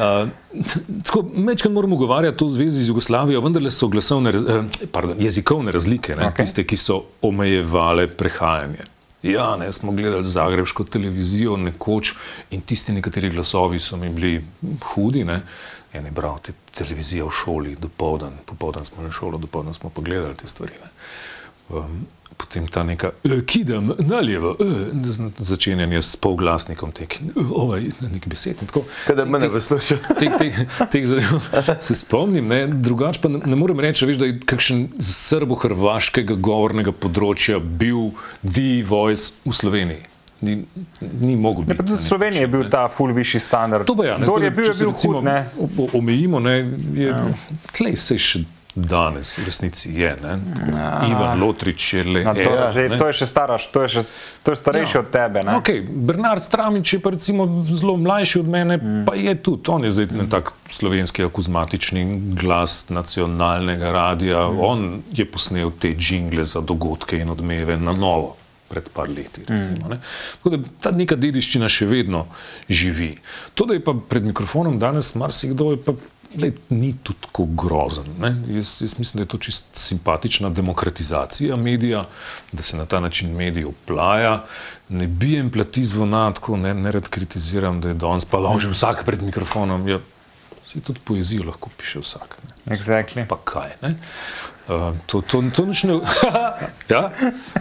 Uh, 0.00 0.28
tako, 1.06 1.22
Mečkaj 1.34 1.72
moramo 1.72 1.96
govarjati 1.96 2.36
to 2.36 2.46
v 2.46 2.50
zvezi 2.50 2.84
z 2.84 2.88
Jugoslavijo, 2.88 3.40
vendar 3.40 3.70
so 3.72 3.88
glasovne, 3.88 4.30
eh, 4.30 4.86
pardon, 4.92 5.16
jezikovne 5.18 5.72
razlike, 5.72 6.16
ne, 6.16 6.26
Ok. 6.26 6.34
okay. 6.34 6.44
tiste, 6.44 6.64
ki 6.64 6.76
so 6.76 7.02
omejevale 7.22 8.06
prehajanje. 8.06 8.84
Ja, 9.22 9.56
ne, 9.56 9.72
smo 9.72 9.92
gledali 9.92 10.24
zagrebško 10.24 10.84
televizijo 10.84 11.56
nekoč 11.56 12.14
in 12.50 12.60
tisti 12.60 12.92
nekateri 12.92 13.30
glasovi 13.30 13.80
so 13.80 13.96
mi 13.96 14.08
bili 14.08 14.44
hudi. 14.94 15.24
Ne. 15.24 15.42
En 15.92 16.04
je 16.04 16.10
bral 16.10 16.38
te 16.42 16.52
televizije 16.74 17.24
v 17.24 17.30
šoli, 17.30 17.76
dopoldan, 17.76 18.38
popoldan 18.46 18.84
smo 18.84 19.02
na 19.02 19.10
šolo, 19.10 19.38
dopoldan 19.38 19.74
smo 19.74 19.90
pogledali 19.90 20.36
te 20.36 20.46
stvari. 20.46 20.72
Ne. 20.82 20.90
Um, 21.76 22.06
potem 22.40 22.66
ta 22.66 22.82
neka, 22.82 23.10
"E, 23.24 23.40
kidam 23.42 23.92
naljevo, 24.00 24.56
e, 24.58 24.64
z- 25.04 25.20
začenjanje 25.40 25.98
s 25.98 26.16
polglasnikom, 26.16 26.92
tek, 26.92 27.20
ovaj, 27.52 27.80
nekaj 28.02 28.28
besed. 28.28 28.56
tako. 28.58 28.82
Kada 29.06 29.24
me 29.24 29.38
ne 29.38 29.46
Teh- 29.46 29.52
posluša. 29.52 29.96
teh, 30.18 30.32
teh, 30.34 30.54
teh 30.86 31.04
zadev 31.04 31.40
se 31.80 31.94
spomnim, 31.94 32.46
ne? 32.46 32.66
drugače 32.68 33.20
pa 33.20 33.28
ne, 33.28 33.38
ne 33.40 33.56
morem 33.56 33.80
reči, 33.80 34.06
veš, 34.06 34.16
da 34.16 34.26
je 34.26 34.40
kakšen 34.40 34.88
srbo-hrvaškega 35.00 36.34
govornega 36.36 36.92
področja 36.92 37.58
bil 37.60 38.10
The 38.42 38.82
Voice 38.84 39.32
v 39.44 39.52
Sloveniji. 39.52 40.06
Ni, 40.40 40.54
ni 41.20 41.36
mogel 41.36 41.62
Ne, 41.62 41.66
biti. 41.66 41.76
pa 41.76 41.82
tudi 41.82 41.92
v 41.92 41.98
nek 41.98 42.06
Sloveniji 42.06 42.40
je 42.40 42.48
bil 42.48 42.62
ne. 42.62 42.70
ta 42.70 42.88
full 42.88 43.12
višji 43.12 43.40
standard. 43.40 43.84
To 43.84 43.92
je. 43.94 44.08
Ja, 44.08 44.16
ne, 44.16 44.24
tako 44.24 44.38
je 44.38 44.46
da, 44.46 44.56
bil, 44.56 44.64
če 44.64 44.70
je 44.70 44.74
se 44.74 44.84
bil 44.84 44.92
recimo 44.92 45.14
hud, 45.14 45.24
ne. 45.24 45.38
Omejimo, 45.92 46.40
ne, 46.40 46.54
je, 46.94 47.06
ja. 47.06 47.26
tlej 47.70 47.96
se 47.98 48.16
še 48.16 48.40
danes 48.74 49.38
v 49.38 49.44
resnici 49.44 49.90
je. 49.94 50.16
Ne. 50.22 50.38
Ivan 51.10 51.40
Lotrič 51.40 51.94
je 51.94 52.04
le 52.04 52.24
Na 52.24 52.34
to, 52.34 52.50
zdaj, 52.72 52.88
ne. 52.88 52.98
to 52.98 53.06
je 53.10 53.14
še 53.18 53.26
staraš, 53.26 53.66
to 53.74 53.82
je, 53.82 53.88
še, 53.88 54.02
to 54.46 54.54
je 54.54 54.56
starejši 54.56 54.96
Ja. 54.96 55.00
od 55.00 55.08
tebe. 55.10 55.42
Ne? 55.42 55.58
Okay, 55.58 55.82
Bernard 55.82 56.42
Stramič 56.42 56.92
je 56.94 57.00
pa 57.02 57.10
recimo 57.10 57.64
zelo 57.66 57.96
mlajši 57.96 58.40
od 58.40 58.48
mene, 58.48 58.76
mm. 58.76 59.04
pa 59.06 59.14
je 59.18 59.34
tudi. 59.42 59.70
On 59.70 59.84
je 59.84 59.90
zdaj 59.90 60.06
mm. 60.06 60.28
tak 60.30 60.52
slovenski 60.70 61.26
akuzmatični 61.26 62.34
glas 62.38 62.88
nacionalnega 62.88 63.90
radia. 63.90 64.46
Mm. 64.46 64.60
On 64.60 65.02
je 65.12 65.26
posnel 65.26 65.74
te 65.74 65.90
jingle 65.98 66.44
za 66.44 66.60
dogodke 66.60 67.18
in 67.18 67.30
odmeve 67.30 67.76
na 67.76 67.92
novo. 67.92 68.36
Pred 68.70 68.86
par 68.94 69.10
leti. 69.10 69.42
Recimo, 69.50 69.90
mm. 69.90 69.98
Tako 70.38 70.50
da 70.54 70.58
ta 70.78 70.90
neka 70.94 71.16
dediščina 71.18 71.66
še 71.66 71.90
vedno 71.90 72.28
živi. 72.70 73.16
To, 73.58 73.66
da 73.66 73.74
je 73.74 73.82
pa 73.82 73.96
pred 73.98 74.22
mikrofonom 74.22 74.78
danes 74.78 75.10
marsikdo, 75.18 75.72
je 75.74 75.80
pa 75.82 75.96
lej, 76.38 76.52
ni 76.68 76.94
tudi 77.02 77.18
tako 77.20 77.44
grozen. 77.44 78.04
ne. 78.20 78.36
Jaz, 78.48 78.76
jaz 78.82 78.98
mislim, 78.98 79.18
da 79.18 79.22
je 79.22 79.28
to 79.28 79.38
čist 79.38 79.64
simpatična 79.72 80.50
demokratizacija 80.50 81.56
medija, 81.56 82.04
da 82.52 82.62
se 82.62 82.76
na 82.76 82.86
ta 82.86 83.00
način 83.00 83.34
medij 83.36 83.64
oplaja. 83.64 84.44
Ne 84.88 85.06
bijem 85.06 85.50
plati 85.50 85.84
zvona, 85.84 86.32
tako 86.34 86.56
ne, 86.56 86.74
ne 86.74 86.90
rad 86.90 87.08
kritiziram, 87.08 87.80
da 87.80 87.88
je 87.88 87.94
danes 87.94 88.24
pa 88.24 88.38
loži 88.38 88.68
vsak 88.68 89.04
pred 89.04 89.22
mikrofonom. 89.22 89.88
Ja, 89.88 89.98
si 90.66 90.80
tudi 90.80 91.00
poezijo 91.04 91.44
lahko 91.44 91.70
piše 91.76 91.98
vsak. 91.98 92.36
Ne. 92.42 92.76
Exactly. 92.76 93.26
Pa 93.26 93.36
kaj? 93.44 93.70
Ne? 93.82 93.94
Uh, 94.70 94.94
to, 95.06 95.18
to, 95.20 95.42
to 95.50 95.66
nič 95.66 95.82
ne. 95.84 95.98
ja? 96.94 97.10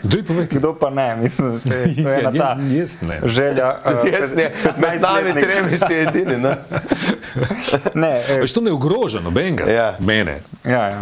Kdo 0.06 0.22
povedal? 0.22 0.46
Kdo 0.46 0.70
pa 0.78 0.90
ne, 0.94 1.16
mislim, 1.18 1.58
da 1.58 1.60
se, 1.60 1.70
to 1.70 2.10
je 2.10 2.20
ena 2.20 2.30
ta 2.32 2.38
Ja, 2.38 2.58
jaz 2.70 3.02
ne. 3.02 3.18
želja. 3.26 3.68
eh, 4.06 4.14
Jaz 4.14 4.36
ne, 4.38 4.52
med 4.78 5.02
nami 5.02 5.34
15-letnik. 5.34 5.44
tremi 5.44 5.78
si 5.78 5.94
edini. 5.96 6.38
Ne? 6.38 6.54
Ne, 7.96 8.22
eh, 8.30 8.40
Veš, 8.42 8.54
to 8.54 8.62
ne 8.62 8.72
ogroža 8.72 9.20
nobenega. 9.20 9.66
Ja. 9.66 9.96
Mene. 10.00 10.40
ja, 10.64 10.86
ja. 10.86 11.02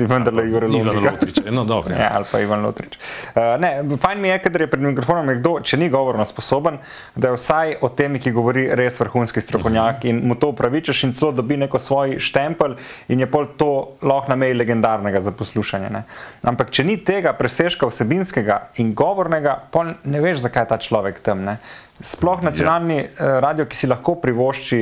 Si 0.00 0.08
vendarle 0.10 0.46
Jure 0.48 0.68
Ivan 0.68 0.86
Londriga. 0.86 1.12
Lotrič. 1.12 1.40
No, 1.50 1.64
dobro. 1.68 1.94
Ja, 1.94 2.10
ali 2.16 2.28
pa 2.32 2.40
Ivan 2.40 2.62
Lotrič. 2.64 2.96
Uh, 3.34 3.42
ne, 3.60 3.70
fajn 4.00 4.20
mi 4.20 4.28
je, 4.32 4.38
ker 4.44 4.60
je 4.64 4.68
pred 4.70 4.84
mikrofonom 4.84 5.28
nekdo, 5.28 5.56
če 5.64 5.78
ni 5.80 5.90
govorno 5.92 6.24
sposoben, 6.28 6.78
da 7.14 7.30
je 7.30 7.38
vsaj 7.38 7.76
o 7.84 7.90
temi, 7.92 8.20
ki 8.22 8.32
govori, 8.36 8.66
res 8.78 9.00
vrhunski 9.02 9.42
strokovnjak 9.44 10.06
in 10.10 10.22
mu 10.28 10.36
to 10.40 10.52
upravičaš 10.54 11.04
in 11.08 11.14
celo 11.16 11.32
dobi 11.36 11.60
neko 11.60 11.78
svoj 11.82 12.18
štempelj 12.22 12.78
in 13.12 13.20
je 13.20 13.28
pol 13.30 13.48
to 13.60 13.70
lahko 14.02 14.32
na 14.32 14.38
meji 14.40 14.56
legendarnega 14.56 15.22
za 15.24 15.34
poslušanje. 15.36 15.92
Ne. 15.92 16.02
Ampak 16.42 16.72
če 16.74 16.86
ni 16.88 16.96
tega 17.04 17.34
presežka 17.36 17.88
vsebinskega 17.90 18.60
in 18.82 18.94
govornega, 18.96 19.56
pol 19.70 19.94
ne 20.04 20.24
veš, 20.24 20.44
zakaj 20.46 20.66
je 20.66 20.72
ta 20.72 20.80
človek 20.80 21.22
tam. 21.24 21.44
Ne. 21.46 21.58
Sploh 22.00 22.40
nacionalni 22.44 23.02
ja. 23.04 23.40
radio, 23.44 23.66
ki 23.68 23.76
si 23.76 23.90
lahko 23.90 24.16
privošči 24.22 24.80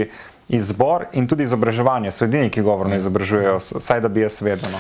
izbor 0.49 1.09
in 1.13 1.27
tudi 1.29 1.45
izobraževanje, 1.45 2.13
so 2.15 2.25
edini, 2.25 2.51
ki 2.51 2.65
govorno 2.65 2.97
izobražujejo, 2.97 3.59
vsaj 3.83 4.01
da 4.01 4.09
bi 4.09 4.25
jaz 4.25 4.41
vedel. 4.43 4.79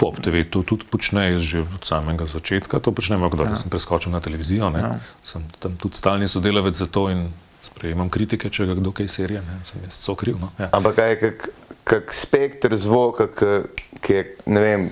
Pop 0.00 0.16
TV 0.16 0.48
to 0.48 0.64
tudi 0.64 0.88
počne 0.88 1.36
že 1.36 1.60
od 1.60 1.84
samega 1.84 2.24
začetka. 2.24 2.80
To 2.80 2.88
počnemo, 2.88 3.28
kdo 3.28 3.44
ja. 3.44 3.56
sem 3.56 3.68
preskočil 3.68 4.08
na 4.08 4.24
televizijo. 4.24 4.72
Ja. 4.72 4.96
Sem 5.20 5.44
tam 5.60 5.76
tudi 5.76 6.00
stalni 6.00 6.24
sodelavec 6.24 6.72
za 6.72 6.88
to 6.88 7.12
in 7.12 7.28
sprejemam 7.60 8.08
kritike, 8.08 8.48
če 8.48 8.72
ga 8.72 8.78
kdo 8.80 8.96
kaj 8.96 9.12
serije. 9.12 9.44
Ne. 9.44 9.60
Sem 9.68 9.84
jaz 9.84 10.00
so 10.00 10.16
kriv. 10.16 10.40
No. 10.40 10.48
Ja. 10.56 10.72
Ampak 10.72 10.96
kaj 10.96 11.10
je 11.12 11.18
kak, 11.20 11.48
kak 11.84 12.14
spektr 12.16 12.72
zvoka, 12.80 13.28
ki, 13.28 13.52
ki 14.00 14.16
je, 14.16 14.24
ne 14.48 14.64
vem, 14.64 14.88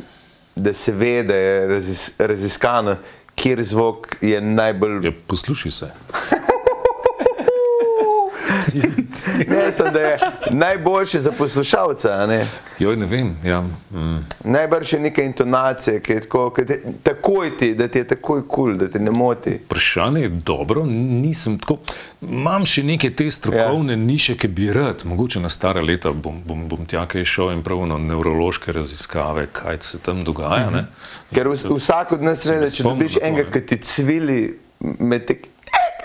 da 0.53 0.75
se 0.77 0.93
ve, 0.93 1.23
da 1.25 1.35
je 1.35 1.57
razis, 1.73 2.05
raziskano, 2.21 2.99
kjer 3.39 3.65
zvok 3.65 4.19
je 4.21 4.41
najbolj. 4.45 5.01
Ja, 5.09 5.17
poslušaj 5.27 5.73
se. 5.73 5.91
Ne, 9.49 9.73
sem, 9.73 9.93
da 9.93 10.01
je 10.01 10.19
najboljši 10.51 11.21
za 11.21 11.33
poslušalca. 11.33 12.27
Ne? 12.27 12.47
Joj, 12.79 12.97
ne 12.97 13.07
vem. 13.07 13.37
Ja. 13.45 13.61
Mm. 13.91 14.19
Najbrž 14.45 14.93
je 14.93 15.01
neka 15.01 15.23
intonacija, 15.23 16.01
ki 16.01 16.13
je 16.13 16.21
tako, 16.21 16.51
ki 16.51 16.67
te, 16.67 16.81
takoj 17.03 17.51
ti, 17.59 17.75
da 17.75 17.89
ti 17.89 17.99
je 17.99 18.09
takoj 18.09 18.43
kul, 18.49 18.67
cool, 18.69 18.79
da 18.79 18.89
te 18.89 18.99
ne 18.99 19.11
moti. 19.11 19.59
Vprašanje 19.65 20.21
je 20.21 20.29
dobro, 20.29 20.87
nisem 20.87 21.59
tako. 21.59 21.79
Imam 22.23 22.67
še 22.67 22.83
neke 22.83 23.11
te 23.11 23.31
strokovne 23.31 23.93
ja. 23.93 23.97
niše, 23.97 24.37
ki 24.39 24.49
bi 24.49 24.73
rad, 24.73 25.05
mogoče 25.05 25.41
na 25.41 25.51
stara 25.51 25.83
leta 25.83 26.13
bom, 26.13 26.43
bom, 26.47 26.67
bom 26.69 26.87
tja 26.87 27.07
kaj 27.07 27.25
šel 27.25 27.53
in 27.57 27.63
prav 27.67 27.85
na 27.87 27.99
nevrološke 27.99 28.73
raziskave, 28.73 29.49
kaj 29.53 29.83
se 29.83 29.99
tam 29.99 30.25
dogaja. 30.25 30.71
Ne? 30.71 30.87
Ker 31.35 31.51
vs, 31.51 31.69
vsak 31.71 32.17
od 32.19 32.23
nas 32.23 32.47
ve, 32.49 32.61
da 32.65 32.71
če 32.73 32.87
dobiš 32.87 33.21
enega, 33.23 33.49
ne. 33.49 33.53
ki 33.55 33.67
ti 33.67 33.81
cvili 33.85 34.41
med 34.81 35.27
tek. 35.31 35.47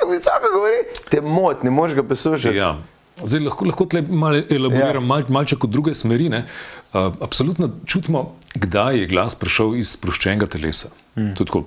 Eh, 0.04 0.12
visoko 0.12 0.52
govori, 0.54 0.82
te 1.10 1.22
moti, 1.22 1.66
ne 1.66 1.72
moreš 1.72 1.96
ga 1.96 2.04
poslušati. 2.04 2.58
Ja. 2.58 2.76
Zdaj, 3.24 3.44
lahko 3.46 3.66
lahko 3.66 3.86
tle 3.86 4.02
malo 4.02 4.42
elaboriram, 4.50 5.04
Ja. 5.04 5.08
mal, 5.08 5.24
malce 5.30 5.56
kot 5.56 5.70
druge 5.70 5.94
smeri. 5.96 6.30
ne. 6.30 6.46
Uh, 6.94 7.14
absolutno 7.22 7.70
čutimo, 7.86 8.36
kdaj 8.56 8.98
je 9.00 9.06
glas 9.08 9.36
prišel 9.36 9.76
iz 9.76 9.92
sproščenega 9.98 10.48
telesa. 10.48 10.90
Mm. 11.16 11.34
Tudi 11.38 11.48
tako, 11.48 11.64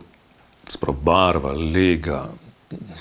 sprav 0.68 0.94
barva, 1.02 1.52
lega, 1.52 2.28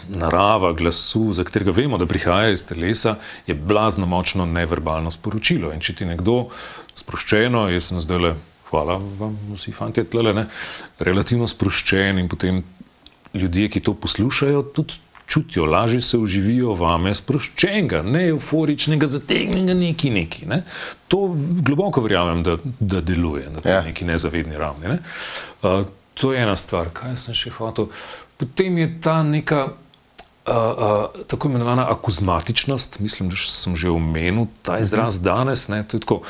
narava 0.10 0.74
glasu, 0.74 1.34
za 1.34 1.44
katerega 1.44 1.72
vemo, 1.72 1.98
da 1.98 2.06
prihaja 2.06 2.50
iz 2.54 2.66
telesa, 2.66 3.16
je 3.48 3.54
blazno 3.56 4.06
močno 4.06 4.46
neverbalno 4.46 5.12
sporočilo. 5.12 5.74
In 5.74 5.80
če 5.82 5.96
ti 5.96 6.06
nekdo 6.06 6.50
sproščeno, 6.96 7.66
jaz 7.74 7.90
sem 7.90 8.00
zdaj 8.00 8.20
le, 8.22 8.36
hvala 8.70 9.00
vam, 9.20 9.38
vsi 9.56 9.72
fanti, 9.74 10.04
tle, 10.04 10.34
ne, 10.34 10.46
relativno 11.00 11.48
sproščen 11.48 12.20
in 12.22 12.30
potem 12.30 12.64
ljudje, 13.34 13.70
ki 13.70 13.80
to 13.80 13.94
poslušajo, 13.94 14.62
tudi 14.74 15.02
čutijo, 15.28 15.66
lažje 15.66 16.02
se 16.02 16.18
uživijo 16.18 16.74
vame 16.74 17.16
sproščenega, 17.16 18.02
ne 18.02 18.28
euforičnega, 18.28 19.08
zategnjenega 19.08 19.74
neki 19.74 20.10
neki. 20.10 20.46
Ne. 20.46 20.64
To 21.08 21.32
globoko 21.66 22.02
verjamem, 22.02 22.44
da, 22.44 22.58
da 22.80 23.02
deluje 23.02 23.50
na 23.50 23.72
Ja. 23.72 23.82
neki 23.82 24.06
nezavedni 24.06 24.58
ravni. 24.58 24.88
Ne. 24.88 25.00
Uh, 25.62 25.86
to 26.14 26.34
je 26.34 26.42
ena 26.42 26.56
stvar, 26.56 26.90
kaj 26.94 27.18
sem 27.18 27.34
še 27.36 27.50
hotel. 27.58 27.90
Potem 28.38 28.78
je 28.78 29.02
ta 29.02 29.24
neka. 29.24 29.68
Uh, 30.46 30.54
uh, 30.54 31.24
tako 31.28 31.50
imenovana 31.50 31.88
akuzmatičnost, 31.90 33.00
mislim, 33.00 33.30
da 33.30 33.36
sem 33.36 33.74
že 33.76 33.90
omenil 33.90 34.46
ta 34.62 34.78
izraz 34.80 35.18
danes. 35.20 35.68
Ne, 35.74 35.82
tako, 35.90 36.22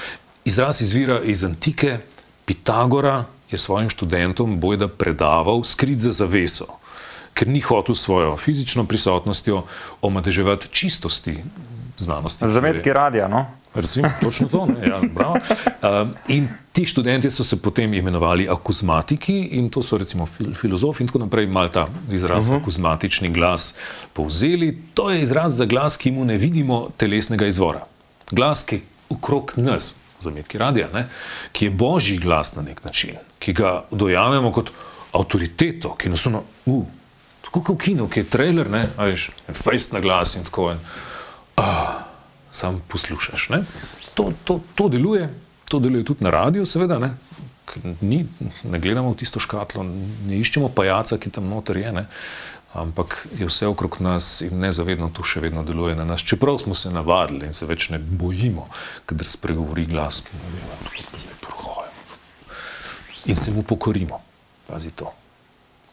izraz 0.47 0.79
izvira 0.81 1.19
iz 1.19 1.43
antike, 1.43 1.97
Pitagora 2.45 3.25
je 3.51 3.57
svojim 3.57 3.89
študentom 3.89 4.59
bojda 4.59 4.87
predaval 4.87 5.63
skrit 5.63 5.99
za 5.99 6.11
zaveso, 6.11 6.65
ker 7.35 7.47
ni 7.47 7.59
hotel 7.61 7.95
svojo 7.95 8.37
fizično 8.37 8.85
prisotnostjo 8.87 9.63
omadeževati 10.01 10.67
čistosti 10.71 11.37
znanosti. 11.97 12.47
Zametki 12.47 12.93
radia. 12.93 13.27
No? 13.27 13.45
Recimo, 13.75 14.09
točno 14.21 14.47
to. 14.47 14.65
Ne, 14.65 14.87
ja, 14.87 15.01
bravo. 15.13 15.35
in 16.27 16.47
ti 16.71 16.85
študenti 16.85 17.31
so 17.31 17.43
se 17.43 17.61
potem 17.61 17.93
imenovali 17.93 18.47
akuzmatiki, 18.49 19.35
in 19.59 19.69
to 19.69 19.83
so 19.83 19.97
recimo 19.97 20.25
fil 20.25 20.53
filozofi 20.53 21.03
in 21.03 21.07
tako 21.07 21.19
naprej, 21.19 21.47
malo 21.47 21.69
ta 21.69 21.87
izraz 22.11 22.49
uh 22.49 22.55
-huh. 22.55 22.61
akuzmatični 22.61 23.29
glas 23.29 23.75
povzeli. 24.13 24.81
To 24.93 25.09
je 25.09 25.21
izraz 25.21 25.57
za 25.57 25.65
glas, 25.65 25.97
ki 25.97 26.11
mu 26.11 26.25
ne 26.25 26.37
vidimo 26.37 26.89
telesnega 26.97 27.45
izvora. 27.45 27.85
Glas, 28.31 28.63
ki 28.63 28.75
je 28.75 28.81
okrog 29.09 29.53
nas, 29.55 29.95
zametki 30.19 30.57
radia, 30.57 30.87
ne, 30.93 31.07
ki 31.51 31.65
je 31.65 31.71
božji 31.71 32.17
glas 32.17 32.55
na 32.55 32.61
nek 32.61 32.83
način, 32.83 33.15
ki 33.39 33.53
ga 33.53 33.83
dojamemo 33.91 34.51
kot 34.51 34.71
avtoriteto, 35.11 35.95
ki 35.95 36.09
nas 36.09 36.25
ono, 36.25 36.43
uh, 36.65 36.83
tako 37.55 37.71
kot 37.71 37.79
v 37.79 37.83
kinu, 37.87 38.09
ki 38.11 38.19
je 38.19 38.27
trailer, 38.27 38.67
ne, 38.67 38.83
veš, 38.99 39.29
fejst 39.55 39.95
na 39.95 40.03
glas 40.03 40.35
in 40.35 40.43
tako. 40.43 40.73
In, 40.75 40.83
sam 42.51 42.81
poslušaš. 42.87 43.47
To, 44.13 44.31
to, 44.43 44.59
to 44.75 44.89
deluje, 44.89 45.29
to 45.67 45.79
deluje 45.79 46.03
tudi 46.03 46.23
na 46.23 46.29
radiju, 46.29 46.65
seveda. 46.65 46.99
Ne? 46.99 47.15
Ni, 48.01 48.25
ne 48.63 48.79
gledamo 48.79 49.11
v 49.11 49.19
tisto 49.19 49.39
škatlo, 49.39 49.83
ne 50.27 50.39
iščemo 50.39 50.69
pajaca, 50.75 51.17
ki 51.19 51.31
tam 51.31 51.47
noter 51.51 51.79
je, 51.79 51.91
ne? 51.91 52.05
ampak 52.75 53.27
je 53.39 53.47
vse 53.47 53.67
okrog 53.71 54.01
nas 54.03 54.41
in 54.43 54.59
nezavedno 54.59 55.07
to 55.15 55.23
še 55.23 55.39
vedno 55.39 55.63
deluje 55.63 55.95
na 55.95 56.03
nas. 56.03 56.19
Čeprav 56.19 56.59
smo 56.59 56.75
se 56.75 56.91
navadili 56.91 57.47
in 57.47 57.55
se 57.55 57.63
več 57.67 57.87
ne 57.89 57.99
bojimo, 57.99 58.67
kadar 59.07 59.31
spregovori 59.31 59.85
glas, 59.87 60.19
ki 60.27 60.35
ne 60.35 60.51
vemo, 60.57 60.79
kako 60.83 61.21
zdaj 61.23 61.37
prohajamo. 61.39 62.19
In 63.31 63.39
se 63.39 63.55
mu 63.55 63.63
pokorimo. 63.63 64.19
Pazi 64.67 64.91
to. 64.91 65.07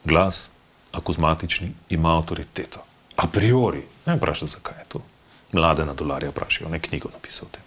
Glas, 0.05 0.48
akuzmatični, 0.92 1.72
ima 1.88 2.16
avtoriteto. 2.18 2.85
A 3.16 3.26
priori, 3.26 3.83
ne 4.07 4.16
vprašaj, 4.16 4.48
zakaj 4.48 4.78
je 4.78 4.85
to. 4.88 5.00
Mlade 5.52 5.85
na 5.85 5.94
dolarje 5.94 6.31
vprašajo, 6.31 6.70
ne 6.70 6.81
knjigo 6.81 7.09
napisal 7.12 7.48
o 7.48 7.52
tem. 7.52 7.62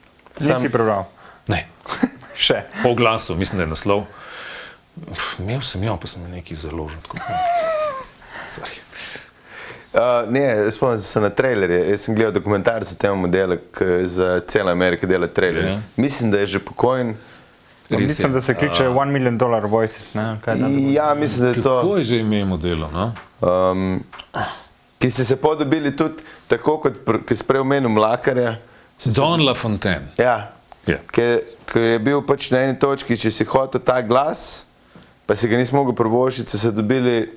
Sam... 0.48 0.62
Nisi 0.62 0.72
prebral. 0.72 1.06
Ne, 1.48 1.68
Še. 2.46 2.64
po 2.84 2.96
glasu, 2.96 3.36
mislim, 3.36 3.58
da 3.58 3.64
je 3.64 3.70
naslov. 3.70 4.06
Imel 5.40 5.62
sem 5.62 5.84
jo, 5.84 5.98
pa 6.02 6.08
sem 6.08 6.24
nekaj 6.32 6.58
založil. 6.58 7.02
tako. 7.02 7.18
Sorry. 8.56 8.82
Uh, 9.96 10.32
ne, 10.32 10.72
spomnim 10.72 11.00
se 11.00 11.22
na 11.22 11.30
trailerje. 11.30 11.90
Jaz 11.90 12.02
sem 12.02 12.16
gledal 12.16 12.34
dokumentarce 12.36 12.96
o 12.96 13.00
tem 13.00 13.16
modelu, 13.16 13.58
ki 13.78 14.08
za 14.12 14.42
celo 14.48 14.72
Ameriko 14.72 15.08
dela 15.08 15.28
trailerje. 15.28 15.72
Ja. 15.72 15.82
Mislim, 15.96 16.32
da 16.32 16.42
je 16.44 16.48
že 16.48 16.60
pokojn. 16.60 17.16
Mislim, 17.90 18.34
da 18.34 18.42
se 18.42 18.54
kliče 18.54 18.88
One 18.90 19.12
Million 19.12 19.38
Dollar 19.38 19.66
Voices. 19.66 20.14
Ne? 20.14 20.38
Kaj 20.42 20.56
to? 20.56 20.68
Ja, 20.90 21.14
mislim, 21.14 21.42
da 21.42 21.48
je 21.50 21.62
to. 21.64 21.76
Kako 21.76 21.98
je 21.98 22.04
že 22.04 22.18
ime 22.18 22.46
modelo? 22.46 22.90
No? 22.90 23.12
Um, 23.42 24.04
ki 24.98 25.12
ste 25.12 25.24
se 25.24 25.36
podobili 25.36 25.96
tudi 25.96 26.14
tako, 26.48 26.78
kot 26.78 26.94
pr- 27.06 27.26
ki 27.26 27.36
ste 27.36 27.46
prej 27.46 27.60
omenili 27.60 27.94
Mlakarja. 27.94 28.56
Don 29.06 29.42
LaFontaine. 29.42 30.08
Ja, 30.18 30.52
Ja. 30.88 30.98
ki, 31.12 31.22
ki 31.66 31.80
je 31.82 32.00
bil 32.00 32.22
pač 32.22 32.52
na 32.52 32.60
eni 32.60 32.80
točki, 32.80 33.18
če 33.18 33.32
si 33.32 33.44
hotel 33.44 33.82
ta 33.82 34.02
glas, 34.02 34.66
pa 35.26 35.36
si 35.36 35.48
ga 35.48 35.58
nisi 35.58 35.74
mogel 35.76 35.94
prvošiti, 35.94 36.50
so 36.50 36.58
se 36.58 36.72
dobili 36.72 37.30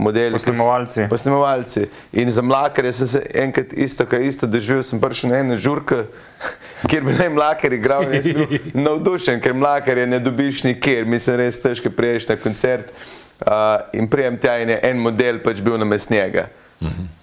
modeli. 0.00 0.32
Posnemovalci. 0.32 1.06
Posnemovalci. 1.10 1.86
In 2.12 2.32
za 2.32 2.42
mlakarje 2.42 2.92
sem 2.92 3.06
se 3.06 3.22
enkrat 3.34 3.72
isto, 3.72 4.06
kaj 4.06 4.26
isto 4.26 4.46
doživel, 4.46 4.82
sem 4.82 5.00
prišel 5.00 5.30
na 5.30 5.40
eno 5.44 5.56
žurko, 5.56 6.04
kjer 6.88 7.04
bi 7.04 7.16
naj 7.18 7.28
mlakar 7.36 7.76
igral 7.76 8.08
in 8.08 8.18
jaz 8.18 8.30
bil 8.32 8.58
navdušen, 8.86 9.40
ker 9.44 9.54
mlakarje 9.54 10.06
ne 10.06 10.20
dobiš 10.22 10.64
nikjer, 10.68 11.04
mislim, 11.04 11.42
res 11.44 11.60
težko 11.62 11.92
priješ 11.92 12.28
na 12.32 12.38
koncert. 12.40 12.92
Uh, 13.40 13.80
in 13.96 14.04
prijem 14.08 14.36
tja 14.36 14.58
in 14.60 14.68
je 14.68 14.80
en 14.84 14.98
model 15.00 15.38
pač 15.40 15.62
bil 15.64 15.78
namest 15.80 16.10
njega. 16.12 16.50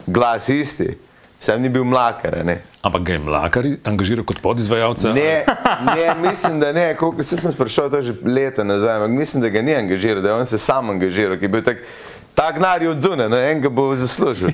Glas 0.07 0.49
isti, 0.49 0.95
sam 1.39 1.61
ni 1.61 1.69
bil 1.69 1.83
mlakar, 1.85 2.39
ne. 2.45 2.57
Ampak 2.81 3.03
ga 3.03 3.13
je 3.13 3.19
mlakar 3.19 3.67
angažiral 3.85 4.25
kot 4.25 4.39
podizvajalca. 4.41 5.13
Ne, 5.13 5.43
ne, 5.95 6.29
mislim, 6.29 6.59
da 6.59 6.71
ne. 6.73 6.95
Koliko, 6.97 7.23
se 7.23 7.37
sem 7.37 7.51
sprašal 7.51 7.89
to 7.93 8.01
že 8.01 8.13
leta 8.25 8.63
nazaj, 8.63 8.95
ampak 8.95 9.17
mislim, 9.17 9.43
da 9.43 9.49
ga 9.49 9.61
ni 9.61 9.75
angažiral, 9.75 10.21
da 10.21 10.29
je 10.29 10.35
on 10.35 10.45
se 10.45 10.57
sam 10.57 10.89
angažiral, 10.89 11.37
ki 11.37 11.45
je 11.45 11.53
bil 11.53 11.65
tak, 11.65 11.83
ta 12.37 12.51
gnar 12.53 12.81
je 12.85 12.89
od 12.91 12.99
zunaj, 13.01 13.29
no, 13.29 13.37
en 13.41 13.61
ga 13.65 13.69
bo 13.69 13.89
zaslužil. 13.97 14.53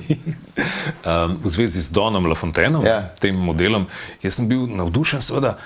um, 1.04 1.36
v 1.44 1.48
zvezi 1.52 1.84
z 1.84 1.92
Donom 1.92 2.26
LaFontaineom, 2.26 2.80
Ja. 2.86 3.10
tem 3.20 3.36
modelom, 3.36 3.84
jaz 4.24 4.40
sem 4.40 4.48
bil 4.48 4.64
navdušen, 4.72 5.20
seveda, 5.20 5.58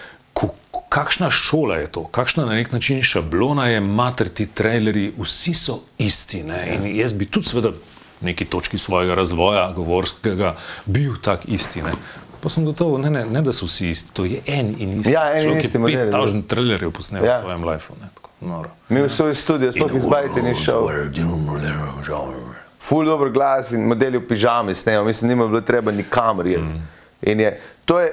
kakšna 0.88 1.28
šola 1.30 1.76
je 1.82 1.86
to, 1.92 2.04
kakšna 2.10 2.46
na 2.46 2.54
nek 2.58 2.72
način 2.72 3.02
šablona 3.02 3.68
je, 3.68 3.80
mater 3.80 4.28
ti 4.28 4.46
traileri, 4.46 5.12
vsi 5.18 5.54
so 5.54 5.80
isti. 5.98 6.42
Ne? 6.42 6.62
In 6.74 6.86
jaz 6.96 7.12
bi 7.12 7.26
tudi, 7.26 7.46
seveda, 7.46 7.70
v 8.20 8.26
neki 8.32 8.44
točki 8.50 8.78
svojega 8.78 9.14
razvoja, 9.14 9.68
govorskega, 9.76 10.56
bil 10.86 11.14
tak 11.22 11.44
isti. 11.46 11.82
Ne? 11.82 11.92
Pa 12.40 12.50
sem 12.50 12.64
gotovo, 12.64 12.98
ne, 12.98 13.10
ne, 13.10 13.24
ne, 13.26 13.42
da 13.42 13.52
so 13.52 13.66
vsi 13.66 13.90
isti, 13.90 14.14
to 14.14 14.24
je 14.24 14.40
en 14.46 14.74
in 14.78 15.00
isti. 15.00 15.12
Ja, 15.12 15.28
en 15.34 15.52
in 15.52 15.60
isti 15.60 15.76
je 15.76 15.82
model, 15.82 16.06
ja. 16.06 16.12
5000 16.14 16.46
trailerjev 16.50 16.90
posnel 16.94 17.24
Ja. 17.26 17.38
v 17.38 17.46
svojem 17.46 17.64
lifeu. 17.68 17.96
Noro. 18.40 18.70
Mi 18.88 19.02
v 19.02 19.08
svoj 19.08 19.34
studio, 19.34 19.72
sploh 19.72 19.94
iz 19.94 20.06
bajte 20.06 20.42
ni 20.42 20.54
šel. 20.54 20.88
Ful 22.80 23.04
dobro 23.04 23.30
glas 23.30 23.72
in 23.72 23.84
modeli 23.86 24.18
v 24.18 24.26
pižami 24.28 24.74
snemal, 24.74 25.04
mislim, 25.04 25.28
nima 25.28 25.46
bilo 25.46 25.60
treba 25.60 25.92
nikamor 25.92 26.46
iti. 26.46 26.80
In 27.22 27.40
Je, 27.40 27.60
to 27.84 28.00
je, 28.00 28.12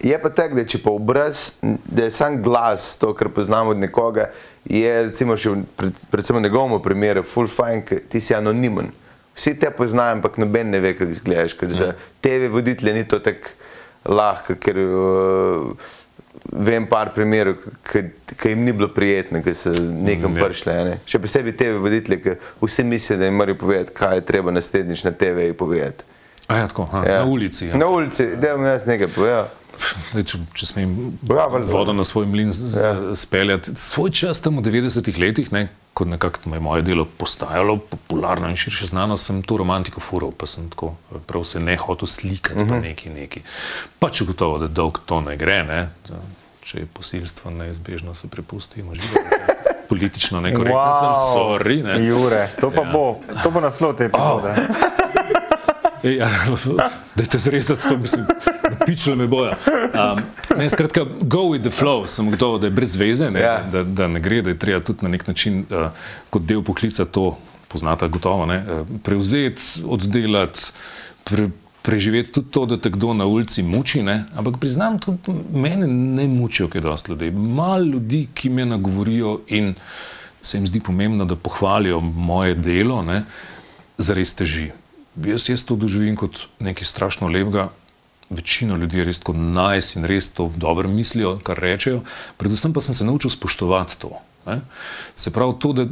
je 0.00 0.18
pa 0.22 0.30
tako, 0.30 0.54
da 0.54 0.64
če 0.64 0.78
pa 0.82 0.90
obraz, 0.90 1.52
da 1.84 2.04
je 2.04 2.10
sam 2.10 2.42
glas, 2.42 2.96
to, 3.00 3.14
kar 3.14 3.28
poznamo 3.28 3.70
od 3.70 3.80
nekoga, 3.80 4.30
je 4.64 4.92
recimo 5.08 5.36
še 5.36 5.56
pred, 5.76 5.96
predvsem 6.10 6.36
v 6.36 6.44
njegovem 6.44 6.82
primeru, 6.82 7.24
full 7.24 7.48
fine, 7.48 7.82
ker 7.88 8.04
ti 8.08 8.20
si 8.20 8.36
anonimen. 8.36 8.92
Vsi 9.34 9.56
te 9.58 9.70
poznajo, 9.74 10.20
ampak 10.20 10.36
noben 10.38 10.70
ne 10.70 10.80
ve, 10.80 10.92
kako 10.94 11.10
izgledaš, 11.10 11.56
ker 11.58 11.72
za 11.72 11.94
TV 12.22 12.52
voditelje 12.52 12.94
ni 12.94 13.04
to 13.08 13.18
tako 13.18 13.56
lahko, 14.04 14.54
ker 14.60 14.78
uh, 14.78 15.88
vem 16.52 16.86
par 16.86 17.12
primerov, 17.12 17.54
ki 17.84 18.02
jim 18.44 18.64
ni 18.64 18.72
bilo 18.72 18.88
prijetno, 18.88 19.42
ki 19.42 19.54
so 19.54 19.70
nekam 19.92 20.36
Ja. 20.36 20.44
prišli. 20.44 20.72
Ne? 20.84 20.98
Še 21.06 21.18
posebej 21.18 21.52
TV 21.54 21.78
voditelji, 21.78 22.22
ki 22.22 22.30
vsi 22.60 22.84
mislijo, 22.84 23.18
da 23.18 23.24
jim 23.24 23.34
morajo 23.34 23.54
povedati, 23.56 23.92
kaj 23.92 24.14
je 24.14 24.20
treba 24.22 24.50
naslednjič 24.50 25.04
na 25.04 25.10
TV 25.12 25.52
povedati. 25.54 26.04
A 26.46 26.56
ja, 26.56 26.66
tako, 26.68 26.84
ha, 26.84 27.04
Ja. 27.04 27.18
na 27.18 27.24
ulici. 27.26 27.66
Ja. 27.66 27.76
Na 27.76 27.86
ulici, 27.88 28.26
da 28.36 28.48
jim 28.48 28.64
jaz 28.64 28.86
nekaj 28.86 29.08
povem. 29.08 29.44
Zdaj, 30.12 30.22
če, 30.24 30.38
če 30.54 30.66
smem 30.66 30.90
Bravo, 31.22 31.58
vodo 31.60 31.92
na 31.92 32.04
svoj 32.04 32.26
mlin 32.26 32.52
z- 32.52 32.76
Ja. 32.76 33.14
speljati. 33.14 33.72
Svoj 33.74 34.10
čas 34.10 34.40
tam 34.40 34.56
v 34.56 34.62
90-ih 34.62 35.18
letih, 35.18 35.52
ne, 35.52 35.68
ko 35.94 36.04
nekako 36.04 36.54
je 36.54 36.60
moje 36.60 36.82
delo 36.82 37.04
postajalo 37.04 37.76
popularno 37.76 38.48
in 38.48 38.56
širše 38.56 38.86
znano, 38.86 39.16
sem 39.16 39.42
to 39.42 39.56
romantiko 39.56 40.00
fural, 40.00 40.30
pa 40.30 40.46
sem 40.46 40.70
tako 40.70 40.94
prav 41.26 41.44
se 41.44 41.60
ne 41.60 41.76
hotel 41.76 42.08
slikati, 42.08 42.62
uh 42.62 42.66
-huh. 42.66 42.68
pa 42.68 42.80
neki 42.80 43.10
neki. 43.10 43.42
Pač 43.98 44.20
ugotovo, 44.20 44.58
da 44.58 44.66
dolg 44.66 44.98
to 45.06 45.20
ne 45.20 45.36
gre, 45.36 45.62
ne. 45.64 45.90
če 46.64 46.78
je 46.78 46.86
posilstvo 46.86 47.50
neizbežno, 47.50 48.14
se 48.14 48.28
prepustimo 48.28 48.94
živeti. 48.94 49.36
Politično 49.88 50.40
nekorekten 50.40 50.80
wow. 50.80 51.00
sem, 51.00 51.38
sorry. 51.38 51.82
Ne. 51.84 52.06
Jure, 52.06 52.48
to 52.60 52.70
pa 52.70 52.80
Ja. 52.80 52.86
ja. 52.86 52.92
bo, 52.92 53.20
to 53.42 53.50
bo 53.50 53.60
naslov 53.60 53.96
te 53.96 54.04
epizode. 54.04 54.50
Oh. 54.50 54.93
Ej, 56.04 56.16
Ja, 56.16 56.28
Dajte 57.16 57.38
zrezati 57.38 57.88
to, 57.88 57.96
mislim, 57.96 58.24
pičle 58.86 59.14
me 59.16 59.26
boja. 59.26 59.56
Um, 59.94 60.20
ne, 60.58 60.70
skratka, 60.70 61.04
go 61.20 61.38
with 61.38 61.60
the 61.60 61.70
flow, 61.70 62.06
sem 62.06 62.30
gotovo, 62.30 62.58
da 62.58 62.66
je 62.66 62.70
brez 62.70 62.96
veze, 62.96 63.30
ne, 63.30 63.40
Ja. 63.40 63.62
da, 63.72 63.82
da 63.82 64.08
ne 64.08 64.20
gre, 64.20 64.42
da 64.42 64.50
je 64.50 64.58
treba 64.58 64.80
tudi 64.80 64.98
na 65.02 65.08
nek 65.08 65.26
način 65.26 65.64
uh, 65.70 65.90
kot 66.30 66.42
del 66.42 66.62
poklica 66.62 67.04
to, 67.04 67.38
poznata 67.68 68.06
gotovo, 68.08 68.46
ne, 68.46 68.58
uh, 68.58 68.86
prevzeti, 69.02 69.62
oddelati, 69.86 70.60
pre, 71.24 71.48
preživeti 71.82 72.32
tudi 72.32 72.50
to, 72.50 72.66
da 72.66 72.76
te 72.76 72.90
kdo 72.90 73.14
na 73.14 73.26
ulici 73.26 73.62
muči, 73.62 74.02
ne, 74.02 74.24
ampak 74.36 74.60
priznam, 74.60 74.98
tudi 74.98 75.32
mene 75.52 75.86
ne 75.86 76.28
mučijo 76.28 76.68
kaj 76.68 76.80
dosti 76.80 77.12
ljudi. 77.12 77.30
Malo 77.30 77.84
ljudi, 77.84 78.26
ki 78.34 78.48
me 78.50 78.64
nagovorijo 78.66 79.40
in 79.48 79.74
se 80.42 80.58
jim 80.58 80.66
zdi 80.66 80.80
pomembno, 80.80 81.24
da 81.24 81.36
pohvalijo 81.36 82.00
moje 82.00 82.54
delo, 82.54 83.02
ne, 83.02 83.22
zares 83.98 84.34
teži. 84.34 84.70
Jaz, 85.14 85.48
jaz 85.48 85.62
to 85.62 85.76
doživim 85.76 86.16
kot 86.16 86.46
nekaj 86.58 86.84
strašno 86.84 87.28
lepega. 87.28 87.68
Večina 88.30 88.76
ljudi 88.76 88.98
je 88.98 89.04
res 89.04 89.20
tako 89.20 89.36
najs 89.36 89.96
in 89.96 90.04
res 90.08 90.32
to 90.32 90.48
dobro 90.56 90.88
mislijo, 90.88 91.36
kar 91.44 91.58
rečejo. 91.60 92.02
Predvsem 92.36 92.72
pa 92.72 92.80
sem 92.80 92.94
se 92.94 93.04
naučil 93.04 93.30
spoštovati 93.30 93.98
to. 94.00 94.10
Ne? 94.46 94.60
Se 95.16 95.30
pravi, 95.30 95.54
to, 95.60 95.72
da 95.72 95.86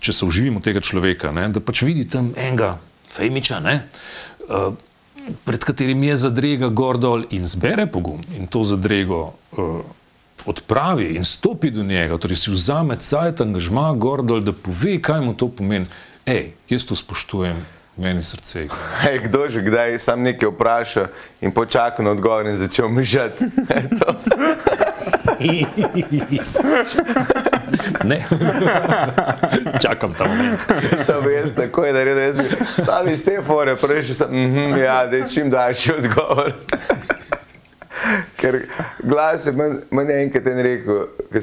če 0.00 0.12
se 0.12 0.26
uživim 0.26 0.58
v 0.58 0.64
tega 0.66 0.80
človeka, 0.80 1.32
ne? 1.32 1.48
da 1.48 1.60
pač 1.60 1.82
vidi 1.86 2.04
tam 2.08 2.34
enega 2.36 2.76
fejmiča, 3.14 3.60
ne? 3.64 3.76
uh, 4.48 4.74
pred 5.44 5.64
katerim 5.64 6.02
je 6.04 6.18
zadrega 6.26 6.68
gor 6.68 6.98
dol 7.00 7.24
in 7.30 7.48
zbere 7.48 7.86
pogum 7.90 8.22
in 8.36 8.46
to 8.46 8.62
zadrego 8.66 9.32
uh, 9.56 9.80
odpravi 10.46 11.14
in 11.16 11.24
stopi 11.24 11.70
do 11.70 11.82
njega, 11.84 12.18
torej 12.18 12.44
si 12.44 12.52
vzame 12.52 12.96
cajt 13.00 13.40
angažma 13.40 13.90
gor 13.94 14.22
dol, 14.26 14.44
da 14.44 14.52
pove, 14.52 14.98
kaj 15.02 15.24
mu 15.24 15.34
to 15.34 15.48
pomeni. 15.48 15.88
Ej, 16.26 16.52
jaz 16.70 16.86
to 16.86 16.96
spoštujem, 16.96 17.58
meni 18.00 18.22
srce. 18.22 18.66
Hej, 19.00 19.18
kdo 19.28 19.48
že 19.48 19.60
kdaj 19.60 19.98
sam 19.98 20.22
nekaj 20.22 20.48
vpraša 20.48 21.08
in 21.40 21.52
počaka 21.52 22.02
na 22.02 22.10
odgovor 22.10 22.46
in 22.46 22.56
začel 22.56 22.88
mižati. 22.88 23.44
Ne, 28.04 28.26
čakam 29.82 30.14
ta 30.14 30.24
moment. 30.24 30.60
To 31.06 31.20
bi 31.22 31.32
jaz 31.32 31.54
takoj 31.56 31.92
naredil, 31.92 32.22
jaz 32.22 32.36
bi 32.36 32.44
sam 32.84 33.08
iz 33.08 33.24
te 33.24 33.42
fore 33.46 33.76
prejšel, 33.76 34.14
sem, 34.14 34.28
mm, 34.32 34.76
ja, 34.78 35.06
da 35.06 35.16
je 35.16 35.28
čim 35.34 35.50
daljši 35.50 35.92
odgovor. 35.92 36.52
Ker 38.36 38.62
glas 39.02 39.46
je 39.46 39.52
meni 39.90 40.12
je 40.12 40.22
enkrat 40.24 40.46
en 40.46 40.60
rekel, 40.64 41.00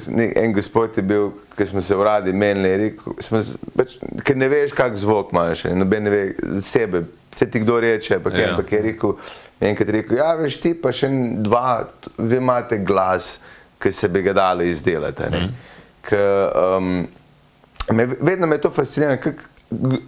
ne- 0.08 0.32
en 0.36 0.54
gospod 0.54 0.98
je 0.98 1.04
bil, 1.04 1.28
ki 1.58 1.65
smo 1.65 1.82
se 1.82 1.96
v 1.96 2.04
radi 2.04 2.34
menili, 2.34 2.72
rekel, 2.78 3.13
smo, 3.22 3.41
pač, 3.78 3.98
ker 4.26 4.38
ne 4.38 4.50
veš, 4.50 4.74
kak 4.78 4.96
zvok 4.98 5.32
imaš, 5.34 5.63
noben 5.78 6.04
ne 6.04 6.10
ve 6.10 6.22
sebe, 6.62 7.04
vse 7.36 7.50
ti 7.52 7.60
kdo 7.60 7.80
reče, 7.80 8.15
ampak, 8.15 8.34
Ja. 8.34 8.39
ja. 8.39 8.50
ampak 8.52 8.72
je 8.72 8.82
rekel, 8.82 9.13
enkrat 9.62 9.89
rekel, 9.89 10.17
ja, 10.17 10.32
veš 10.39 10.58
ti 10.62 10.74
pa 10.74 10.91
še 10.91 11.10
dva, 11.46 11.84
vi 12.17 12.38
imate 12.41 12.78
glas, 12.78 13.38
ki 13.80 13.91
se 13.93 14.10
bi 14.10 14.22
ga 14.26 14.34
dalo 14.34 14.65
izdelati. 14.65 15.24
Mhm. 15.30 15.54
K, 16.02 16.17
um, 16.78 17.08
me, 17.93 18.06
vedno 18.22 18.48
me 18.48 18.56
je 18.56 18.62
to 18.62 18.70
fasciniralo, 18.72 19.34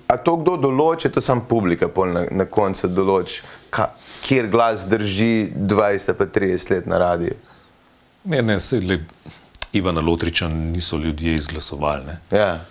a 0.08 0.18
to 0.18 0.36
kdo 0.40 0.56
določi, 0.58 1.10
to 1.12 1.22
sam 1.22 1.42
publika 1.46 1.90
pol 1.92 2.14
na, 2.16 2.26
na 2.32 2.46
koncu 2.46 2.88
določi, 2.88 3.42
ka, 3.70 3.90
kjer 4.26 4.48
glas 4.48 4.88
drži 4.90 5.52
20 5.56 6.14
pa 6.14 6.26
30 6.26 6.72
let 6.72 6.86
na 6.86 6.98
radiju. 6.98 7.36
Ne, 8.24 8.42
ne, 8.42 8.60
se 8.60 8.80
le 8.80 9.00
Ivana 9.74 10.02
Lotriča 10.02 10.48
niso 10.48 10.98
ljudje 10.98 11.36
izglasovali. 11.36 12.06
Ne. 12.06 12.20
Ja. 12.40 12.66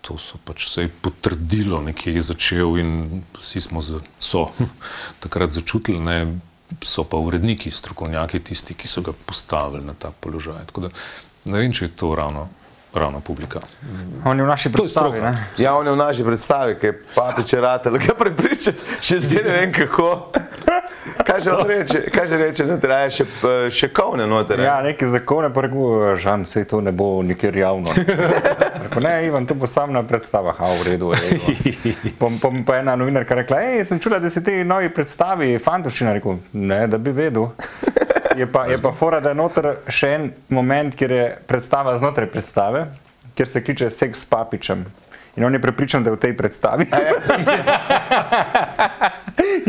To 0.00 0.18
so 0.18 0.38
pač 0.44 0.66
se 0.68 0.82
je 0.82 0.88
potrdilo, 1.02 1.80
nekje 1.80 2.14
je 2.14 2.22
začel 2.22 2.78
in 2.78 3.22
vsi 3.38 3.60
smo 3.60 3.82
za, 3.82 4.00
so, 4.18 4.48
takrat 5.22 5.50
začutili, 5.50 6.00
ne, 6.00 6.38
so 6.82 7.04
pa 7.04 7.16
uredniki, 7.16 7.70
strokovnjaki, 7.70 8.40
tisti, 8.40 8.74
ki 8.74 8.88
so 8.88 9.02
ga 9.02 9.12
postavili 9.26 9.84
na 9.84 9.94
ta 9.94 10.10
položaj. 10.20 10.66
Tako 10.66 10.88
da 10.88 10.90
ne 11.44 11.58
vem, 11.58 11.72
če 11.72 11.84
je 11.84 11.94
to 11.96 12.14
ravno, 12.14 12.48
ravno 12.94 13.20
publika. 13.20 13.60
On 14.24 14.38
je 14.38 14.44
v 14.44 14.48
naši 14.48 14.72
predstavi. 14.72 15.20
Ja, 15.58 15.74
on 15.76 15.86
je 15.86 15.92
v 15.92 15.96
naši 15.96 16.24
predstavi, 16.24 16.78
ki 16.78 16.86
je 16.86 16.98
papiče 17.14 17.60
ratel, 17.60 17.98
ga 17.98 18.14
prepričati, 18.18 18.78
še 19.00 19.20
zdaj 19.20 19.44
ne 19.44 19.52
vem 19.60 19.72
kako. 19.72 20.10
Kaj 21.26 21.40
že 21.40 21.50
reče, 21.66 22.00
kaj 22.10 22.26
že 22.28 22.36
reče, 22.38 22.64
da 22.66 22.76
traja 22.80 23.10
še, 23.10 23.24
še 23.70 23.88
kovne 23.94 24.26
noter. 24.26 24.58
ne? 24.58 24.64
Ja, 24.64 24.76
neki 24.82 25.08
zakone 25.10 25.50
pa 25.54 25.64
rekel, 25.66 26.16
žan, 26.20 26.44
se 26.46 26.64
to 26.64 26.80
ne 26.80 26.92
bo 26.92 27.22
nikjer 27.22 27.56
javno. 27.56 27.90
Rekel, 28.82 29.02
ne, 29.02 29.14
Ivan, 29.26 29.46
to 29.46 29.54
bo 29.54 29.66
sam 29.66 29.92
na 29.92 30.02
predstavah, 30.02 30.60
a 30.60 30.70
v 30.78 30.92
redu. 30.92 31.12
Pa, 32.18 32.30
pa, 32.42 32.52
pa 32.66 32.78
ena 32.78 32.96
novinarka 32.96 33.34
rekla, 33.34 33.60
hej, 33.66 33.84
sem 33.88 34.00
čula, 34.00 34.20
da 34.22 34.30
si 34.30 34.44
ti 34.44 34.62
novi 34.64 34.92
predstavi, 34.94 35.56
fantoščina, 35.62 36.14
rekel, 36.18 36.38
ne, 36.52 36.84
da 36.86 36.98
bi 36.98 37.14
vedel. 37.16 37.50
Je 38.36 38.46
pa, 38.46 38.66
je 38.66 38.78
pa 38.78 38.92
fora, 38.92 39.20
da 39.20 39.32
je 39.32 39.38
noter 39.38 39.68
še 39.88 40.14
en 40.16 40.30
moment, 40.48 40.96
kjer 40.96 41.10
je 41.10 41.28
predstava 41.46 41.98
znotraj 41.98 42.30
predstave, 42.32 42.86
kjer 43.36 43.48
se 43.48 43.64
kliče 43.64 43.90
seks 43.90 44.24
s 44.24 44.30
papičem. 44.30 44.84
In 45.36 45.44
on 45.44 45.54
je 45.54 45.60
prepričan, 45.60 46.04
da 46.04 46.10
je 46.10 46.16
v 46.16 46.20
tej 46.20 46.36
predstavi. 46.36 46.86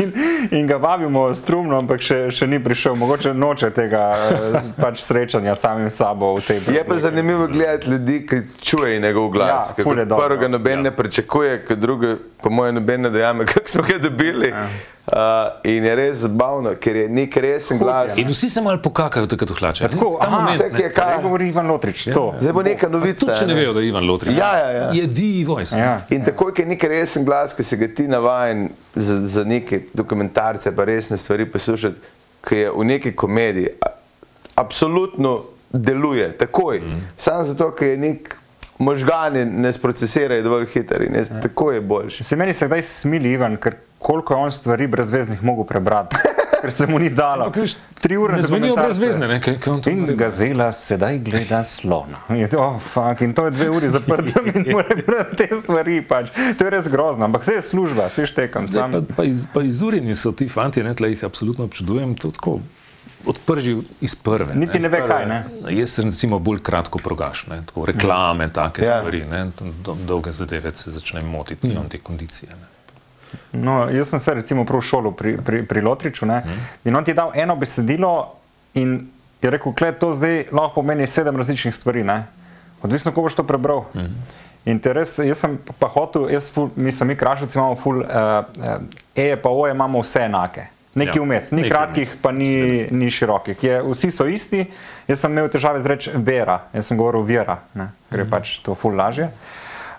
in, 0.02 0.12
in 0.50 0.66
ga 0.66 0.76
vabimo 0.76 1.34
strumno, 1.36 1.78
ampak 1.80 2.04
še, 2.04 2.18
še 2.36 2.46
ni 2.46 2.58
prišel, 2.60 2.98
mogoče 3.00 3.32
noče 3.32 3.70
tega 3.72 4.02
eh, 4.12 4.58
pač 4.76 5.00
srečanja 5.00 5.54
samim 5.56 5.88
sabo 5.90 6.34
v 6.36 6.44
tej 6.44 6.60
Je 6.68 6.84
pa 6.84 6.98
zanimivo 7.00 7.46
gledati 7.48 7.90
ljudi, 7.90 8.18
ki 8.28 8.42
čujejo 8.60 9.00
njegov 9.00 9.30
glas. 9.32 9.72
Ja, 9.78 10.04
dobro. 10.04 10.26
Prvega 10.26 10.52
noben 10.52 10.78
ja. 10.78 10.90
ne 10.90 10.96
pričakuje, 10.96 11.64
kot 11.64 11.80
druge, 11.80 12.16
po 12.42 12.52
mojem, 12.52 12.82
noben 12.82 13.08
ne 13.08 13.10
dojame, 13.10 13.48
kako 13.48 13.68
smo 13.68 13.82
ga 13.88 13.98
dobili. 13.98 14.52
Ja. 14.52 14.68
Uh, 15.04 15.16
in 15.68 15.84
je 15.84 15.94
res 15.94 16.16
zabavno, 16.22 16.70
ker 16.80 16.96
je 16.96 17.08
nek 17.12 17.34
resen 17.36 17.78
glas. 17.78 18.14
In 18.16 18.28
vsi 18.32 18.48
se 18.50 18.62
malo 18.64 18.80
pokakajo, 18.82 19.26
tako 19.28 19.44
da 19.44 19.54
hlače. 19.54 19.88
Tako, 19.92 20.06
Ta 20.20 20.26
aha, 20.26 20.38
moment, 20.38 20.62
tak 20.62 20.78
je 20.80 20.88
kaj. 20.88 21.10
Kaj 21.16 21.22
govori 21.22 21.48
Ivan 21.48 21.68
Lotrič? 21.68 22.06
Ja, 22.06 22.14
Zdaj 22.40 22.52
bo 22.56 22.62
neka 22.64 22.88
novica. 22.88 23.26
Tudi 23.26 23.36
če 23.36 23.46
ne 23.46 23.52
ne. 23.52 23.58
vejo, 23.60 23.74
da 23.76 23.82
je 23.84 23.88
Ivan 23.88 24.06
Lotrič. 24.08 24.38
Ja, 24.38 24.48
ja, 24.58 24.70
ja. 24.70 24.86
Je 24.96 25.04
The 25.12 25.44
Voice. 25.46 25.76
Ja. 25.78 25.98
In 26.08 26.24
takoj, 26.24 26.54
ko 26.56 26.64
je 26.64 26.70
nek 26.72 26.88
resen 26.88 27.28
glas, 27.28 27.52
ki 27.52 27.66
se 27.68 27.76
ga 27.76 27.90
ti 27.92 28.08
navajen 28.08 28.70
za, 28.94 29.18
za 29.36 29.44
neke 29.44 29.82
dokumentarce, 29.92 30.72
pa 30.72 30.88
resne 30.88 31.20
stvari 31.20 31.50
poslušati, 31.52 32.14
ki 32.48 32.62
je 32.62 32.72
v 32.72 32.88
neki 32.94 33.12
komediji, 33.12 33.76
absolutno 34.56 35.42
deluje 35.68 36.32
takoj. 36.38 36.80
Mm. 36.80 37.06
Samo 37.16 37.44
zato, 37.44 37.74
ker 37.76 37.92
je 37.92 38.00
nek 38.08 38.36
možgani 38.78 39.44
ne 39.44 39.72
sprocesirajo 39.72 40.42
dovolj 40.42 40.66
hitro 40.72 41.04
in 41.04 41.14
jaz, 41.14 41.30
ja. 41.30 41.40
tako 41.40 41.72
je 41.72 41.80
boljši. 41.80 42.24
Se 42.24 42.36
meni 42.36 42.54
se 42.54 42.66
kdaj 42.66 42.82
smili 42.82 43.32
Ivan, 43.32 43.56
ker 43.56 43.76
koliko 44.04 44.34
je 44.34 44.38
on 44.38 44.52
stvari 44.52 44.86
brezveznih 44.86 45.42
mogel 45.42 45.64
prebrati, 45.64 46.16
ker 46.62 46.72
se 46.72 46.86
mu 46.86 46.98
ni 47.00 47.10
dalo. 47.10 47.48
Ampak, 47.48 47.62
veš, 47.62 47.76
Tri 48.04 48.16
ure 48.20 48.36
Ne 48.36 48.42
zvenijo 48.42 48.74
brezvezne, 48.76 49.28
ne, 49.28 49.38
kaj, 49.40 49.54
kaj 49.64 49.72
on 49.72 49.78
to 49.82 49.90
In 49.90 50.02
naredi. 50.02 50.18
gazela 50.18 50.66
sedaj 50.76 51.18
gleda 51.24 51.62
slona. 51.64 52.18
Je 52.28 52.48
to, 52.52 52.58
oh, 52.60 52.76
fuck, 52.82 53.22
in 53.24 53.32
to 53.32 53.46
je 53.48 53.50
dve 53.50 53.70
uri 53.70 53.88
zaprto 53.88 54.42
in 54.44 54.66
mora 54.72 54.92
gledati 55.06 55.36
te 55.36 55.48
stvari. 55.62 56.02
Pač. 56.08 56.28
To 56.58 56.66
je 56.66 56.70
res 56.70 56.88
grozno, 56.92 57.24
ampak 57.24 57.46
vse 57.46 57.54
je 57.54 57.62
služba, 57.62 58.10
vse 58.12 58.26
štekam. 58.28 58.68
Zdaj, 58.68 58.92
pa, 58.92 59.00
pa, 59.16 59.24
iz, 59.24 59.46
pa 59.54 59.62
izurjeni 59.64 60.14
so 60.14 60.34
ti 60.36 60.50
fanti, 60.52 60.84
ne, 60.84 60.92
tle 60.94 61.14
jih 61.14 61.24
absolutno 61.24 61.64
občudujem, 61.64 62.12
to 62.20 62.28
tako 62.36 62.58
odprži 63.26 63.78
iz 64.04 64.14
prve. 64.20 64.52
Niti 64.54 64.78
ne 64.84 64.92
ve 64.92 65.00
kaj. 65.08 65.26
Ne? 65.26 65.40
Jaz 65.72 65.96
sem 65.96 66.12
recimo 66.12 66.38
bolj 66.38 66.60
kratko 66.60 67.00
progaš, 67.00 67.46
ne, 67.48 67.62
tako 67.66 67.88
reklame, 67.88 68.50
take 68.52 68.84
Ja. 68.84 68.90
ja. 68.90 69.00
stvari, 69.00 69.24
ne, 69.30 69.46
do, 69.84 69.96
dolge 70.06 70.32
zadeve 70.32 70.74
se 70.76 70.92
začne 70.92 71.22
motiti, 71.22 71.68
nimam 71.72 71.88
te 71.88 71.98
kondicije. 72.04 72.52
Ne. 72.52 72.73
No, 73.52 73.90
jaz 73.90 74.08
sem 74.08 74.20
se 74.20 74.34
recimo 74.34 74.64
prav 74.64 74.80
šolo 74.80 75.10
pri, 75.10 75.36
pri, 75.44 75.62
pri 75.66 75.80
Lotriču 75.80 76.26
ne? 76.26 76.42
in 76.84 76.96
on 76.96 77.04
ti 77.04 77.10
je 77.10 77.14
dal 77.14 77.32
eno 77.34 77.56
besedilo 77.56 78.34
in 78.74 79.06
je 79.42 79.50
rekel, 79.50 79.72
da 79.80 79.92
to 79.92 80.14
zdaj 80.14 80.44
lahko 80.52 80.80
pomeni 80.80 81.06
sedem 81.06 81.36
različnih 81.36 81.74
stvari. 81.74 82.04
Ne? 82.04 82.24
Odvisno, 82.82 83.12
ko 83.12 83.22
boš 83.22 83.34
to 83.34 83.44
prebral. 83.44 83.84
In 84.64 84.78
te 84.80 84.92
res, 84.96 85.18
jaz 85.20 85.42
sem 85.44 85.58
pa 85.78 85.88
hotel, 85.92 86.30
jaz 86.32 86.48
ful, 86.52 86.70
mi 86.76 86.92
smo 86.92 87.06
mi 87.06 87.16
krašalci, 87.16 87.58
imamo 87.58 87.76
ful, 87.76 88.00
uh, 88.00 88.06
uh, 88.56 89.02
E 89.14 89.36
pa 89.36 89.50
O 89.50 89.68
imamo 89.68 90.00
vse 90.00 90.24
enake. 90.24 90.66
Neki 90.94 91.18
Ja, 91.18 91.22
vmes, 91.22 91.50
ni 91.50 91.62
nekaj 91.62 91.70
kratkih, 91.70 92.08
vmes, 92.08 92.22
pa 92.22 92.32
ni, 92.32 92.86
ni 92.90 93.10
širokih. 93.10 93.62
Je, 93.62 93.80
vsi 93.82 94.10
so 94.14 94.26
isti, 94.30 94.62
jaz 95.08 95.20
sem 95.20 95.32
imel 95.32 95.48
težave 95.50 95.82
z 95.82 95.90
reči 95.90 96.12
vera, 96.14 96.60
jaz 96.72 96.86
sem 96.86 96.98
govoril 96.98 97.26
vera, 97.26 97.58
ne? 97.74 97.88
ker 98.10 98.22
je 98.22 98.26
pač 98.30 98.52
to 98.62 98.76
ful 98.78 98.94
lažje. 98.94 99.26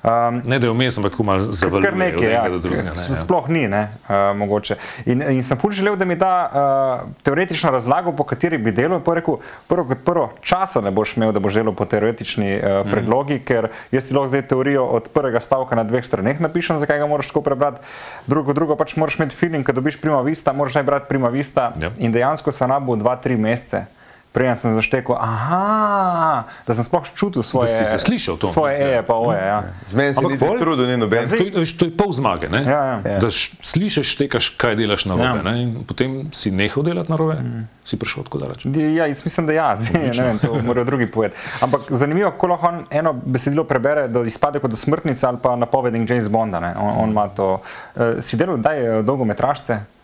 Um, 0.05 0.41
ne, 0.45 0.59
da 0.59 0.67
je 0.67 0.73
vmes, 0.73 0.97
ampak 0.97 1.11
tako 1.11 1.23
malo 1.23 1.51
zavaluje 1.51 1.89
Kar 1.89 1.97
nekaj, 1.97 2.29
ja, 2.29 2.43
do 2.49 2.59
drugega. 2.61 2.91
Ne, 2.93 3.05
ja. 3.09 3.15
sploh 3.17 3.47
ni, 3.49 3.63
ne, 3.67 3.87
uh, 4.05 4.37
mogoče. 4.37 4.75
In, 5.09 5.23
in 5.33 5.41
sem 5.43 5.57
ful 5.57 5.73
želel, 5.73 5.95
da 5.97 6.05
mi 6.05 6.13
da 6.15 6.33
uh, 6.45 7.07
teoretično 7.25 7.71
razlago, 7.73 8.13
po 8.13 8.23
kateri 8.23 8.59
bi 8.61 8.69
delal. 8.75 9.01
Pa 9.01 9.15
rekel, 9.17 9.39
prvo 9.67 9.87
kot 9.89 10.03
prvo, 10.05 10.27
časa 10.45 10.83
ne 10.85 10.93
boš 10.93 11.15
imel, 11.17 11.33
da 11.33 11.41
boš 11.41 11.57
delal 11.57 11.73
po 11.73 11.89
teoretični 11.89 12.51
uh, 12.59 12.83
predlogi, 12.91 13.39
mm. 13.39 13.45
ker 13.49 13.69
jaz 13.95 14.05
ti 14.05 14.13
lahko 14.13 14.29
zdaj 14.29 14.45
teorijo 14.51 14.85
od 14.85 15.09
prvega 15.09 15.41
stavka 15.41 15.75
na 15.75 15.87
dveh 15.87 16.05
straneh 16.05 16.37
napišem, 16.41 16.79
zakaj 16.79 17.01
ga 17.01 17.09
moraš 17.09 17.33
tako 17.33 17.41
prebrati. 17.41 17.81
Drugo, 18.29 18.53
drugo 18.53 18.77
pač 18.77 18.93
moraš 19.01 19.17
imeti 19.17 19.35
feeling, 19.35 19.65
ko 19.65 19.73
dobiš 19.73 19.97
prima 20.01 20.21
vista, 20.21 20.53
moraš 20.53 20.77
naj 20.77 20.85
brati 20.85 21.09
prima 21.09 21.33
vista. 21.33 21.71
Ja. 21.81 21.89
In 21.97 22.13
dejansko 22.13 22.53
sem 22.53 22.69
rabil 22.69 23.01
dva, 23.01 23.17
tri 23.17 23.41
mesece. 23.41 23.87
Preden 24.35 24.57
sem 24.59 24.75
zaštekel, 24.75 25.15
aha, 25.15 26.43
da 26.67 26.75
sem 26.75 26.83
sploh 26.83 27.07
čutil 27.15 27.39
svoje, 27.39 27.71
si 27.71 27.85
se 27.87 27.95
slišal 27.95 28.35
to. 28.35 28.51
svoje 28.51 28.75
eje, 28.75 28.99
pa 29.07 29.15
oje. 29.15 29.39
Ja. 29.39 29.63
Z 29.87 29.95
meni 29.95 30.11
se 30.11 30.19
niti 30.21 30.43
bolj- 30.43 30.59
trudu 30.59 30.83
ni 30.83 30.97
noben. 30.99 31.23
To, 31.29 31.35
je- 31.39 31.55
veš, 31.55 31.71
to 31.79 31.87
je 31.87 31.91
pol 31.95 32.11
zmage, 32.11 32.51
ne? 32.51 32.59
Ja, 32.67 32.99
ja. 32.99 33.19
da 33.23 33.31
š, 33.31 33.55
slišiš, 33.63 34.11
štekaš, 34.11 34.49
kaj 34.59 34.75
delaš 34.75 35.07
na 35.07 35.15
robe. 35.15 35.39
Ja. 35.39 35.55
Ja. 35.55 35.71
Potem 35.87 36.27
si 36.35 36.51
nehal 36.51 36.83
delati 36.83 37.07
na 37.07 37.15
robe, 37.15 37.39
mm. 37.39 37.63
si 37.87 37.95
prišel 37.95 38.27
tako 38.27 38.43
daleč. 38.43 38.67
Ja, 38.67 39.07
jaz 39.07 39.23
mislim, 39.23 39.47
da 39.47 39.53
ja, 39.55 39.69
zdaj, 39.79 40.11
ne 40.11 40.23
vem, 40.27 40.43
to 40.43 40.51
morajo 40.67 40.83
drugi 40.83 41.07
povedati. 41.07 41.39
Ampak 41.63 41.87
zanimivo, 41.95 42.35
ko 42.35 42.51
lahko 42.51 42.67
on 42.67 42.83
eno 42.91 43.15
besedilo 43.15 43.63
prebere, 43.63 44.07
da 44.11 44.19
izpade 44.27 44.59
kot 44.59 44.75
smrtnica 44.75 45.31
ali 45.31 45.39
pa 45.39 45.55
napovednik 45.55 46.09
James 46.09 46.27
Bonda. 46.27 46.59
ne. 46.59 46.75
On, 46.75 47.07
on 47.07 47.09
ima 47.09 47.27
to. 47.31 47.61
Uh, 47.95 48.19
si 48.19 48.35
delal, 48.35 48.57
da 48.59 48.75
je 48.75 48.99
dolgometražce? 49.01 49.94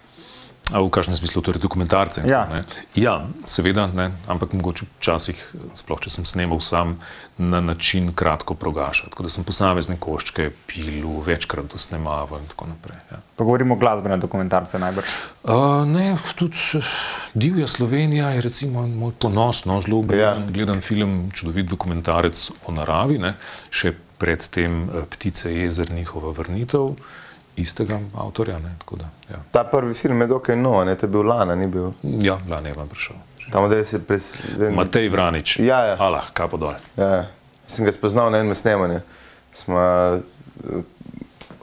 A 0.71 0.79
v 0.79 0.89
kakšnem 0.89 1.17
smislu, 1.19 1.41
torej 1.43 1.61
dokumentarce? 1.61 2.23
Ja. 2.27 2.45
ne? 2.47 2.63
ja, 2.95 3.27
seveda, 3.45 3.87
ne, 3.91 4.11
ampak 4.31 4.53
mogoče 4.55 4.87
včasih, 4.99 5.39
sploh 5.75 5.99
če 5.99 6.13
sem 6.13 6.27
snemal 6.27 6.61
sam, 6.63 6.95
na 7.37 7.59
način 7.61 8.11
kratko 8.15 8.55
progašal. 8.55 9.09
Tako 9.11 9.25
da 9.27 9.31
sem 9.33 9.43
posamezne 9.43 9.97
koščke 9.99 10.51
pil, 10.69 11.07
večkrat 11.25 11.71
to 11.71 11.79
snemaval 11.81 12.39
in 12.39 12.47
tako 12.51 12.69
naprej. 12.71 12.99
Ja. 13.11 13.19
Pa 13.35 13.47
govorimo 13.47 13.75
glasbene 13.75 14.17
dokumentarce 14.21 14.79
najbrž. 14.79 15.15
Uh, 15.43 15.83
ne, 15.89 16.15
tudi 16.39 16.81
Divja 17.33 17.67
Slovenija 17.67 18.29
je 18.35 18.41
recimo 18.41 18.85
moj 18.87 19.15
ponos, 19.19 19.65
no, 19.65 19.79
zelo 19.81 20.01
gledam, 20.01 20.45
ja. 20.47 20.53
gledam 20.53 20.81
film, 20.81 21.31
čudovit 21.33 21.67
dokumentarec 21.71 22.51
o 22.65 22.75
naravi, 22.75 23.17
ne, 23.19 23.35
še 23.71 23.93
predtem 24.21 24.83
eh, 24.83 25.05
Ptice 25.09 25.49
jezer, 25.53 25.91
njihova 25.91 26.31
vrnitev, 26.37 26.93
istega 27.61 27.99
avtorja. 28.15 28.59
Ne, 28.59 28.75
da, 28.91 29.05
ja. 29.29 29.37
Ta 29.51 29.63
prvi 29.63 29.93
film 29.93 30.21
je 30.21 30.27
dokaj 30.27 30.55
nov, 30.55 30.85
ne, 30.85 30.95
to 30.95 31.05
je 31.05 31.09
bil 31.09 31.21
lana, 31.23 31.55
ni 31.55 31.67
bil. 31.67 31.91
ja, 32.03 32.39
lani 32.49 32.69
je 32.69 32.73
vam 32.73 32.87
prišel. 32.87 33.15
Tam, 33.51 33.69
da 33.69 33.83
se 33.83 33.99
pres... 33.99 34.35
Matej 34.71 35.09
Vranič, 35.09 35.59
Ja, 35.59 35.85
ja. 35.85 35.95
Allah, 35.99 36.23
kapo 36.33 36.57
dol. 36.57 36.73
Ja, 36.97 37.25
sem 37.67 37.85
ga 37.85 37.91
spoznal 37.91 38.31
na 38.31 38.37
enem 38.37 38.55
snemanju. 38.55 38.99
Eh, 39.67 40.19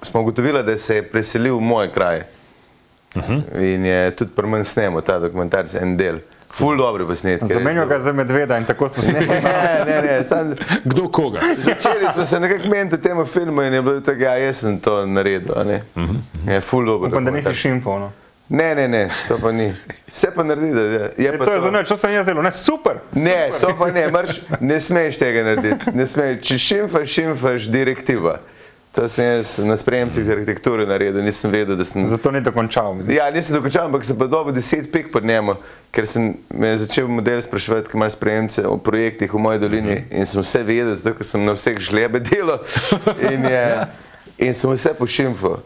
smo 0.03 0.20
ugotovili, 0.20 0.62
da 0.62 0.78
se 0.78 0.94
je 0.94 1.03
preselil 1.03 1.57
v 1.57 1.61
moj 1.62 1.92
kraj. 1.92 2.18
Uh 2.18 3.22
Mhm. 3.22 3.32
-huh. 3.32 3.74
In 3.74 3.86
je 3.86 4.16
tudi 4.16 4.30
pri 4.30 4.46
meni 4.46 4.64
snemal 4.64 5.01
ta 5.03 5.18
dokumentarc, 5.18 5.74
en 5.74 5.96
del. 5.96 6.18
Ful 6.59 6.76
dobro 6.76 7.06
posnet. 7.06 7.40
ker 7.40 7.50
je 7.50 7.54
Zamenjal 7.54 7.86
ga 7.86 8.00
za 8.00 8.12
medveda 8.12 8.59
in 8.59 8.64
tako 8.64 8.88
smo 8.88 9.02
snimali. 9.02 9.26
dobro. 9.26 9.50
Ne, 9.86 10.02
ne, 10.02 10.02
ne. 10.02 10.24
Sam, 10.24 10.54
Kdo 10.84 11.09
koga? 11.09 11.40
začeli 11.56 12.06
smo 12.14 12.24
se 12.26 12.40
nekako 12.40 12.68
meniti 12.68 12.96
v 12.96 13.02
tem 13.02 13.26
filmu 13.26 13.62
in 13.62 13.74
je 13.74 13.82
bilo 13.82 14.00
tako, 14.00 14.22
ja, 14.22 14.36
jaz 14.36 14.56
sem 14.56 14.80
to 14.80 15.06
naredil. 15.06 15.52
a 15.56 15.64
Ne? 15.64 15.82
Uh 15.94 16.02
-huh. 16.02 16.52
Je 16.52 16.61
ful 16.61 16.84
dobro. 16.86 17.09
Upam, 17.09 17.24
da 17.24 17.30
nisi 17.30 17.54
šimfal. 17.54 18.00
No. 18.00 18.12
Ne, 18.48 18.74
ne, 18.74 18.88
ne, 18.88 19.09
to 19.28 19.38
pa 19.42 19.52
ni. 19.52 19.74
Vse 20.14 20.30
pa 20.34 20.44
naredi, 20.44 20.72
da 20.74 20.80
je. 20.80 21.12
je 21.16 21.28
E, 21.28 21.38
pa 21.38 21.44
to 21.44 21.52
je 21.52 21.61
za 21.61 21.70
nič, 21.70 21.88
to 21.88 21.96
sem 21.96 22.12
jaz 22.12 22.26
delal, 22.26 22.42
ne 22.42 22.52
super. 22.52 22.96
Ne, 23.12 23.50
to 23.61 23.74
pa 23.78 23.90
ne, 23.90 24.09
marš, 24.09 24.40
ne 24.61 24.80
smeš 24.80 25.18
tega 25.18 25.42
narediti. 25.42 25.90
Ne 25.94 26.06
smeš. 26.06 26.40
Če 26.40 26.59
šimfaš, 26.59 27.09
šimfaš 27.09 27.68
direktiva. 27.68 28.38
To 28.99 29.09
sem 29.09 29.24
jaz 29.24 29.59
na 29.62 29.76
spremcih 29.76 30.24
z 30.24 30.30
arhitekturo 30.34 30.82
naredil, 30.82 31.22
nisem 31.22 31.53
vedel, 31.55 31.76
da 31.78 31.84
sem. 31.86 32.03
Zato 32.11 32.32
ni 32.34 32.40
dokončal. 32.42 32.96
Ja, 33.07 33.28
nisem 33.30 33.55
dokončal, 33.55 33.86
ampak 33.86 34.03
sem 34.03 34.18
pa 34.18 34.26
dobil 34.26 34.51
deset 34.57 34.88
pik 34.90 35.12
pod 35.14 35.22
njemu, 35.22 35.55
ker 35.94 36.03
sem 36.03 36.32
začel 36.51 37.07
model 37.07 37.38
spraševati, 37.38 37.86
kaj 37.86 37.94
imaš 37.94 38.16
spremce 38.18 38.64
o 38.66 38.74
projektih 38.74 39.30
v 39.30 39.38
moji 39.38 39.62
dolini 39.62 39.94
mm 39.94 40.03
-hmm. 40.03 40.18
in 40.18 40.26
sem 40.26 40.42
vse 40.42 40.62
vedel, 40.66 40.96
zato 40.96 41.14
ker 41.14 41.26
sem 41.26 41.44
na 41.44 41.55
vseh 41.55 41.78
žlebe 41.78 42.18
delal 42.18 42.59
in, 43.32 43.46
je, 43.46 43.86
in 44.38 44.55
sem 44.55 44.70
vse 44.70 44.94
pošimfal. 44.99 45.62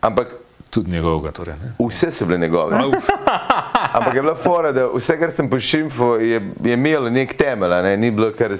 Ampak 0.00 0.30
Tudi 0.70 0.90
njegovega. 0.90 1.32
Torej, 1.32 1.54
ne. 1.54 1.86
vse 1.88 2.10
so 2.10 2.26
bile 2.26 2.38
njegove. 2.38 2.76
Ampak 3.92 4.14
je 4.14 4.22
bila 4.22 4.34
fora, 4.34 4.72
da 4.72 4.86
vse, 4.94 5.18
kar 5.18 5.30
sem 5.30 5.50
pošimfal, 5.50 6.20
je, 6.20 6.40
je 6.64 6.72
imelo 6.72 7.10
nek 7.10 7.36
temelj. 7.36 7.70
Ne? 7.82 7.96
Ni 7.96 8.10
bilo 8.10 8.32
kar. 8.38 8.52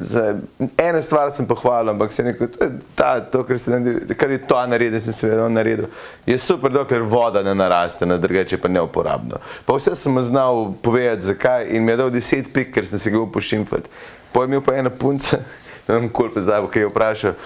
Za, 0.00 0.38
eno 0.76 1.02
stvar 1.02 1.30
sem 1.30 1.46
pohvalil, 1.46 1.90
ampak 1.90 2.12
se 2.12 2.24
neko, 2.24 2.46
ta, 2.94 3.20
to 3.20 3.44
kar, 3.44 3.58
se, 3.58 3.82
kar 4.16 4.30
je 4.30 4.38
to 4.46 4.66
naredil, 4.66 5.00
sem 5.00 5.12
seveda 5.12 5.48
naredil. 5.48 5.86
Je 6.26 6.38
super, 6.38 6.72
dokler 6.72 7.02
voda 7.02 7.42
ne 7.42 7.54
naraste, 7.54 8.06
na 8.06 8.16
drugače 8.16 8.58
pa 8.58 8.68
neuporabno. 8.68 9.36
Pa 9.64 9.76
vse 9.76 9.94
sem 9.94 10.22
znal 10.22 10.72
povedati, 10.82 11.22
zakaj 11.22 11.68
in 11.68 11.84
mi 11.84 11.92
je 11.92 11.96
dal 11.96 12.10
deset 12.10 12.52
pik, 12.54 12.72
ker 12.74 12.86
sem 12.86 12.98
se 12.98 13.10
ga 13.10 13.20
upošimfati. 13.20 13.90
Pojem 14.32 14.52
je 14.52 14.60
pa 14.64 14.76
ena 14.76 14.90
punca, 14.90 15.36
ne 15.88 15.94
vem, 15.94 16.08
koliko 16.08 16.40
pozabil, 16.40 16.70
ki 16.70 16.78
je 16.78 16.88
vprašal, 16.88 17.36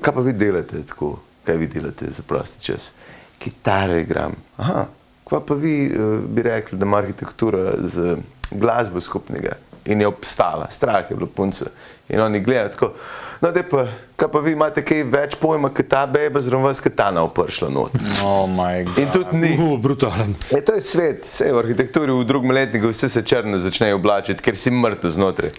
kaj 0.00 0.14
pa 0.14 0.20
vi 0.20 0.32
delate 0.32 0.86
tako, 0.86 1.16
kaj 1.44 1.56
vi 1.56 1.66
delate 1.66 2.10
za 2.10 2.22
prosti 2.22 2.64
čas. 2.64 2.92
Kitare 3.38 4.00
igram. 4.00 4.34
Aha, 4.56 4.86
kva 5.24 5.40
pa 5.40 5.54
vi 5.54 5.86
uh, 5.86 6.18
bi 6.26 6.42
rekli, 6.42 6.78
da 6.78 6.86
ima 6.86 6.98
arhitektura 6.98 7.72
z 7.84 8.16
glasbo 8.50 9.00
skupnega 9.00 9.56
in 9.88 10.00
je 10.00 10.06
obstala, 10.06 10.66
strah 10.70 11.10
je 11.10 11.16
bilo 11.16 11.26
punce. 11.26 11.64
In 12.08 12.20
oni 12.20 12.40
gledajo 12.40 12.68
tako, 12.68 12.92
no, 13.40 13.50
da 13.52 13.62
pa, 13.70 13.86
kaj 14.16 14.28
pa 14.32 14.40
vi 14.40 14.52
imate 14.52 14.84
kaj 14.84 15.02
več 15.12 15.36
pojma, 15.40 15.68
kot 15.72 15.88
ta 15.88 16.06
beba, 16.06 16.40
zraven 16.40 16.64
vas, 16.64 16.80
kot 16.80 16.96
ta 16.96 17.10
naopršla 17.12 17.68
not. 17.72 17.96
Oh 18.24 18.44
my 18.48 18.84
god. 18.84 18.98
In 18.98 19.08
tudi 19.12 19.40
ni. 19.40 19.54
Uh, 19.56 19.76
brutalen. 19.80 20.34
E, 20.52 20.60
to 20.64 20.76
je 20.76 20.84
svet, 20.84 21.24
vse 21.28 21.52
v 21.52 21.62
arhitekturi 21.62 22.12
v 22.12 22.24
drugem 22.28 22.52
letniku, 22.56 22.92
vse 22.92 23.08
se 23.12 23.24
črno 23.24 23.60
začnejo 23.60 24.00
oblačiti, 24.00 24.44
ker 24.44 24.56
si 24.56 24.72
mrtev 24.72 25.12
znotraj. 25.16 25.56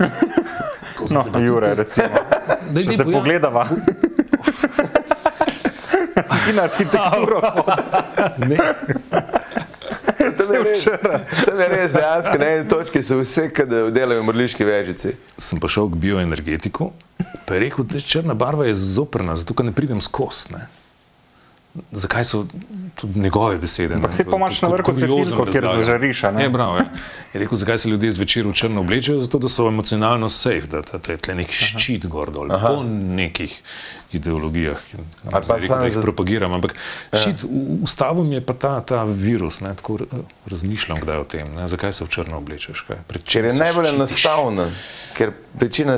No, 0.99 1.21
Jure, 1.39 1.73
recimo. 1.79 2.09
Daj, 2.69 2.83
te 2.83 2.97
pojavi. 2.97 3.13
pogledava. 3.13 3.67
Ti 6.23 6.53
na 6.55 6.67
arhitekturo. 6.69 7.41
Ne, 8.37 8.57
Tam 10.19 10.53
je 10.53 10.63
res, 10.63 10.83
tam 11.45 11.59
je 11.59 11.67
res 11.71 11.93
dejansko 11.95 12.39
na 12.39 12.47
eni 12.53 12.65
točki 12.69 13.01
so 13.03 13.19
vse, 13.21 13.47
ki 13.55 13.65
delajo 13.95 14.23
mrliški 14.27 14.67
vežici. 14.67 15.13
sem 15.39 15.61
pa 15.63 15.69
šel 15.71 15.87
k 15.93 15.99
bioenergetiku, 16.03 16.91
pa 17.47 17.55
je 17.55 17.63
rekel, 17.63 17.87
da 17.87 17.99
je 17.99 18.03
črna 18.03 18.35
barva 18.35 18.67
je 18.67 18.75
zoprna, 18.75 19.37
zato 19.39 19.55
ker 19.55 19.67
ne 19.67 19.75
pridem 19.75 20.01
skozi. 20.03 20.53
ne. 20.55 20.67
Zakaj 21.91 22.25
so 22.25 22.45
tudi 22.97 23.19
njegove 23.19 23.57
besede? 23.61 23.95
Ampak 23.95 24.13
saj 24.13 24.25
pa 24.25 24.35
imaš 24.35 24.61
na 24.61 24.69
vrhu 24.73 24.93
svetilko, 24.93 25.45
kjer 25.51 25.67
zažariš, 25.75 26.21
ne? 26.23 26.31
Ne, 26.31 26.53
prav, 26.53 26.75
ja. 26.81 26.85
je 27.33 27.39
rekel, 27.43 27.57
zakaj 27.61 27.77
se 27.77 27.89
ljudje 27.89 28.11
zvečer 28.11 28.47
v 28.47 28.53
črno 28.53 28.81
oblečejo, 28.81 29.21
zato 29.21 29.39
da 29.39 29.49
so 29.49 29.67
emocionalno 29.69 30.29
safe, 30.29 30.67
da, 30.67 30.81
da, 30.81 30.97
da 30.97 31.13
je 31.13 31.21
tle 31.21 31.35
nek 31.39 31.53
ščit 31.53 32.09
gor 32.09 32.33
dol, 32.33 32.49
po 32.49 32.81
nekih 32.83 33.61
ideologijah, 34.11 34.77
ki 34.81 34.97
Ali 35.25 35.45
pa 35.45 35.59
samo 35.59 35.83
jih 35.83 35.93
za- 35.93 36.01
propagiram. 36.01 36.51
Ampak 36.51 36.73
ščit, 37.11 37.43
v- 37.43 37.49
ustavil 37.81 38.23
mi 38.23 38.35
je 38.35 38.41
pa 38.41 38.53
ta, 38.55 38.81
ta 38.81 39.03
virus, 39.05 39.59
ne, 39.59 39.73
tako 39.73 39.99
eh, 40.01 40.15
razmišljam 40.47 40.99
kdaj 40.99 41.17
o 41.17 41.23
tem, 41.25 41.53
ne, 41.53 41.67
zakaj 41.67 41.93
se 41.93 42.03
v 42.03 42.09
črno 42.09 42.37
oblečeš. 42.37 42.81
Kaj, 42.81 42.97
Ker 43.23 43.45
je 43.45 43.51
se 43.51 43.59
najbolj 43.59 43.85
ščitiš? 43.85 43.97
enostavno, 43.97 44.65
ker 45.13 45.31
večina 45.55 45.97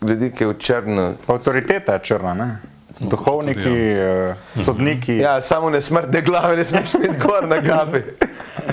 ljudi, 0.00 0.30
ki 0.30 0.42
je 0.42 0.48
v 0.48 0.58
črno. 0.58 1.04
Avtoriteta 1.26 1.92
je 1.92 2.04
črna, 2.04 2.34
ne? 2.34 2.48
Duhovniki, 3.00 3.68
eh, 3.68 4.34
sodniki. 4.64 5.16
Ja, 5.16 5.40
samo 5.42 5.70
ne 5.70 5.80
smrtne 5.80 6.20
glave, 6.22 6.56
ne 6.56 6.64
smeš 6.64 6.94
imeti 6.94 7.18
gor 7.18 7.48
na 7.48 7.62
kapi. 7.62 7.98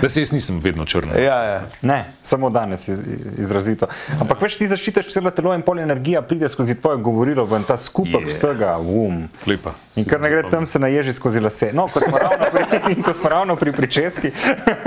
Da 0.02 0.10
se 0.10 0.22
jaz 0.22 0.32
nisem 0.32 0.60
vedno 0.60 0.86
črn. 0.86 1.10
Ja, 1.18 1.44
ja. 1.44 1.62
Ne, 1.82 2.14
samo 2.24 2.50
danes 2.50 2.88
iz, 2.88 3.00
izrazito. 3.38 3.88
Ampak 4.20 4.42
veš, 4.42 4.56
ti 4.58 4.68
zaščitiš 4.68 5.10
celo 5.14 5.32
telo 5.32 5.54
in 5.54 5.62
pol 5.62 5.80
energija 5.80 6.22
pride 6.22 6.50
skozi 6.50 6.76
tvoje 6.76 6.98
govorilo, 6.98 7.44
v 7.46 7.60
ta 7.68 7.78
skupek 7.78 8.14
Je. 8.14 8.20
yeah. 8.20 8.30
vsega, 8.30 8.78
um. 8.78 9.28
Lepa. 9.46 9.74
In 9.96 10.06
kar 10.06 10.22
ne 10.22 10.30
gre 10.30 10.44
tam, 10.50 10.66
se 10.66 10.80
naježi 10.80 11.14
skozi 11.14 11.40
lase. 11.40 11.72
No, 11.74 11.88
ko 11.88 12.02
smo 12.02 12.18
ravno 12.18 12.46
pri, 12.54 12.96
ko 13.06 13.14
smo 13.14 13.30
ravno 13.30 13.56
pri 13.56 13.72
pričeski, 13.72 14.32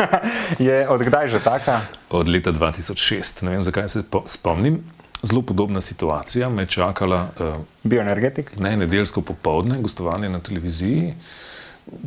je 0.68 0.88
odkdaj 0.88 1.28
že 1.28 1.40
taka? 1.40 1.80
Od 2.10 2.28
leta 2.28 2.52
2006, 2.52 3.42
ne 3.44 3.50
vem 3.50 3.64
zakaj 3.64 3.88
se 3.88 4.02
po- 4.02 4.24
spomnim, 4.26 4.80
zelo 5.24 5.42
podobna 5.42 5.80
situacija 5.80 6.48
me 6.48 6.62
je 6.62 6.66
čakala 6.66 7.28
uh, 7.40 7.54
Bioenergetik? 7.82 8.56
ne 8.58 8.76
nedeljsko 8.76 9.22
popovdne, 9.22 9.80
gostovanje 9.80 10.28
na 10.28 10.40
televiziji. 10.40 11.14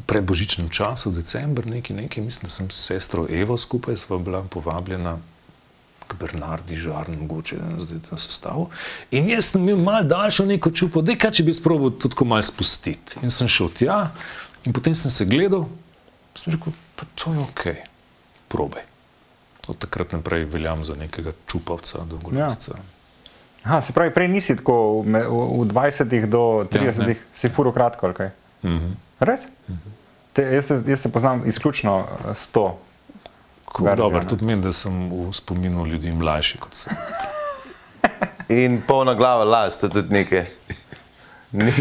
Pred 0.05 0.23
božičnim 0.25 0.69
časom, 0.69 1.13
decembr, 1.13 1.65
nekaj, 1.67 1.95
nekaj, 1.95 2.23
mislim, 2.23 2.47
da 2.47 2.51
sem 2.51 2.69
s 2.69 2.85
sestro 2.85 3.27
Evo 3.29 3.57
skupaj 3.57 3.97
sva 3.97 4.17
bila 4.17 4.43
povabljena 4.43 5.17
k 6.07 6.15
Bernardi 6.19 6.75
Žarn, 6.75 7.19
mogoče 7.19 7.57
zdaj 7.77 7.99
na 8.11 8.17
sestavu. 8.17 8.69
In 9.11 9.29
jaz 9.29 9.51
sem 9.51 9.63
imel 9.63 9.83
malo 9.83 10.03
daljšo 10.03 10.45
neko 10.45 10.71
čupo, 10.71 11.01
da 11.01 11.15
kaj 11.15 11.31
če 11.39 11.43
bi 11.43 11.53
sprobil 11.53 11.91
tudi 11.99 12.15
ko 12.15 12.25
malo 12.25 12.41
spustiti. 12.41 13.19
In 13.21 13.31
sem 13.31 13.47
šel 13.47 13.69
tja 13.75 13.99
in 14.65 14.73
potem 14.73 14.95
sem 14.95 15.11
se 15.11 15.25
gledal, 15.25 15.67
sem 16.35 16.55
rekel, 16.55 16.73
pa 16.95 17.05
to 17.15 17.33
je 17.33 17.39
ok, 17.39 17.63
probaj. 18.47 18.83
Od 19.67 19.77
takrat 19.77 20.13
naprej 20.15 20.45
veljam 20.47 20.85
za 20.87 20.95
nekega 20.95 21.33
čupavca, 21.47 22.05
dolgolasca. 22.07 22.77
Ja. 22.77 22.96
Aha, 23.67 23.81
se 23.81 23.91
pravi, 23.93 24.13
prej 24.13 24.27
nisi 24.27 24.55
tako 24.55 25.01
v, 25.01 25.19
v 25.59 25.67
20 25.67 26.25
do 26.25 26.63
30 26.71 26.99
ne. 26.99 27.09
ja, 27.09 27.15
si 27.35 27.49
furo 27.49 27.71
kratko, 27.71 28.05
ali 28.05 28.15
kaj? 28.15 28.29
Mm 28.63 28.69
-hmm. 28.69 28.93
Res? 29.19 29.41
Te, 30.33 30.41
jaz, 30.43 30.65
se, 30.65 30.83
jaz 30.87 30.99
se 30.99 31.09
poznam 31.09 31.43
izključno 31.45 31.99
eh, 31.99 32.33
s 32.33 32.47
to. 32.47 32.77
Dobro, 33.97 34.23
tudi 34.23 34.45
meni, 34.45 34.61
da 34.61 34.71
sem 34.73 35.09
v 35.09 35.33
spominu 35.33 35.85
ljudi 35.85 36.11
mlajši 36.11 36.57
kot 36.57 36.73
sem. 36.75 36.93
In 38.63 38.81
polna 38.81 39.13
glava 39.13 39.43
las, 39.43 39.79
to 39.79 39.89
tudi 39.89 40.13
nekaj. 40.13 40.45
Ni. 41.51 41.71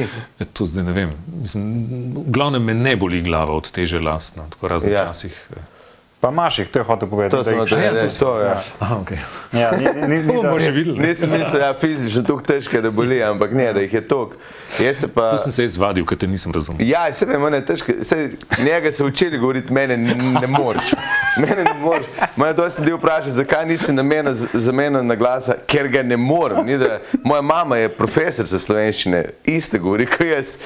E, 0.40 0.44
To 0.44 0.66
zdaj 0.66 0.84
ne 0.84 0.92
vem. 0.92 1.12
Mislim, 1.40 1.86
v 2.16 2.24
glavnem 2.26 2.62
me 2.62 2.74
ne 2.74 2.96
boli 2.96 3.22
glava 3.22 3.52
od 3.52 3.70
teže 3.70 4.00
lastno, 4.00 4.46
tako 4.50 4.68
razno 4.68 4.90
Ja. 4.90 5.02
včasih. 5.04 5.48
eh. 5.56 5.75
Pa 6.18 6.28
imaš 6.28 6.58
jih, 6.58 6.68
to 6.68 6.78
je 6.78 6.84
hotel 6.84 7.08
povedati. 7.08 7.30
To 7.30 7.36
da 7.36 7.44
sem 7.44 7.54
jih- 7.54 7.60
hotel 7.60 7.78
ja, 7.78 7.90
to 7.90 7.96
reči, 7.96 8.10
si- 8.10 8.20
to 8.20 8.40
je. 8.40 8.50
Aha, 8.80 8.94
okay. 8.96 9.18
Ja, 9.52 9.70
ni, 9.70 9.84
ni, 9.84 10.08
ni, 10.08 10.18
ni, 10.22 10.26
To 10.26 10.32
bomo 10.34 10.52
da- 10.52 10.60
še 10.60 10.70
videli. 10.70 10.98
ne. 10.98 11.08
Nisem 11.08 11.30
mislil, 11.30 11.60
da 11.60 11.66
je 11.66 11.74
fizično 11.74 12.22
tako 12.22 12.40
težko, 12.42 12.80
da 12.80 12.90
boli, 12.90 13.18
ampak 13.22 13.52
ne, 13.52 13.72
da 13.72 13.80
jih 13.80 13.94
je 13.94 14.00
toliko. 14.02 14.36
Jaz 14.80 14.96
se 14.96 15.08
pa. 15.08 15.26
To 15.30 15.38
sem 15.38 15.52
se 15.52 15.62
jaz 15.62 15.76
vadil, 15.76 16.04
ker 16.04 16.16
te 16.16 16.26
nisem 16.26 16.52
razumel. 16.52 16.80
Ja, 16.82 17.12
se 17.12 17.26
vem, 17.26 17.44
ne 17.46 17.60
težko. 17.62 17.92
Sej, 18.02 18.30
njega 18.58 18.92
so 18.92 19.06
učili 19.06 19.38
govoriti, 19.38 19.72
mene 19.72 19.94
n- 19.94 20.16
ne 20.34 20.46
moreš. 20.48 20.94
Mene 21.36 21.64
ne 21.64 21.74
moreš. 21.74 22.06
Mene 22.36 22.54
to 22.54 22.70
sem 22.70 22.84
bil 22.84 22.96
vprašal, 22.96 23.30
zakaj 23.32 23.66
nisi 23.66 23.92
namenil 23.92 24.34
zamenjal 24.54 25.04
na 25.04 25.14
glasa, 25.16 25.58
ker 25.66 25.88
ga 25.88 26.02
ne 26.02 26.16
morem. 26.18 26.64
Ni, 26.64 26.78
da, 26.78 26.96
moja 27.22 27.42
mama 27.42 27.76
je 27.76 27.88
profesor 27.90 28.46
za 28.46 28.58
slovenščine, 28.58 29.20
iste 29.46 29.78
govori 29.78 30.06
kot 30.08 30.26
jaz, 30.26 30.56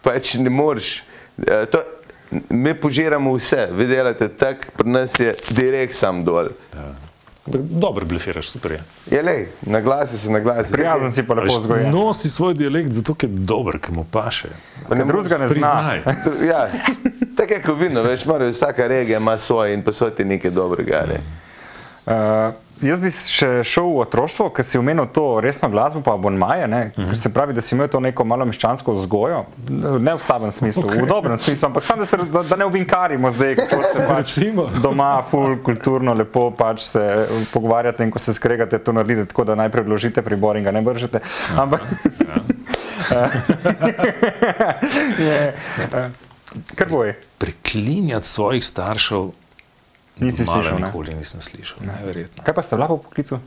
pač 0.00 0.34
ne 0.36 0.50
moreš. 0.52 0.98
Eh, 1.40 1.64
To, 1.66 1.80
mi 2.48 2.74
požiramo 2.74 3.34
vse, 3.34 3.68
vi 3.72 3.86
delate 3.86 4.28
tako, 4.28 4.72
pri 4.76 4.90
nas 4.90 5.20
je 5.20 5.34
direkt 5.50 5.94
sam 5.94 6.24
dol. 6.24 6.48
Ampak 7.48 7.60
Dobro 7.60 8.06
blefiraš, 8.06 8.48
super 8.48 8.72
je. 8.72 8.80
Je 9.10 9.22
le, 9.22 9.46
na 9.62 9.80
glasi 9.80 10.18
se 10.18 10.30
na 10.30 10.40
glasi. 10.40 10.72
Prijazen 10.72 11.12
si 11.12 11.22
pa 11.26 11.34
lepo 11.34 11.58
vzgojen. 11.58 11.90
Nosi 11.90 12.30
svoj 12.30 12.54
dialekt 12.54 12.92
zato, 12.92 13.14
ker 13.14 13.30
je 13.30 13.36
dober, 13.36 13.78
ker 13.80 13.94
mu 13.94 14.04
paše. 14.04 14.48
Pa 14.88 14.94
ne 14.94 15.04
drugega 15.04 15.38
ne 15.38 15.48
zna. 15.48 15.54
Priznaj. 15.54 16.02
Ja, 16.50 16.68
tako 17.36 17.52
je 17.54 17.62
kot 17.62 17.80
vino, 17.80 18.02
veš, 18.02 18.24
mora, 18.24 18.50
vsaka 18.50 18.86
regija 18.86 19.18
ima 19.18 19.38
svoje 19.38 19.74
in 19.74 19.82
pa 19.82 19.92
so 19.92 20.10
ti 20.10 20.24
nekaj 20.24 20.50
dobrega. 20.50 21.04
Ne? 21.08 21.20
Uh, 22.06 22.54
jaz 22.82 23.00
bi 23.00 23.10
še 23.10 23.48
šel 23.66 23.88
v 23.90 24.02
otroštvo, 24.04 24.48
ker 24.54 24.66
si 24.66 24.78
omenil 24.78 25.08
to 25.14 25.40
resno 25.44 25.68
glasbo, 25.72 26.00
pa 26.04 26.14
abonmaje, 26.14 26.68
ne? 26.70 26.82
Mhm. 26.92 27.08
ker 27.10 27.18
se 27.18 27.32
pravi, 27.34 27.54
da 27.56 27.62
si 27.64 27.74
imel 27.74 27.88
to 27.90 28.00
neko 28.00 28.24
malo 28.24 28.46
meščansko 28.48 28.94
vzgojo, 29.00 29.44
ne 29.98 30.14
v 30.14 30.20
slabem 30.22 30.52
smislu, 30.54 30.84
okay. 30.86 31.02
v 31.02 31.08
dobrem 31.10 31.36
smislu, 31.38 31.68
ampak 31.70 31.84
samo 31.84 32.04
da, 32.04 32.06
se, 32.06 32.16
da, 32.16 32.42
da 32.42 32.56
ne 32.60 32.68
ovinkarimo 32.68 33.30
zdaj, 33.34 33.56
kako 33.62 33.82
se 33.94 34.06
pač 34.10 34.38
doma, 34.82 35.22
ful, 35.30 35.58
kulturno, 35.64 36.14
lepo 36.14 36.50
pač 36.56 36.86
se 36.92 37.02
pogovarjate 37.52 38.04
in 38.06 38.10
ko 38.14 38.22
se 38.22 38.34
skregate, 38.36 38.78
to 38.78 38.92
naredite 38.92 39.26
tako, 39.32 39.44
da 39.48 39.58
najprej 39.58 39.84
vložite 39.88 40.22
pribor 40.22 40.56
in 40.56 40.64
ga 40.68 40.72
ne 40.74 40.84
vržete. 40.84 41.20
Ampak. 41.56 41.82
je, 45.18 45.54
eh, 45.54 46.10
Kar 46.74 46.88
boj. 46.90 47.14
Preklinjati 47.38 48.26
svojih 48.26 48.64
staršev 48.64 49.30
Nisi 50.20 50.44
domala 50.44 50.62
slišal, 50.62 50.80
ne? 50.80 50.86
nikoli 50.86 51.14
nisem 51.14 51.40
slišal. 51.40 51.82
Neverjetno. 51.86 52.44
Kaj 52.44 52.54
pa 52.54 52.62
ste 52.62 52.76
bila 52.76 52.88
po 52.90 52.98
poklicu? 53.02 53.40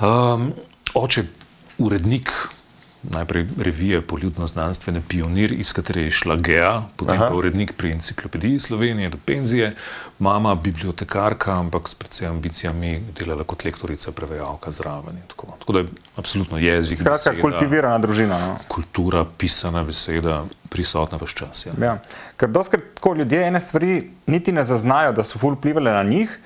Um, 0.00 0.52
oče, 0.94 1.24
urednik 1.78 2.32
najprej 3.02 3.46
revije 3.58 4.00
Poljudno-znanstvene 4.00 5.00
pionir, 5.08 5.52
iz 5.52 5.72
katere 5.72 6.02
je 6.02 6.10
šla 6.10 6.36
Gea, 6.36 6.82
potem 6.96 7.14
Aha. 7.14 7.28
pa 7.28 7.34
urednik 7.34 7.72
pri 7.76 7.92
enciklopediji 7.92 8.58
Slovenije 8.58 9.08
do 9.08 9.18
penzije, 9.24 9.74
mama 10.18 10.54
bibliotekarka, 10.54 11.52
ampak 11.58 11.88
s 11.88 11.94
predvsem 11.94 12.30
ambicijami 12.30 13.02
delala 13.18 13.44
kot 13.44 13.64
lektorica, 13.64 14.12
prevajalka 14.12 14.70
zraven. 14.70 15.22
Tako. 15.28 15.46
tako 15.58 15.72
da 15.72 15.78
je 15.78 15.86
absolutno 16.16 16.58
jezik, 16.58 16.98
Skratka, 16.98 17.30
beseda, 17.30 17.42
kultivirana 17.42 17.98
družina. 17.98 18.38
No? 18.46 18.56
kultura, 18.68 19.24
pisana 19.38 19.84
beseda 19.84 20.44
prisotna 20.68 21.18
vse 21.22 21.34
čas. 21.34 21.66
Ja. 21.66 21.72
Ja. 21.82 21.98
Ker 22.36 22.48
doskrat 22.48 22.80
tako 22.94 23.14
ljudje 23.14 23.46
ene 23.46 23.60
stvari 23.60 24.10
niti 24.26 24.52
ne 24.52 24.64
zaznajo, 24.64 25.12
da 25.12 25.24
so 25.24 25.38
ful 25.38 25.54
vplivali 25.54 25.90
na 25.90 26.02
njih. 26.02 26.38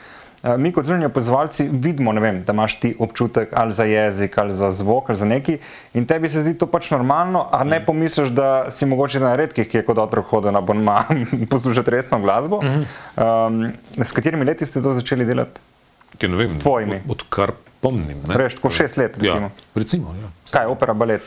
Eh, 0.43 0.57
Mi 0.59 0.73
kot 0.73 0.85
zunanji 0.85 1.07
opazovalci 1.07 1.69
vidimo, 1.73 2.13
vem, 2.13 2.43
da 2.45 2.53
imaš 2.53 2.81
ti 2.81 2.97
občutek 2.99 3.49
ali 3.53 3.73
za 3.73 3.85
jezik, 3.85 4.39
ali 4.39 4.55
za 4.55 4.71
zvok, 4.71 5.11
ali 5.11 5.19
za 5.19 5.25
neki 5.25 5.59
in 5.95 6.07
tebi 6.07 6.29
se 6.29 6.41
zdi 6.41 6.55
to 6.59 6.67
pač 6.67 6.91
normalno, 6.91 7.47
a 7.53 7.65
ne 7.65 7.79
pomisliš, 7.85 8.29
da 8.29 8.71
si 8.71 8.87
mogoče 8.87 9.21
na 9.21 9.37
redkih, 9.37 9.69
ki 9.69 9.77
je 9.77 9.85
kot 9.87 9.99
otrok 9.99 10.27
hodil 10.27 10.53
na 10.53 10.61
bonma 10.61 11.05
poslušati 11.51 11.91
resno 11.91 12.19
glasbo. 12.21 12.59
Um, 12.59 13.69
s 13.97 14.13
katerimi 14.13 14.45
leti 14.45 14.67
ste 14.67 14.83
to 14.83 14.95
začeli 14.95 15.25
delati? 15.25 15.61
Ne 16.23 16.37
vem, 16.37 16.59
Tvojimi. 16.61 16.97
od, 17.07 17.11
odkar 17.11 17.53
pomnim. 17.81 18.25
Reš, 18.29 18.55
tako 18.59 18.71
šest 18.71 18.97
let, 18.97 19.17
recimo. 19.17 19.47
Ja, 19.47 19.75
recimo 19.75 20.15
ja. 20.23 20.31
Kaj, 20.51 20.67
opera, 20.67 20.95
balet, 20.95 21.23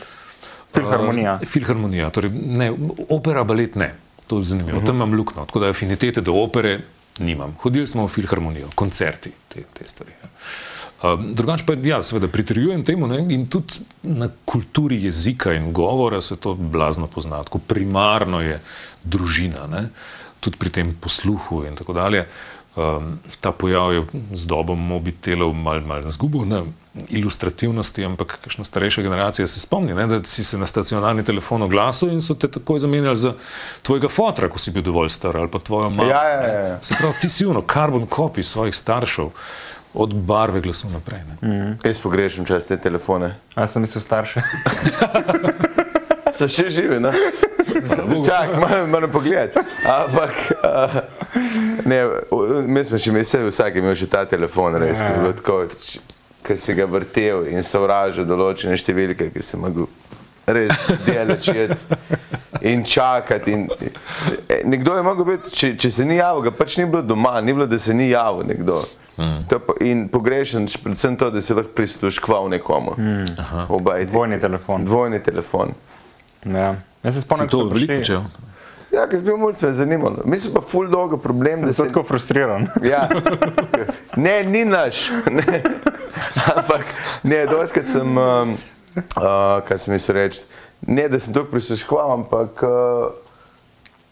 filharmonija. 0.74 1.38
Uh, 1.40 1.48
filharmonija, 1.48 2.10
torej 2.10 2.30
ne, 2.32 2.68
opera, 3.08 3.44
balet 3.44 3.74
ne. 3.76 3.94
To 4.26 4.38
je 4.38 4.44
zanimivo. 4.44 4.76
Uh 4.78 4.82
-huh. 4.82 4.86
Tam 4.86 4.96
imam 4.96 5.14
luknjo, 5.14 5.44
tako 5.44 5.60
da 5.60 5.68
afinitete 5.68 6.20
do 6.20 6.32
opere 6.34 6.78
nimam. 7.18 7.56
Hodili 7.62 7.86
smo 7.86 8.06
v 8.06 8.08
filharmonijo, 8.08 8.68
koncerti, 8.74 9.32
te, 9.48 9.62
te 9.72 9.88
stvari. 9.88 10.12
ja. 10.22 10.28
Uh, 11.02 11.20
drugače 11.20 11.66
pa, 11.66 11.74
ja, 11.84 12.02
seveda, 12.02 12.28
pritrjujem 12.32 12.84
temu 12.84 13.06
ne, 13.06 13.18
in 13.34 13.46
tudi 13.52 13.84
na 14.02 14.28
kulturi 14.44 15.02
jezika 15.04 15.52
in 15.52 15.72
govora 15.72 16.20
se 16.20 16.36
to 16.36 16.54
blazno 16.54 17.06
pozna. 17.06 17.42
Tako 17.44 17.58
primarno 17.58 18.40
je 18.40 18.60
družina, 19.04 19.66
ne, 19.66 19.88
tudi 20.40 20.56
pri 20.56 20.70
tem 20.70 20.94
posluhu 21.00 21.64
in 21.66 21.76
tako 21.76 21.92
dalje. 21.92 22.26
Um, 22.76 23.18
ta 23.40 23.52
pojav 23.52 23.92
je 23.92 24.02
z 24.34 24.46
dobom 24.46 24.78
mobitelov 24.78 25.54
malo 25.54 25.80
mal 25.80 26.10
zgubil 26.10 26.44
na 26.44 26.62
ilustrativnosti, 27.08 28.04
ampak 28.04 28.38
kakšna 28.44 28.64
starejša 28.64 29.02
generacija 29.02 29.46
se 29.46 29.60
spomni, 29.60 29.94
ne, 29.94 30.06
da 30.06 30.20
si 30.24 30.44
se 30.44 30.58
na 30.58 30.66
stacionarni 30.66 31.24
telefon 31.24 31.62
oglasil 31.62 32.12
in 32.12 32.20
so 32.22 32.34
te 32.34 32.48
takoj 32.48 32.78
zamenjali 32.78 33.16
za 33.16 33.32
tvojega 33.82 34.08
fotra, 34.08 34.48
ko 34.48 34.58
si 34.58 34.70
bil 34.70 34.82
dovolj 34.82 35.08
star 35.08 35.36
ali 35.36 35.48
pa 35.48 35.58
tvojo 35.58 35.90
mamo. 35.90 36.04
Ja, 36.04 36.22
ja, 36.28 36.42
ja. 36.42 36.62
ne. 36.62 36.78
Se 36.82 36.94
pravi, 36.98 37.14
ti 37.20 37.28
si 37.28 37.46
uno, 37.46 37.62
karbon 37.62 38.06
kopij 38.06 38.44
svojih 38.44 38.76
staršev, 38.76 39.30
od 39.94 40.14
barve 40.14 40.60
glasu 40.60 40.90
naprej. 40.90 41.20
Ne. 41.28 41.48
Mhm. 41.48 41.72
Jaz 41.84 41.98
pogrešam 41.98 42.44
čas 42.44 42.66
te 42.66 42.76
telefone. 42.76 43.34
Jaz 43.56 43.72
sem 43.72 43.82
mislil 43.82 44.02
starše. 44.02 44.42
So 46.36 46.48
še 46.52 46.68
živi, 46.68 46.98
ne? 47.00 47.12
Čak, 48.22 48.56
moram, 48.56 48.90
moram 48.90 49.10
pogledati. 49.10 49.58
Ampak, 49.84 50.34
uh, 50.56 50.96
ne, 51.84 52.00
mi 52.66 52.84
smo 52.84 52.98
še 52.98 53.10
imeli, 53.10 53.24
vsak 53.46 53.74
je 53.74 53.80
imel 53.80 53.94
še 53.94 54.06
ta 54.06 54.24
telefon, 54.24 54.74
res, 54.76 54.98
ki 54.98 55.06
je 55.06 55.18
bilo 55.18 55.32
tako, 55.32 55.58
ki 56.42 56.56
si 56.56 56.74
ga 56.74 56.86
vrtel 56.86 57.46
in 57.48 57.62
sovražil 57.62 58.24
določene 58.24 58.76
številke, 58.76 59.30
ki 59.30 59.42
si 59.42 59.56
mogel 59.56 59.88
res 60.46 60.70
delati 61.04 61.66
in 62.62 62.84
čakati. 62.84 63.52
In, 63.52 63.66
e, 64.46 64.60
nekdo 64.64 64.94
je 64.94 65.02
mogel 65.02 65.24
biti, 65.26 65.50
če, 65.52 65.72
če 65.76 65.90
se 65.92 66.04
ni 66.04 66.16
javil, 66.16 66.42
ga 66.42 66.52
pač 66.52 66.78
ni 66.78 66.86
bilo 66.86 67.02
doma, 67.04 67.40
ni 67.40 67.52
bilo, 67.52 67.66
da 67.66 67.78
se 67.78 67.92
ni 67.92 68.10
javil 68.10 68.46
nekdo. 68.46 68.80
To 69.48 69.58
pa- 69.58 69.74
In 69.80 70.08
pogrešen, 70.08 70.66
predvsem 70.76 71.16
to, 71.16 71.30
da 71.30 71.40
si 71.40 71.54
lahko 71.54 71.72
prisluškval 71.72 72.50
nekomu. 72.50 72.92
Obaj. 73.70 74.04
Dvojni 74.06 74.36
telefon. 74.38 74.84
Dvojni 74.84 75.20
telefon. 75.20 75.72
Ja. 76.46 76.74
Jaz 77.02 77.14
se 77.14 77.22
spomnim, 77.22 77.48
to 77.48 77.58
ko 77.58 77.68
so 77.68 77.74
veliko 77.74 77.98
počel? 78.00 78.22
Ja, 78.92 79.04
ker 79.10 79.18
sem 79.18 79.26
bil 79.26 79.36
mulj, 79.40 79.58
me 79.60 79.68
je 79.68 79.76
zanimalo. 79.80 80.24
Mislim 80.24 80.54
pa 80.54 80.62
ful 80.64 80.88
dolgo 80.90 81.18
problem, 81.20 81.66
da 81.66 81.72
Zato 81.72 81.82
se... 81.82 81.88
tako 81.88 82.04
frustriran. 82.08 82.68
Ja. 82.92 83.08
Ne, 84.16 84.42
ni 84.44 84.64
naš. 84.64 85.10
Ne. 85.30 85.62
Ampak, 86.54 86.86
ne, 87.22 87.44
doskrat 87.50 87.88
sem, 87.90 88.16
um, 88.18 88.54
uh, 88.96 89.60
kaj 89.66 89.78
sem 89.78 89.94
mislil 89.94 90.16
reči, 90.16 90.46
ne, 90.86 91.08
da 91.12 91.20
sem 91.20 91.34
to 91.34 91.44
prisluškoval, 91.50 92.14
ampak 92.14 92.62
uh, 92.64 93.10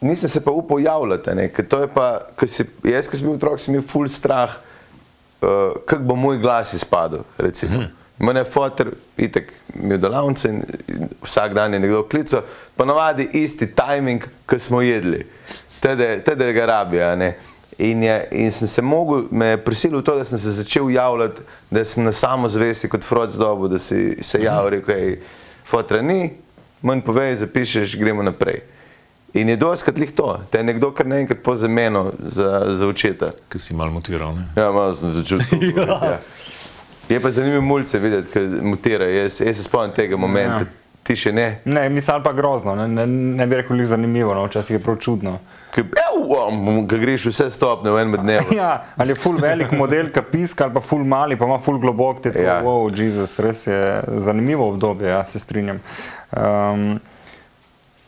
nisem 0.04 0.28
se 0.28 0.42
pa 0.44 0.52
upal 0.52 0.82
javljati, 0.82 1.34
ne, 1.38 1.48
ker 1.48 1.68
to 1.68 1.80
je 1.84 1.90
pa, 1.94 2.08
ker 2.36 2.50
si, 2.50 2.66
jaz, 2.84 3.08
ki 3.08 3.20
sem 3.20 3.30
bil 3.30 3.38
otrok, 3.38 3.62
sem 3.62 3.76
imel 3.76 3.86
ful 3.88 4.08
strah, 4.10 4.58
uh, 5.40 5.78
kako 5.86 6.02
bo 6.10 6.18
moj 6.18 6.42
glas 6.42 6.74
izpadel, 6.76 7.24
recimo. 7.38 7.84
Hmm. 7.86 8.03
Mene 8.18 8.40
je 8.40 8.44
fotor, 8.44 8.92
itek, 9.18 9.52
imel 9.74 9.98
delavnice 9.98 10.48
in, 10.48 10.60
vsak 11.22 11.54
dan 11.54 11.72
je 11.74 11.80
nekdo 11.82 12.04
klical, 12.06 12.44
pa 12.76 12.84
navadi 12.86 13.26
isti 13.32 13.66
timing, 13.74 14.22
ki 14.46 14.58
smo 14.58 14.82
jedli, 14.82 15.24
tede 15.80 16.52
ga 16.54 16.66
rabijo. 16.66 17.10
In, 17.78 18.02
je, 18.02 18.28
in 18.30 18.52
sem 18.54 18.68
se 18.68 18.82
mogel, 18.82 19.24
me 19.30 19.46
je 19.46 19.64
prisilil 19.64 20.02
to, 20.02 20.14
da 20.16 20.24
sem 20.24 20.38
se 20.38 20.50
začel 20.50 20.90
javljati, 20.90 21.42
da 21.70 21.84
sem 21.84 22.04
na 22.04 22.12
samozvesti 22.12 22.88
kot 22.88 23.02
Freud 23.02 23.34
dobu, 23.38 23.68
da 23.68 23.78
si 23.78 24.22
se 24.22 24.42
javil, 24.42 24.70
rekel, 24.78 24.94
hej, 24.94 25.18
fotra 25.66 26.02
ni, 26.02 26.30
manj 26.82 27.02
povej, 27.02 27.34
zapišeš, 27.42 27.96
gremo 27.98 28.22
naprej. 28.22 28.62
In 29.34 29.48
je 29.48 29.56
doskrat 29.56 29.98
lih 29.98 30.12
to, 30.14 30.40
da 30.52 30.58
je 30.58 30.64
nekdo 30.64 30.92
kar 30.94 31.06
naenkrat 31.06 31.42
po 31.42 31.56
zameno 31.58 32.12
za, 32.18 32.66
za 32.70 32.86
očeta. 32.86 33.32
Ki 33.50 33.58
si 33.58 33.74
mal 33.74 33.90
motiral. 33.90 34.36
Ne? 34.36 34.44
Ja, 34.56 34.70
malo 34.70 34.94
sem 34.94 35.10
začutil. 35.10 35.74
ja. 35.88 36.20
Je 37.08 37.20
pa 37.20 37.30
zanimivo 37.30 37.62
mulce 37.62 37.98
videti, 37.98 38.30
ki 38.30 38.38
mutira. 38.62 39.04
Jaz, 39.06 39.40
jaz 39.40 39.56
se 39.56 39.62
spomnim 39.62 39.92
tega 39.92 40.16
momenta, 40.16 40.58
Ja. 40.58 40.64
ti 41.02 41.16
še 41.16 41.32
ne. 41.32 41.58
Ne, 41.64 41.88
mislim 41.88 42.22
pa 42.22 42.32
grozno, 42.32 42.74
ne, 42.74 42.88
ne, 42.88 43.06
ne 43.06 43.46
bi 43.46 43.56
rekel, 43.56 43.76
da 43.76 43.82
je 43.82 43.86
zanimivo, 43.86 44.34
no, 44.34 44.44
včasih 44.44 44.70
je 44.70 44.82
prav 44.82 44.96
čudno. 44.96 45.38
Ki 45.74 45.82
greš 46.98 47.26
vse 47.26 47.50
stopne 47.50 47.90
v 47.90 47.98
enem 47.98 48.20
dnevu. 48.22 48.54
Ja, 48.56 48.84
ali 48.96 49.10
je 49.10 49.14
full 49.16 49.36
velik 49.36 49.72
model, 49.72 50.08
ki 50.08 50.22
piska, 50.32 50.64
ali 50.64 50.74
pa 50.74 50.80
full 50.80 51.04
mali, 51.04 51.36
pa 51.36 51.44
ima 51.44 51.58
full 51.60 51.78
globok, 51.78 52.22
te 52.22 52.32
Ja. 52.34 52.42
ja. 52.42 52.60
wow, 52.62 52.86
Jezus, 52.88 53.38
res 53.38 53.66
je 53.66 53.80
zanimivo 54.24 54.68
obdobje, 54.68 55.08
ja 55.08 55.24
se 55.24 55.38
strinjam. 55.38 55.80
Um, 56.32 57.00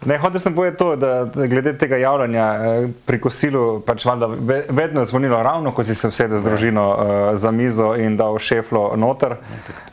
Ne, 0.04 0.18
hotel 0.18 0.40
sem 0.40 0.54
povedati 0.54 0.78
to, 0.78 0.96
da, 0.96 1.24
da 1.24 1.46
glede 1.46 1.72
tega 1.78 1.96
javljanja 1.96 2.44
eh, 2.54 2.88
pri 3.06 3.20
kosilu, 3.20 3.80
pač 3.80 4.04
valjda 4.04 4.26
ve, 4.26 4.58
vedno 4.68 5.00
je 5.00 5.08
zvonilo 5.08 5.42
ravno, 5.42 5.72
ko 5.72 5.84
si 5.84 5.94
se 5.94 6.08
usedel 6.08 6.38
z 6.38 6.44
družino 6.44 6.84
uh, 6.90 7.38
za 7.38 7.50
mizo 7.50 7.94
in 7.96 8.16
dal 8.16 8.38
šeflo 8.38 8.92
noter. 8.96 9.38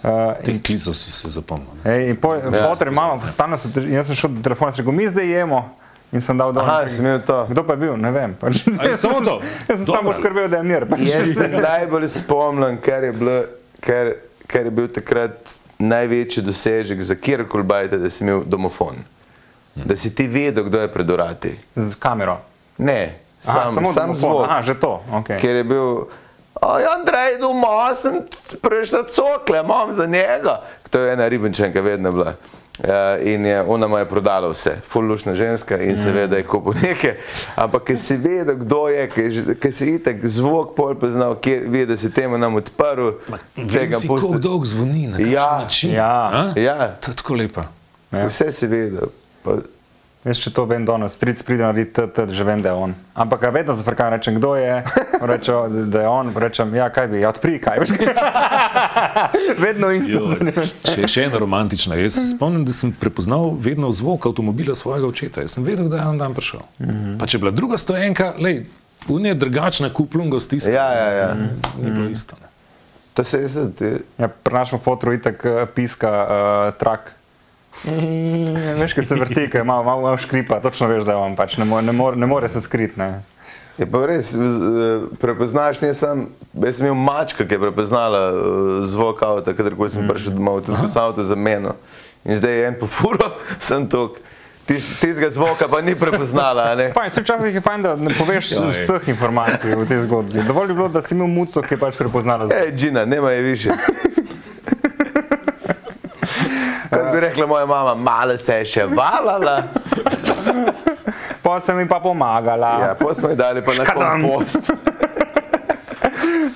Uh, 0.04 0.36
Teh 0.44 0.60
klicev 0.62 0.94
si 0.94 1.12
se 1.12 1.30
zapomnil. 1.30 1.72
Ej, 1.86 2.10
in 2.10 2.20
po, 2.20 2.36
ja, 2.36 2.52
fotor 2.68 2.92
in 2.92 2.94
mama, 2.94 3.28
stalno 3.28 3.58
so, 3.58 3.72
te- 3.74 3.88
jaz 3.90 4.12
sem 4.12 4.20
šel 4.20 4.36
do 4.36 4.44
telefona 4.44 4.74
in 4.74 4.76
sem 4.76 4.84
rekel, 4.84 4.98
mi 4.98 5.08
zdaj 5.08 5.34
jemo. 5.40 5.64
In 6.14 6.22
sem 6.22 6.38
dal 6.38 6.52
dol. 6.54 6.62
Aha, 6.62 6.84
si 6.88 7.02
imel 7.02 7.24
to. 7.26 7.40
Kdo 7.50 7.64
pa 7.66 7.74
je 7.74 7.82
bil, 7.88 7.96
ne 7.98 8.12
vem. 8.14 8.36
Pač. 8.38 8.60
A 8.78 8.92
je 8.92 8.98
samo 9.02 9.24
to? 9.26 9.40
Jaz 9.70 9.80
sem 9.82 9.88
samo 9.88 10.14
skrbel, 10.14 10.46
da 10.52 10.60
je 10.62 10.68
mir. 10.68 10.86
Pač. 10.86 11.02
Jaz 11.10 11.34
se 11.34 11.48
najbolj 11.50 12.06
spomnim, 12.20 12.78
ker 12.84 13.08
je, 13.08 13.16
bilo, 13.18 13.38
ker, 13.82 14.12
ker 14.46 14.70
je 14.70 14.76
bil 14.78 14.92
takrat 14.94 15.58
največji 15.82 16.44
dosežek 16.46 17.02
za 17.02 17.18
kjerkoli 17.18 17.66
bajte, 17.66 17.98
da 17.98 18.14
si 18.14 18.22
imel 18.28 18.46
domofon. 18.46 19.02
Da 19.76 19.96
si 19.96 20.16
ti 20.16 20.28
vedel, 20.28 20.64
kdo 20.64 20.80
je 20.80 20.88
pred 20.88 21.10
urati. 21.10 21.60
Z 21.76 21.96
kamero. 21.96 22.38
Ne, 22.78 23.16
Aha, 23.46 23.54
sam, 23.64 23.74
samo 23.74 23.94
sam 23.94 24.16
zvok. 24.16 24.46
Aha, 24.46 24.62
že 24.62 24.74
to. 24.76 25.04
Okay. 25.12 25.40
Ker 25.40 25.56
je 25.56 25.64
bil, 25.64 26.06
Andrej, 26.62 27.38
doma 27.40 27.94
sem 27.94 28.22
prišel 28.62 29.04
cokle, 29.06 29.60
imam 29.60 29.94
za 29.94 30.06
njega. 30.06 30.62
To 30.90 31.00
je 31.00 31.14
ena 31.14 31.28
ribenčanka, 31.28 31.82
vedno 31.82 32.12
bila. 32.12 32.34
Uh, 32.80 32.88
in 33.22 33.46
je, 33.46 33.62
ona 33.62 33.88
mu 33.88 33.98
je 33.98 34.06
prodala 34.06 34.50
vse, 34.50 34.76
fullušna 34.88 35.36
ženska 35.36 35.78
in 35.78 35.98
seveda 35.98 36.38
je 36.38 36.44
kupil 36.44 36.74
nekaj. 36.82 37.14
Ampak, 37.56 37.84
ker 37.84 37.98
si 37.98 38.18
vedel, 38.18 38.56
kdo 38.56 38.88
je, 38.88 39.04
ker 39.62 39.72
si 39.72 39.94
itek 39.94 40.26
zvok 40.26 40.74
pol 40.76 40.96
poznal, 40.96 41.36
kjer 41.36 41.68
vidi, 41.68 41.86
da 41.86 41.98
si 41.98 42.10
temu 42.12 42.38
nam 42.38 42.56
odprl, 42.56 43.12
Vem 43.56 43.92
si, 43.92 44.08
kako 44.08 44.38
dolgo 44.40 44.66
zvoni, 44.66 45.08
na 45.08 45.18
Ja, 45.20 45.60
način. 45.62 45.94
ja. 45.94 46.30
A? 46.34 46.60
Ja, 46.60 46.96
To 46.98 47.12
je 47.12 47.16
tako 47.16 47.34
lepa. 47.36 47.64
Ja. 48.12 48.26
vse 48.26 48.52
si 48.52 48.68
vedel. 48.68 49.08
Pa, 49.44 49.62
Jaz 50.24 50.40
še 50.40 50.54
to 50.56 50.64
vem 50.64 50.86
danes, 50.88 51.18
stric 51.18 51.42
pride 51.44 51.66
narediti, 51.66 51.92
t, 51.98 52.04
t, 52.08 52.24
že 52.32 52.46
vem, 52.48 52.62
da 52.64 52.72
je 52.72 52.80
on. 52.80 52.94
Ampak 53.12 53.42
vedno 53.52 53.74
zafrkam, 53.76 54.14
rečem, 54.16 54.38
kdo 54.40 54.54
je, 54.56 54.78
rečem, 55.20 55.74
da 55.92 56.06
je 56.06 56.08
on, 56.08 56.30
rečem, 56.32 56.70
ja, 56.80 56.86
kaj 56.88 57.10
bi, 57.12 57.20
ja, 57.20 57.34
odpri 57.36 57.58
kaj. 57.60 57.84
vedno 59.66 59.90
isto. 59.92 60.32
Še, 60.88 61.10
še 61.12 61.26
ena 61.28 61.42
romantična. 61.44 62.00
Jaz 62.00 62.16
se 62.16 62.24
spomnim, 62.32 62.64
da 62.64 62.72
sem 62.72 62.94
prepoznal 62.96 63.52
vedno 63.60 63.92
zvok 63.92 64.30
avtomobila 64.32 64.78
svojega 64.80 65.10
očeta. 65.12 65.44
Jaz 65.44 65.58
sem 65.58 65.68
vedel, 65.68 65.92
da 65.92 66.00
je 66.00 66.08
on 66.14 66.22
dan 66.24 66.38
prišel. 66.38 66.64
Pa 67.20 67.28
če 67.28 67.36
je 67.36 67.44
bila 67.44 67.52
druga 67.52 67.76
stojenka, 67.76 68.32
lej, 68.40 68.62
unija 69.12 69.36
drugačna, 69.36 69.92
kuplunga 69.92 70.40
stiska. 70.40 70.72
ja, 70.72 70.88
ja, 70.96 71.10
ja. 71.20 71.30
Ni 71.36 71.92
bilo 71.92 72.08
isto. 72.08 72.40
Ne. 72.40 72.48
To 73.20 73.28
se 73.28 73.44
je 73.44 73.52
zdaj. 73.52 74.00
Ja, 74.24 74.32
pri 74.32 74.56
našem 74.56 74.80
fotru 74.80 75.12
itak 75.14 75.44
eh, 75.46 75.66
piska 75.76 76.14
uh, 76.24 76.80
trak. 76.80 77.12
Mm, 77.84 78.80
veš, 78.80 78.94
kaj 78.94 79.06
se 79.06 79.16
vrti, 79.16 79.50
kaj 79.50 79.62
ima 79.62 79.84
malo, 79.84 80.02
malo 80.02 80.18
škripa, 80.18 80.62
točno 80.64 80.88
veš, 80.88 81.04
da 81.04 81.12
je 81.12 81.18
on 81.18 81.36
pač, 81.36 81.58
ne 81.58 81.66
more, 81.66 81.86
ne 81.86 81.92
more, 81.92 82.16
ne 82.16 82.28
more 82.28 82.50
se 82.50 82.62
skriti. 82.62 83.00
ne. 83.00 83.22
Je 83.78 83.86
pa 83.90 84.04
res, 84.06 84.30
prepoznaš, 85.18 85.80
ne 85.82 85.94
sam, 85.98 86.28
jaz 86.54 86.78
sem 86.78 86.86
imel 86.86 87.00
mačka, 87.02 87.42
ki 87.42 87.56
je 87.56 87.60
prepoznala 87.64 88.20
eh, 88.30 88.36
zvok 88.88 89.24
avta, 89.26 89.56
kadarkoli 89.58 89.90
sem 89.90 90.06
prišel 90.08 90.38
domov, 90.38 90.62
tudi 90.62 90.78
ko 90.78 90.88
sem 90.88 91.02
avto 91.02 91.26
za 91.26 91.36
meno. 91.36 91.74
In 92.24 92.38
zdaj 92.38 92.54
je 92.54 92.68
en 92.68 92.78
po 92.80 92.88
furo, 92.88 93.34
sem 93.70 93.90
tok. 93.90 94.22
Tistega 94.64 95.28
zvoka 95.28 95.68
pa 95.68 95.82
ni 95.84 95.92
prepoznala, 95.92 96.70
včasih 97.20 97.52
je 97.52 97.62
fajn, 97.62 97.82
da 97.84 97.96
ne 98.00 98.14
poveš 98.16 98.54
vseh 98.64 99.10
informacij 99.12 99.76
v 99.76 99.88
tej 99.90 100.06
zgodbi. 100.06 100.46
Dovolj 100.48 100.72
je 100.72 100.78
bilo, 100.78 100.88
da 100.88 101.02
si 101.04 101.18
imel 101.18 101.28
muco, 101.28 101.60
ki 101.60 101.76
je 101.76 101.80
pač 101.82 102.00
prepoznala. 102.00 102.48
zvok. 102.48 102.56
Ej, 102.56 102.72
Džina, 102.72 103.04
nema 103.06 103.36
je 103.36 103.42
više. 103.42 103.76
Kot 106.94 107.12
bi 107.12 107.20
rekla 107.20 107.48
moja 107.48 107.66
mama, 107.66 107.96
malo 107.96 108.38
se 108.38 108.62
je 108.62 108.66
še 108.66 108.86
valala. 108.86 109.64
Pa 111.44 111.60
sem 111.60 111.80
jim 111.80 111.88
pa 111.92 112.00
pomagala. 112.00 112.70
Ja, 112.80 112.92
pa 112.96 113.12
smo 113.12 113.28
jo 113.28 113.36
dali 113.36 113.60
pa 113.60 113.74
na 113.76 113.84
kompost. 113.84 114.70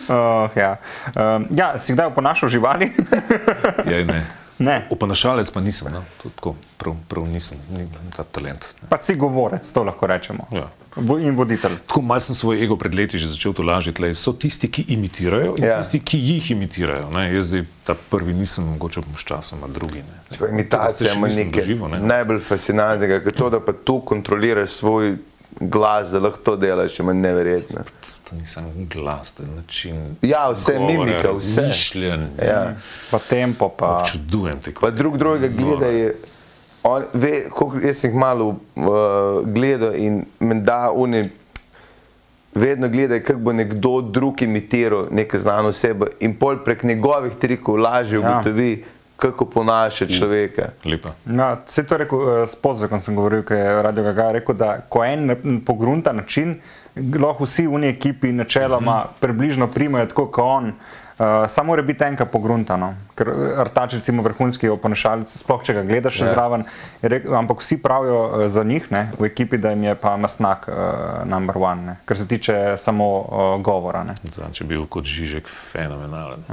Uh, 0.07 0.47
ja. 0.63 0.77
Um, 1.11 1.43
ja, 1.51 1.75
si 1.75 1.91
kdaj 1.91 2.07
oponašal 2.07 2.47
živali? 2.47 2.95
Ja, 3.83 3.99
ne. 4.07 4.23
Ne. 4.59 4.87
Opanašalec 4.89 5.51
pa 5.51 5.61
nisem, 5.61 5.91
no. 5.93 6.03
to 6.23 6.29
tako 6.29 6.55
prav, 6.77 6.95
prav 7.07 7.27
nisem, 7.27 7.57
ni 7.69 7.87
ta 8.15 8.23
talent. 8.23 8.73
Pa 8.89 8.97
si 9.01 9.15
govorec, 9.15 9.71
to 9.71 9.83
lahko 9.83 10.07
rečemo. 10.07 10.47
Ja. 10.51 10.69
In 10.97 11.35
voditelj. 11.37 11.75
Tako 11.87 12.01
malo 12.01 12.19
sem 12.19 12.35
svoj 12.35 12.63
ego 12.63 12.73
pred 12.77 12.95
leti 12.95 13.17
že 13.21 13.27
začel 13.29 13.53
tolažiti. 13.53 14.01
Lej, 14.01 14.15
so 14.17 14.33
tisti, 14.33 14.65
ki 14.71 14.85
imitirajo 14.97 15.53
in 15.57 15.63
Ja. 15.63 15.77
tisti, 15.77 15.99
ki 15.99 16.17
jih 16.17 16.51
imitirajo. 16.51 17.09
Ne. 17.13 17.29
Jaz 17.35 17.47
zdaj 17.47 17.65
ta 17.85 17.93
prvi 18.09 18.33
nisem, 18.33 18.65
mogoče 18.65 19.01
bom 19.05 19.13
s 19.17 19.23
časom, 19.23 19.63
a 19.63 19.67
drugi 19.67 20.01
ne. 20.01 20.47
Imitacija 20.49 21.13
ima 21.13 21.27
nisem 21.27 21.51
nekaj 21.53 21.75
ne. 21.89 21.99
najbolj 21.99 22.39
fascinantnega, 22.39 23.21
ker 23.23 23.33
to, 23.33 23.49
da 23.49 23.59
pa 23.59 23.73
tu 23.73 23.99
kontroliraš 24.01 24.69
svoj 24.69 25.17
glas, 25.59 26.11
da 26.11 26.19
lahko 26.19 26.37
to 26.37 26.55
delaš, 26.55 26.99
je 26.99 27.05
meni 27.05 27.21
neverjetno. 27.21 27.81
To 28.29 28.35
nisem 28.35 28.87
glas, 28.93 29.33
to 29.33 29.43
je 29.43 29.49
način. 29.49 30.15
Ja, 30.21 30.49
vse 30.51 30.73
govora, 30.73 30.93
mimika, 30.93 31.31
vse. 31.31 31.61
Razmišljanje. 31.61 32.27
Ja. 32.45 32.73
Pa 33.11 33.19
tempo, 33.19 33.69
pa 33.69 34.03
Čudujem 34.11 34.61
te. 34.61 34.73
Pa 34.81 34.89
drug 34.89 35.17
drugega 35.17 35.47
gleda 35.47 35.87
je. 35.87 36.15
On, 36.83 37.03
ve, 37.13 37.49
koliko, 37.49 37.87
jaz 37.87 37.97
sem 37.97 38.11
jih 38.11 38.19
malo 38.19 38.47
uh, 38.47 38.55
gledal 39.45 39.95
in 39.95 40.25
menda 40.39 40.91
oni 40.93 41.29
vedno 42.55 42.89
gledajo, 42.89 43.21
kako 43.27 43.39
bo 43.39 43.53
nekdo 43.53 44.01
drug 44.01 44.41
imitiral 44.41 45.07
neko 45.11 45.37
znano 45.37 45.69
osebo 45.69 46.05
in 46.19 46.35
pol 46.35 46.57
prek 46.65 46.83
njegovih 46.83 47.35
trikov 47.35 47.75
lažje 47.75 48.19
Ja. 48.19 48.41
Kako 49.17 49.45
ponaša 49.45 50.07
človeka. 50.07 50.71
Lepa. 50.85 51.13
No, 51.25 51.57
vse 51.67 51.83
to 51.83 51.95
je 51.95 52.05
rekel 52.05 52.19
uh, 52.19 52.49
Spozor, 52.49 52.89
ko 52.89 52.99
sem 53.01 53.17
govoril, 53.17 53.43
ki 53.45 53.57
je 53.57 53.81
Radio 53.83 54.03
Gaga 54.03 54.31
rekel, 54.39 54.55
da 54.55 54.77
ko 54.89 55.03
en 55.05 55.61
pogrunta 55.65 56.13
način, 56.13 56.59
lahko 56.95 57.45
vsi 57.45 57.67
v 57.67 57.81
neki 57.87 57.97
ekipi 57.97 58.31
načeloma 58.31 59.05
približno 59.19 59.67
primajo 59.67 60.05
tako 60.05 60.31
kot 60.31 60.43
on. 60.43 60.73
Uh, 61.17 61.49
samo 61.49 61.67
mora 61.67 61.81
biti 61.81 62.03
enka 62.03 62.25
pogruntano, 62.29 62.91
ker 63.17 63.27
eh, 63.27 63.55
Artač, 63.57 63.95
recimo 63.97 64.21
vrhunski 64.21 64.69
oponašalec, 64.69 65.31
sploh 65.39 65.63
če 65.65 65.73
ga 65.73 65.81
gledaš 65.81 66.19
še 66.19 66.27
Ja. 66.27 66.33
zraven, 66.35 66.65
rekel, 67.01 67.33
ampak 67.33 67.63
vsi 67.65 67.79
pravijo 67.81 68.19
uh, 68.21 68.43
za 68.53 68.61
njih 68.63 68.85
ne, 68.93 69.07
v 69.17 69.25
ekipi, 69.25 69.57
da 69.57 69.71
jim 69.73 69.87
je 69.87 69.95
pa 69.97 70.13
masnak 70.17 70.69
uh, 70.69 71.25
number 71.25 71.57
one, 71.57 71.81
ne, 71.81 71.95
kar 72.05 72.21
se 72.21 72.27
tiče 72.29 72.77
samo 72.77 73.07
uh, 73.17 73.61
govora. 73.65 74.03
Ne. 74.05 74.13
Zadnjič 74.29 74.61
je 74.61 74.67
bil 74.69 74.85
kot 74.85 75.09
Žižek 75.09 75.49
fenomenalen. 75.49 76.45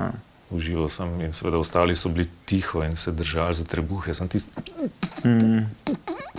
Užival 0.55 0.89
sem 0.89 1.21
in 1.21 1.33
seveda 1.33 1.59
ostali 1.59 1.97
so 1.97 2.09
bili 2.09 2.29
tiho 2.45 2.85
in 2.85 2.95
se 2.97 3.11
držali 3.13 3.55
za 3.55 3.65
trebuhe. 3.65 4.15
Sem 4.15 4.29
tisti, 4.29 4.53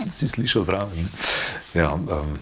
si 0.08 0.28
slišal 0.28 0.62
zraven. 0.62 0.96
ne. 0.96 1.08
Ja, 1.74 1.92
um, 1.92 2.38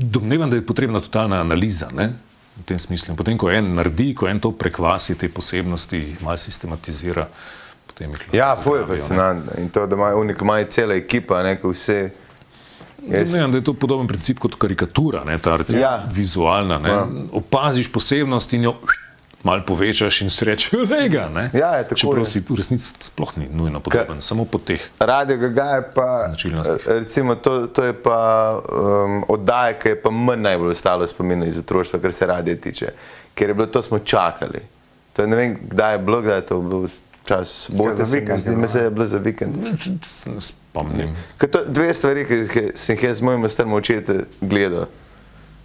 domnevam, 0.00 0.50
da 0.50 0.56
je 0.56 0.66
potrebna 0.66 1.00
totalna 1.00 1.40
analiza. 1.40 1.88
Ne? 1.90 2.12
V 2.56 2.64
tem 2.64 2.78
smislu. 2.78 3.12
In 3.12 3.16
potem, 3.16 3.38
ko 3.38 3.50
en 3.50 3.74
naredi, 3.74 4.14
ko 4.14 4.28
en 4.28 4.40
to 4.40 4.52
prekvasi, 4.52 5.14
te 5.14 5.28
posebnosti, 5.28 6.16
malo 6.20 6.36
sistematizira, 6.36 7.28
potem 7.86 8.10
jih 8.10 8.20
lahko 8.20 8.36
Ja, 8.36 8.50
fuj 8.56 8.78
je 8.78 8.82
ne. 8.82 8.88
fascinantno. 8.88 9.52
In 9.58 9.68
to, 9.70 9.86
da 9.86 9.96
ima 9.96 10.10
unik, 10.14 10.42
ima 10.42 10.58
cela 10.64 10.94
ekipa, 10.94 11.42
ne, 11.42 11.56
ko 11.56 11.70
vse. 11.70 12.10
Jaz, 13.00 13.30
Domnevam, 13.30 13.52
da 13.52 13.58
je 13.58 13.64
to 13.64 13.72
podoben 13.72 14.06
princip 14.06 14.38
kot 14.38 14.54
karikatura, 14.54 15.24
ne, 15.24 15.38
ta 15.38 15.56
recimo. 15.56 15.80
Ja. 15.80 16.04
vizualna. 16.12 16.78
Ne. 16.78 16.88
Ja. 16.90 17.06
Opaziš 17.32 17.88
posebnost 17.88 18.52
in 18.52 18.64
jo 18.64 18.74
malo 19.42 19.62
povečaš 19.62 20.20
in 20.20 20.30
si 20.30 20.44
rečeš, 20.44 20.72
lega. 20.84 21.28
Ne. 21.30 21.50
Ja, 21.54 21.74
je 21.74 21.84
tako 21.84 21.94
Čeprav 21.96 22.18
je. 22.18 22.26
si 22.26 22.40
v 22.40 22.56
resnici 22.56 22.92
sploh 23.00 23.36
ni 23.36 23.48
nujno 23.48 23.80
podoben, 23.80 24.20
samo 24.20 24.44
po 24.44 24.58
teh. 24.58 24.80
Radio 24.98 25.36
Gaga 25.38 25.64
je 25.64 25.82
pa, 25.94 26.18
Značilnostih. 26.26 26.86
recimo, 26.86 27.34
to, 27.34 27.66
to 27.66 27.84
je 27.84 27.92
pa 27.94 28.18
um, 28.62 29.24
oddaja, 29.28 29.72
ki 29.74 29.88
je 29.88 29.96
pa 29.96 30.10
manj 30.10 30.42
najbolj 30.42 30.70
ostalo 30.70 31.06
spomin 31.06 31.42
iz 31.42 31.58
otroštva, 31.58 31.98
kar 31.98 32.12
se 32.12 32.26
radije 32.26 32.56
tiče. 32.58 32.92
Ker 33.34 33.48
je 33.48 33.54
bilo 33.54 33.66
to, 33.66 33.82
smo 33.82 33.98
čakali. 33.98 34.60
To 35.12 35.22
je, 35.22 35.28
ne 35.28 35.36
vem, 35.36 35.58
kdaj 35.62 35.94
je 35.94 35.98
bilo, 36.00 36.20
kdaj 36.20 36.36
je 36.36 36.46
to 36.46 36.60
bilo. 36.60 36.88
Čas 37.22 37.48
sobote, 37.48 37.94
za 37.96 38.10
vikend 38.10 38.38
zdi, 38.38 38.48
je 38.48 38.50
mi 38.50 38.56
bilo, 38.56 38.68
se 38.68 38.78
je 38.80 38.90
bilo 38.90 39.06
za 39.06 39.18
vikend. 39.18 39.54
Ne 39.56 39.72
spomnim. 40.40 41.16
Ker 41.38 41.50
to 41.50 41.64
dve 41.64 41.94
stvari, 41.94 42.24
ki 42.24 42.38
sem 42.74 42.96
jih 42.96 43.04
jaz 43.04 43.16
z 43.16 43.22
mojim 43.22 43.48
starim 43.48 43.72
očetom 43.72 44.16
gledal. 44.40 44.86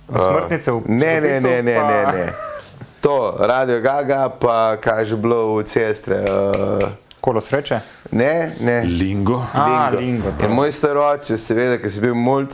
Smrtnice 0.08 0.72
v 0.72 0.82
Ne, 0.88 1.22
ne, 1.22 1.40
ne, 1.40 1.62
ne, 1.62 1.62
ne, 1.64 1.76
pa- 1.76 2.12
ne. 2.12 2.28
To, 3.06 3.38
Radio 3.40 3.82
Gaga, 3.82 4.30
pa 4.32 4.78
kaj 4.78 5.00
je 5.00 5.06
že 5.06 5.16
bilo 5.16 5.56
v 5.56 5.64
cestre. 5.64 6.26
Uh, 6.26 6.82
Kolo 7.22 7.38
sreče. 7.38 7.80
ne, 8.12 8.56
ne. 8.60 8.82
Lingo. 8.82 9.46
A, 9.54 9.90
Lingo, 9.90 10.34
to. 10.34 10.46
In 10.46 10.52
moj 10.52 10.72
staroče, 10.72 11.38
seveda, 11.38 11.78
ki 11.78 11.86
si 11.86 12.02
bil 12.02 12.16
mulj, 12.16 12.48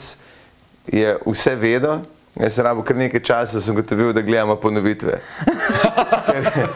je 0.87 1.15
vse 1.25 1.55
vedel. 1.55 2.03
Jaz 2.35 2.53
sem 2.53 2.65
rabo 2.65 2.83
kar 2.83 2.95
nekaj 2.95 3.19
časa, 3.21 3.61
sem 3.61 3.75
gotovil, 3.75 4.11
da 4.11 4.19
gledamo 4.21 4.55
ponovitve. 4.55 5.21
Ker- 6.27 6.67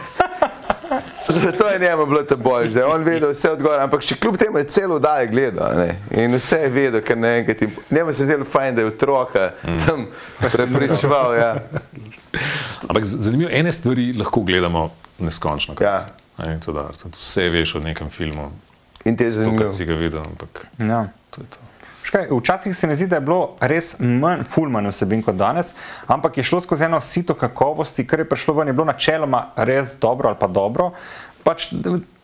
To 1.58 1.68
je 1.68 1.78
njemu 1.78 2.06
bilo 2.06 2.22
te 2.22 2.36
bolj, 2.36 2.68
da 2.68 2.80
je 2.80 2.86
on 2.86 3.02
vedel 3.04 3.30
vse 3.30 3.50
odgovore, 3.50 3.82
ampak 3.82 4.00
še 4.00 4.16
kljub 4.16 4.36
temu 4.38 4.58
je 4.58 4.64
celo 4.66 4.96
daje 4.98 5.26
gledal. 5.26 5.74
Ne? 5.76 5.88
In 6.12 6.32
vse 6.34 6.56
je 6.58 6.68
vedel, 6.70 7.02
ker 7.02 7.18
ne 7.18 7.38
enkrat. 7.38 7.60
Njemu 7.90 8.12
se 8.12 8.22
je 8.22 8.26
zdelo 8.26 8.44
fajn, 8.44 8.74
da 8.74 8.80
je 8.80 8.86
otroka 8.86 9.50
tam 9.84 10.06
prepričeval. 10.48 11.34
Ja. 11.34 11.50
Ampak 12.96 13.04
zanimivo, 13.06 13.50
ene 13.52 13.72
stvari 13.72 14.12
lahko 14.12 14.40
gledamo 14.40 14.88
neskončno. 15.18 15.74
Ja. 15.80 16.06
In 16.38 16.60
to 16.60 16.72
da, 16.72 16.88
tudi 16.92 17.16
vse 17.18 17.48
veš 17.48 17.74
o 17.74 17.80
nekem 17.80 18.10
filmu, 18.10 18.50
In 19.04 19.16
te 19.16 19.24
je 19.24 19.30
to, 19.30 19.36
zanimivo. 19.36 19.62
kar 19.62 19.70
si 19.70 19.84
ga 19.84 19.94
videl, 19.94 20.20
ampak 20.20 20.66
Ja. 20.78 21.04
to 21.30 21.40
je 21.40 21.46
to. 21.46 21.58
Škaj, 22.02 22.28
včasih 22.32 22.76
se 22.76 22.86
mi 22.86 22.96
zdi, 22.96 23.06
da 23.06 23.16
je 23.16 23.20
bilo 23.20 23.56
res 23.60 23.96
manj, 23.98 24.44
ful 24.44 24.68
manj 24.68 24.88
vsebin 24.88 25.22
kot 25.22 25.34
danes, 25.34 25.74
ampak 26.06 26.36
je 26.36 26.44
šlo 26.44 26.60
skozi 26.60 26.84
eno 26.84 27.00
sito 27.00 27.34
kakovosti, 27.34 28.06
kar 28.06 28.18
je 28.18 28.28
prišlo 28.28 28.54
ven, 28.54 28.68
je 28.68 28.72
bilo 28.72 28.84
načeloma 28.84 29.46
res 29.56 29.96
dobro 30.00 30.28
ali 30.28 30.38
pa 30.40 30.46
dobro. 30.46 30.92
Pač 31.42 31.68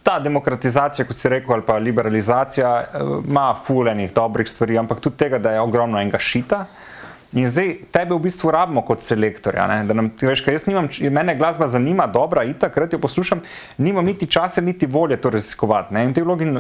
ta 0.03 0.19
demokratizacija, 0.19 1.05
kot 1.05 1.17
si 1.17 1.29
rekel, 1.29 1.53
ali 1.53 1.63
pa 1.63 1.77
liberalizacija 1.79 2.71
eh, 2.81 2.99
ima 3.29 3.55
ful 3.57 3.89
enih 3.89 4.15
dobrih 4.15 4.49
stvari, 4.49 4.79
ampak 4.79 5.01
tudi 5.01 5.17
tega, 5.17 5.39
da 5.39 5.53
je 5.53 5.61
ogromno 5.61 6.01
enega 6.01 6.19
šita. 6.19 6.65
In 7.33 7.49
zdaj 7.49 7.89
tebe 7.89 8.13
v 8.13 8.29
bistvu 8.29 8.51
rabimo 8.53 8.83
kot 8.85 9.01
selektorja. 9.01 9.65
Ne? 9.71 9.79
Da 9.89 9.97
nam, 9.97 10.11
ti 10.13 10.29
veš, 10.29 10.43
ker 10.45 10.53
jaz 10.53 10.67
nimam, 10.69 10.91
mene 11.01 11.35
glasba 11.39 11.71
zanima, 11.73 12.05
dobra, 12.07 12.45
itak, 12.45 12.75
takrat 12.75 12.93
jo 12.93 13.01
poslušam, 13.01 13.41
nimam 13.81 14.05
niti 14.05 14.29
časa, 14.29 14.61
niti 14.61 14.87
volje 14.87 15.17
to 15.17 15.33
raziskovati. 15.33 15.95
Ne? 15.97 16.05
In 16.05 16.13
v 16.13 16.19
tej 16.19 16.27
vlogi 16.29 16.51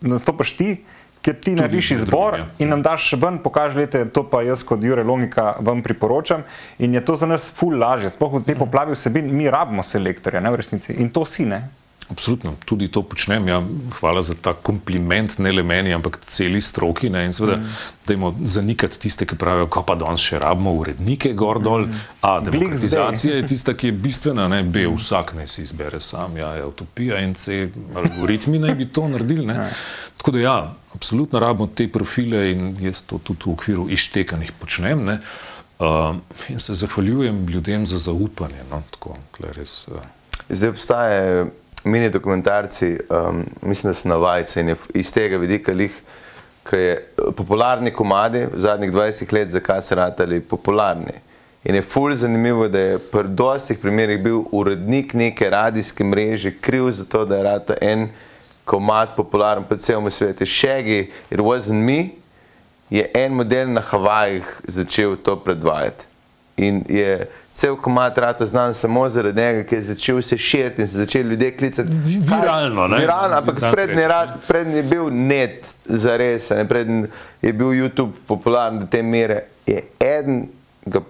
nastopaš 0.00 0.54
ti, 0.58 0.76
ker 1.22 1.34
ti 1.42 1.56
narediš 1.58 1.90
izbor 1.96 2.38
drugim, 2.38 2.46
ja. 2.46 2.62
in 2.62 2.70
nam 2.70 2.86
daš 2.86 3.12
ven, 3.18 3.42
pokaži, 3.42 3.86
da 3.90 4.04
to 4.06 4.22
pa 4.30 4.44
jaz 4.46 4.62
kot 4.66 4.82
Jure 4.82 5.02
Logika 5.02 5.56
vam 5.58 5.82
priporočam. 5.82 6.46
In 6.78 6.94
je 6.94 7.02
to 7.04 7.18
za 7.18 7.26
nas 7.26 7.50
ful 7.50 7.74
lažje. 7.78 8.10
Sploh 8.14 8.38
v 8.38 8.46
tej 8.46 8.58
poplavi 8.62 8.94
vsebin 8.94 9.26
mi 9.26 9.50
rabimo 9.50 9.82
selektorja, 9.82 10.42
ne 10.42 10.54
v 10.54 10.62
resnici. 10.62 10.94
In 11.02 11.10
to 11.10 11.26
si 11.26 11.46
ne. 11.50 11.64
Absolutno, 12.12 12.54
tudi 12.64 12.90
to 12.92 13.02
počnem. 13.02 13.48
Ja, 13.48 13.62
hvala 14.00 14.22
za 14.22 14.34
ta 14.34 14.52
kompliment, 14.52 15.38
ne 15.38 15.52
le 15.52 15.62
meni, 15.64 15.94
ampak 15.96 16.18
celi 16.28 16.60
stroki. 16.60 17.08
Ne, 17.10 17.24
in 17.24 17.32
seveda, 17.32 17.56
mm. 17.56 17.78
dajmo 18.06 18.34
zanikati 18.44 18.98
tiste, 19.00 19.26
ki 19.26 19.38
pravijo, 19.40 19.70
ko 19.72 19.80
pa 19.88 19.96
danes 19.96 20.20
še 20.20 20.42
rabimo 20.42 20.74
urednike 20.76 21.32
gor 21.38 21.62
dol. 21.64 21.86
A, 22.20 22.34
demokratizacija 22.44 23.38
je 23.38 23.46
tista, 23.48 23.72
ki 23.72 23.88
je 23.88 23.96
bistvena, 24.04 24.44
ne, 24.52 24.60
B, 24.62 24.84
vsak 24.92 25.32
naj 25.38 25.48
si 25.54 25.64
izbere 25.64 26.02
sam, 26.04 26.36
ja, 26.36 26.52
je 26.58 26.66
utopija 26.68 27.22
in 27.24 27.32
C, 27.38 27.64
algoritmi 27.96 28.60
naj 28.60 28.76
bi 28.76 28.90
to 28.92 29.06
naredili. 29.08 29.48
Ne. 29.48 29.70
Tako 30.20 30.36
da 30.36 30.44
ja, 30.44 30.56
absolutno 30.92 31.40
rabimo 31.40 31.70
te 31.72 31.88
profile 31.88 32.50
in 32.52 32.74
jaz 32.82 33.06
to 33.08 33.22
tudi 33.24 33.48
v 33.48 33.56
okviru 33.56 33.88
izštekanih 33.88 34.52
počnem. 34.60 35.06
Ne. 35.08 35.20
Uh, 35.80 36.12
in 36.52 36.60
se 36.60 36.76
zahvaljujem 36.78 37.46
ljudem 37.48 37.88
za 37.88 37.98
zaupanje. 37.98 38.68
No, 38.70 38.84
tako, 38.92 39.16
res, 39.56 39.86
uh, 39.88 40.04
Zdaj 40.52 40.68
obstajajo 40.68 41.46
mini 41.84 42.10
dokumentarci, 42.10 42.98
um, 43.10 43.44
mislim, 43.62 43.90
da 43.90 43.94
se 43.94 44.08
navajajo 44.08 44.60
in 44.60 44.68
je 44.68 44.76
iz 44.94 45.12
tega 45.12 45.36
vidika 45.36 45.72
lih, 45.72 46.02
ki 46.70 46.76
je 46.76 46.92
eh, 46.92 47.32
popularni 47.36 47.90
komadi 47.90 48.46
v 48.52 48.58
zadnjih 48.60 48.92
20 48.92 49.32
let, 49.32 49.50
zakaj 49.50 49.82
so 49.82 49.94
ratali 49.94 50.40
popularni. 50.40 51.18
In 51.64 51.74
je 51.74 51.82
fulj 51.82 52.14
zanimivo, 52.14 52.68
da 52.68 52.78
je 52.78 52.98
pri 52.98 53.28
dostih 53.28 53.78
primerih 53.78 54.22
bil 54.22 54.42
urednik 54.52 55.14
neke 55.14 55.50
radijske 55.50 56.04
mreže 56.04 56.50
kriv 56.60 56.90
za 56.90 57.04
to, 57.04 57.24
da 57.24 57.36
je 57.36 57.42
rata 57.42 57.74
en 57.80 58.08
komad 58.64 59.16
popularen 59.16 59.64
po 59.64 59.76
celem 59.76 60.10
svetu. 60.10 60.46
Shaggy, 60.46 61.10
it 61.30 61.38
wasn't 61.38 61.82
me, 61.82 62.08
je 62.90 63.10
en 63.14 63.32
model 63.32 63.72
na 63.72 63.80
Havajih 63.80 64.60
začel 64.68 65.16
to 65.16 65.36
predvajati. 65.36 66.04
In 66.56 66.84
je 66.88 67.26
cel 67.52 67.76
komat 67.76 68.18
rato 68.18 68.46
znan 68.46 68.74
samo 68.74 69.08
zaradi 69.08 69.40
njega, 69.40 69.64
ker 69.64 69.78
je 69.78 69.84
začel 69.84 70.22
se 70.22 70.38
širiti 70.38 70.82
in 70.82 70.88
se 70.88 70.96
začeli 70.96 71.28
ljudje 71.28 71.50
klicati. 71.52 71.90
Vi- 71.94 72.18
viralno, 72.20 72.88
ne? 72.88 72.98
Viralno, 72.98 73.36
ampak 73.36 73.60
prednji 73.72 74.02
rad- 74.04 74.38
prednji 74.48 74.76
je 74.76 74.82
bil 74.82 75.10
net 75.10 75.74
za 75.84 76.16
res, 76.16 76.50
ne, 76.50 76.68
prednji 76.68 77.06
je 77.42 77.52
bil 77.52 77.66
YouTube 77.68 78.12
popularen 78.26 78.78
do 78.78 78.86
te 78.86 79.02
mere. 79.02 79.42
Je 79.66 79.80
eden 80.00 80.48
ga 80.86 81.00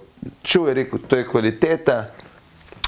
čuje, 0.43 0.71
je 0.71 0.75
rekel, 0.75 0.99
to 1.01 1.17
je 1.17 1.27
kvaliteta 1.27 2.07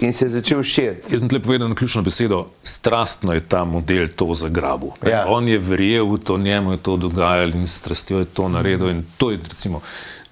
in 0.01 0.13
se 0.13 0.25
je 0.25 0.31
začel 0.31 0.63
širiti. 0.63 1.13
Jaz 1.13 1.21
sem 1.21 1.29
tle 1.29 1.41
povedal 1.41 1.69
na 1.69 1.75
ključno 1.75 2.03
besedo. 2.03 2.47
Strastno 2.63 3.33
je 3.33 3.41
ta 3.41 3.65
model 3.65 4.09
to 4.09 4.35
zagrabil. 4.35 4.89
Ja. 5.03 5.25
On 5.29 5.49
je 5.49 5.59
verjel 5.59 6.07
v 6.07 6.19
to, 6.19 6.39
njemu 6.39 6.73
je 6.73 6.79
to 6.79 6.97
dogajalo 6.97 7.53
in 7.53 7.67
strastjo 7.67 8.19
je 8.19 8.25
to 8.27 8.49
naredil. 8.49 8.89
In 8.89 9.05
to 9.17 9.31
je 9.31 9.39
recimo 9.39 9.81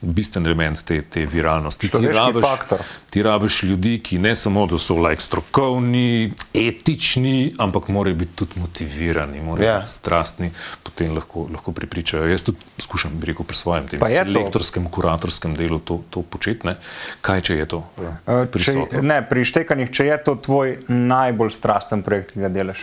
bistven 0.02 0.46
element 0.46 0.82
te, 0.82 1.02
te 1.02 1.22
viralnosti. 1.24 1.88
Ti 1.88 2.08
rabiš, 2.08 2.42
faktor. 2.42 2.78
ti 3.10 3.22
rabiš 3.22 3.62
ljudi, 3.62 4.00
ki 4.00 4.18
ne 4.18 4.34
samo, 4.34 4.66
da 4.66 4.76
so 4.76 4.96
like, 4.96 5.22
strokovni, 5.22 6.32
etični, 6.52 7.34
ampak 7.56 7.88
morajo 7.88 8.14
biti 8.16 8.32
tudi 8.34 8.52
motivirani, 8.56 9.40
morajo 9.40 9.68
Ja. 9.68 9.76
biti 9.76 9.88
strastni, 9.90 10.50
potem 10.82 11.14
lahko, 11.14 11.46
lahko 11.48 11.72
pripričajo. 11.72 12.26
Jaz 12.26 12.42
tudi 12.42 12.58
skušam, 12.78 13.12
bi 13.14 13.26
rekel, 13.26 13.44
pri 13.44 13.56
svojem 13.56 13.88
tem 13.88 14.00
je 14.00 14.06
to. 14.06 14.12
selektorskem, 14.14 14.84
kuratorskem 14.86 15.54
delu 15.54 15.78
to, 15.78 16.00
to 16.10 16.22
početi. 16.22 16.66
ne. 16.66 16.76
Kaj 17.20 17.40
če 17.42 17.56
je 17.56 17.66
to 17.66 17.84
eh, 17.96 18.02
Uh, 18.02 18.44
Če, 18.44 18.50
prisotno? 18.50 19.02
ne, 19.02 19.22
pri 19.22 19.44
štekanjih, 19.44 19.90
če 19.90 20.04
je 20.04 20.18
to 20.20 20.34
tvoj 20.36 20.68
najbolj 20.88 21.50
strasten 21.52 22.02
projekt, 22.02 22.32
ki 22.32 22.40
ga 22.40 22.48
delaš. 22.50 22.82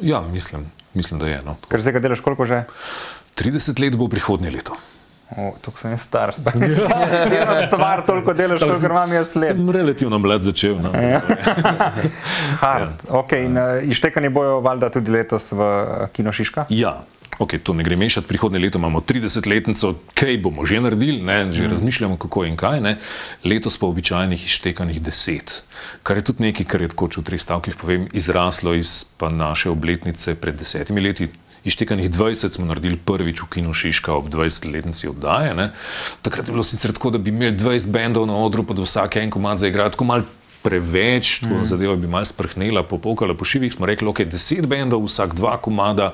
Ja, 0.00 0.20
mislim, 0.22 0.64
mislim, 0.94 1.20
da 1.20 1.26
je. 1.26 1.42
No. 1.42 1.56
Ker 1.68 1.80
zdaj 1.80 1.92
ga 1.92 2.00
delaš 2.00 2.20
koliko 2.20 2.44
že? 2.44 2.64
30 3.34 3.78
let 3.78 3.96
bo 3.96 4.08
prihodnje 4.08 4.50
leto. 4.50 4.76
Tukaj 5.36 5.80
sem 5.80 5.94
jaz 5.94 6.02
star. 6.04 6.34
Eno 6.54 7.54
stvar 7.66 8.04
toliko 8.06 8.34
delaš, 8.36 8.60
kot 8.60 8.84
imam 8.90 9.12
jaz 9.12 9.34
let. 9.36 9.54
Sem 9.54 9.70
relativno 9.70 10.18
mlad 10.18 10.44
začel. 10.44 10.76
No. 10.82 10.92
Hard. 12.64 13.06
Okay, 13.08 13.46
in 13.48 13.56
uh, 13.56 13.80
iztekanje 13.82 14.30
bojo 14.30 14.60
valjda 14.60 14.90
tudi 14.92 15.12
letos 15.12 15.52
v 15.52 15.58
uh, 15.62 16.06
Kino 16.12 16.32
Šiška. 16.32 16.66
Ja, 16.68 16.98
ok, 17.38 17.56
to 17.64 17.72
ne 17.74 17.84
gre 17.84 17.96
mešati, 17.96 18.28
prihodnje 18.28 18.60
leto 18.60 18.78
imamo 18.78 19.00
30-letnico, 19.00 19.94
kaj 20.14 20.38
bomo 20.42 20.66
že 20.68 20.80
naredili, 20.80 21.22
ne, 21.24 21.52
že 21.52 21.64
mm. 21.64 21.70
razmišljamo, 21.70 22.16
kako 22.16 22.44
in 22.44 22.56
kaj. 22.56 22.80
Ne. 22.84 22.96
Letos 23.44 23.78
pa 23.78 23.86
običajnih 23.86 24.46
izštekanih 24.46 25.00
10, 25.02 25.60
kar 26.02 26.20
je 26.20 26.24
tudi 26.28 26.50
nekaj, 26.50 26.66
kar 26.66 26.84
je 26.84 26.92
tako, 26.92 27.08
če 27.08 27.22
v 27.22 27.30
treh 27.30 27.42
stavkih 27.42 27.78
povem, 27.80 28.08
izraslo 28.12 28.74
iz 28.76 29.04
naše 29.22 29.72
obletnice 29.72 30.34
pred 30.34 30.60
desetimi 30.60 31.00
leti. 31.00 31.30
Ištekanih 31.64 32.10
20 32.10 32.54
smo 32.54 32.66
naredili 32.66 32.96
prvič 32.96 33.42
v 33.42 33.46
Kinu 33.46 33.74
Šiška 33.74 34.12
ob 34.12 34.28
20-letnici 34.28 35.08
oddaje. 35.08 35.54
Ne. 35.54 35.70
Takrat 36.22 36.48
je 36.48 36.52
bilo 36.52 36.64
sicer 36.64 36.92
tako, 36.92 37.10
da 37.10 37.18
bi 37.18 37.30
imeli 37.30 37.56
20 37.56 37.90
bendov 37.90 38.26
na 38.26 38.36
odru, 38.36 38.66
pa 38.66 38.74
da 38.74 38.82
vsak 38.82 39.16
en 39.16 39.30
komad 39.30 39.58
zaigra, 39.58 39.90
tako 39.90 40.04
malo 40.04 40.24
preveč, 40.62 41.40
to 41.42 41.58
mm. 41.58 41.64
zadevo 41.64 41.96
bi 41.96 42.06
malo 42.06 42.24
sprhnila, 42.24 42.82
popokala 42.86 43.34
po 43.34 43.44
šivih, 43.44 43.72
smo 43.74 43.86
rekli, 43.86 44.08
ok, 44.08 44.22
10 44.30 44.66
bendov, 44.66 45.04
vsak 45.10 45.34
dva 45.34 45.56
komada, 45.58 46.12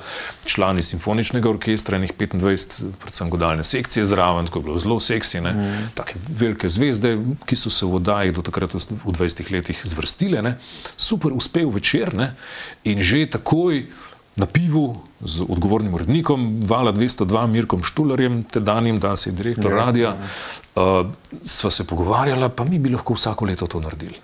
člani 0.49 0.83
simfoničnega 0.83 1.51
orkestra, 1.51 2.01
enih 2.01 2.13
25, 2.17 2.81
predvsem 3.01 3.31
godalne 3.31 3.65
sekcije 3.65 4.07
zraven, 4.09 4.49
tako 4.49 4.59
je 4.59 4.65
bilo 4.65 4.79
zelo 4.79 5.01
seksi, 5.01 5.41
ne, 5.45 5.53
mm. 5.53 5.89
take 5.95 6.17
velike 6.29 6.69
zvezde, 6.69 7.19
ki 7.45 7.57
so 7.57 7.71
se 7.71 7.87
v 7.87 8.01
oddaji 8.01 8.33
do 8.33 8.43
takrat 8.43 8.75
v 8.75 9.13
20 9.13 9.53
letih 9.53 9.81
zvrstile, 9.85 10.43
ne, 10.43 10.57
super 10.97 11.37
uspel 11.37 11.69
večer 11.71 12.15
ne, 12.17 12.33
in 12.89 13.05
že 13.05 13.27
takoj 13.29 13.85
na 14.39 14.47
pivu 14.47 14.97
z 15.21 15.43
odgovornim 15.49 15.95
urednikom, 15.95 16.61
Vala 16.67 16.93
202, 16.93 17.47
Mirkom 17.47 17.83
Štularjem, 17.83 18.45
tedanjim, 18.45 19.01
da 19.03 19.17
se 19.17 19.31
je 19.31 19.35
direktor 19.35 19.73
ja, 19.73 19.79
radia, 19.79 20.13
uh, 20.15 21.07
sva 21.43 21.71
se 21.75 21.87
pogovarjala, 21.87 22.49
pa 22.49 22.65
mi 22.65 22.79
bi 22.79 22.93
lahko 22.95 23.19
vsako 23.19 23.49
leto 23.51 23.67
to 23.67 23.81
naredili. 23.83 24.15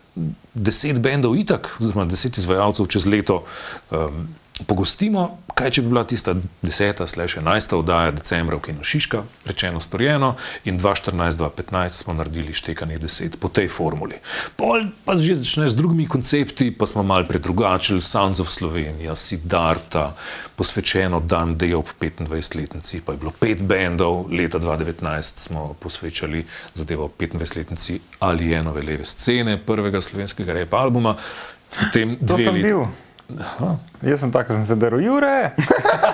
Deset 0.55 1.01
bendov 1.03 1.35
itak, 1.37 1.75
oziroma 1.81 2.07
deset 2.07 2.39
izvajalcev 2.39 2.87
čez 2.87 3.07
leto. 3.11 3.43
Um, 3.91 4.29
pogostimo, 4.63 5.39
kaj 5.55 5.71
če 5.77 5.83
bi 5.83 5.91
bila 5.91 6.05
tista 6.07 6.35
deseta, 6.63 7.07
slejša 7.11 7.41
enajsta 7.41 7.77
oddaja 7.79 8.13
decembra 8.15 8.57
v 8.57 8.63
Kinu 8.69 8.85
Šiška, 8.87 9.25
rečeno 9.49 9.81
storjeno, 9.83 10.35
in 10.65 10.79
2014-2015 10.79 12.05
smo 12.05 12.15
naredili 12.15 12.55
štekanje 12.55 12.99
deset 13.03 13.39
po 13.41 13.51
tej 13.51 13.69
formuli. 13.69 14.21
Pol 14.57 14.87
pa 15.05 15.19
že 15.19 15.35
začne 15.43 15.67
z 15.69 15.79
drugimi 15.79 16.07
koncepti, 16.09 16.71
pa 16.71 16.87
smo 16.87 17.03
mal 17.03 17.27
predrugačili 17.27 18.03
Sounds 18.03 18.41
of 18.41 18.51
Slovenija, 18.51 19.15
Sidarta, 19.19 20.13
posvečeno 20.57 21.21
dan 21.21 21.59
D 21.59 21.75
ob 21.75 21.91
25-letnici, 22.01 23.03
pa 23.03 23.13
je 23.13 23.19
bilo 23.19 23.35
pet 23.35 23.63
bendov, 23.63 24.31
leta 24.31 24.63
2019 24.63 25.49
smo 25.51 25.75
posvečali 25.81 26.45
zadevo 26.75 27.11
25-letnici 27.19 27.99
ali 28.19 28.55
enove 28.55 28.83
leve 28.83 29.05
scene 29.05 29.59
prvega 29.59 30.01
slovenskega 30.01 30.53
rep 30.53 30.75
albuma. 30.75 31.17
Potem 31.75 32.15
dve 32.21 32.51
leti. 32.51 33.04
Aha. 33.33 33.77
Jaz 34.03 34.21
sem 34.21 34.33
tako, 34.33 34.53
da 34.53 34.59
sem 34.59 34.67
se 34.67 34.77
delal, 34.77 35.01
Jure. 35.01 35.51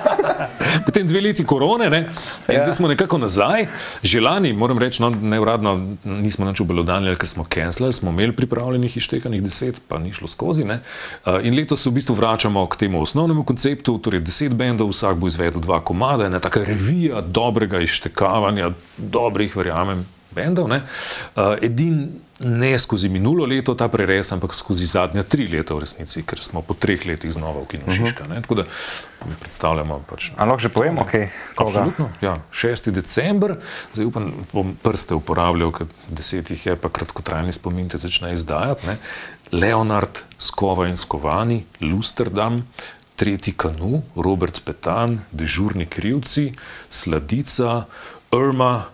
Potem 0.86 1.06
dve 1.06 1.20
leti 1.20 1.44
korone, 1.44 1.88
ne? 1.90 2.00
ja. 2.48 2.61
zdaj 2.61 2.72
smo 2.72 2.88
nekako 2.88 3.18
nazaj. 3.18 3.66
Že 4.02 4.20
lani, 4.20 4.52
moram 4.52 4.78
reči, 4.78 5.02
no, 5.02 5.11
neuradno 5.11 5.74
nismo 6.04 6.46
nič 6.46 6.62
obelodanili, 6.62 7.16
ker 7.18 7.28
smo 7.28 7.44
cancelali, 7.50 7.96
smo 7.96 8.14
imeli 8.14 8.36
pripravljenih 8.36 8.96
izštekanih 8.96 9.42
deset, 9.42 9.82
pa 9.88 9.98
ni 9.98 10.12
šlo 10.14 10.30
skozi. 10.30 10.64
Ne? 10.64 10.80
In 11.42 11.58
letos 11.58 11.82
se 11.82 11.90
v 11.90 11.98
bistvu 11.98 12.14
vračamo 12.14 12.62
k 12.70 12.84
temu 12.86 13.02
osnovnemu 13.02 13.44
konceptu, 13.44 13.98
torej 13.98 14.22
deset 14.22 14.54
bendov, 14.54 14.94
vsak 14.94 15.18
bo 15.18 15.26
izvedel 15.26 15.61
dva 15.61 15.82
komada, 15.82 16.30
ena 16.30 16.38
taka 16.40 16.62
revija 16.64 17.20
dobrega 17.26 17.82
izštekavanja, 17.82 18.70
dobrih, 18.96 19.56
verjamem, 19.56 20.06
bendov. 20.30 20.70
Edin 21.58 22.06
ne 22.41 22.78
skozi 22.78 23.09
minulo 23.09 23.45
leto 23.45 23.74
ta 23.74 23.88
preres, 23.88 24.32
ampak 24.32 24.55
skozi 24.55 24.86
zadnja 24.86 25.22
tri 25.22 25.45
leta 25.49 25.74
v 25.76 25.84
resnici, 25.84 26.22
ker 26.24 26.41
smo 26.41 26.62
po 26.64 26.74
treh 26.74 27.03
letih 27.07 27.32
znova 27.32 27.61
v 27.61 27.66
Kinošiška. 27.66 28.24
Uh 28.24 28.30
-huh. 28.30 28.43
Tako 28.43 28.55
da 28.55 28.64
mi 29.26 29.34
predstavljamo. 29.41 30.03
Pač, 30.09 30.30
Ali 30.36 30.49
lahko 30.49 30.61
že 30.61 30.68
povemo, 30.68 31.05
kaj 31.11 31.20
je 31.20 31.32
to? 31.57 31.64
Absolutno. 31.64 32.11
Ja. 32.20 32.38
6. 32.53 32.91
december, 32.91 33.57
zdaj 33.93 34.07
upam, 34.07 34.32
bom 34.53 34.76
prste 34.82 35.14
uporabljal, 35.14 35.72
ker 35.72 35.86
desetih 36.09 36.66
je 36.66 36.76
pa 36.76 36.88
kratkotrajni 36.88 37.53
spomin, 37.53 37.88
te 37.88 37.99
začne 37.99 38.32
izdajati. 38.32 38.86
Ne? 38.86 38.97
Leonard, 39.53 40.18
Skova 40.38 40.88
in 40.88 40.97
Skovani, 40.97 41.64
Lusterdam. 41.80 42.66
Tretji 43.16 43.53
kanu, 43.53 44.03
Robert 44.16 44.64
Petan, 44.64 45.20
dežurni 45.32 45.86
krivci, 45.86 46.55
sladica, 46.91 47.84
Irma, 48.32 48.84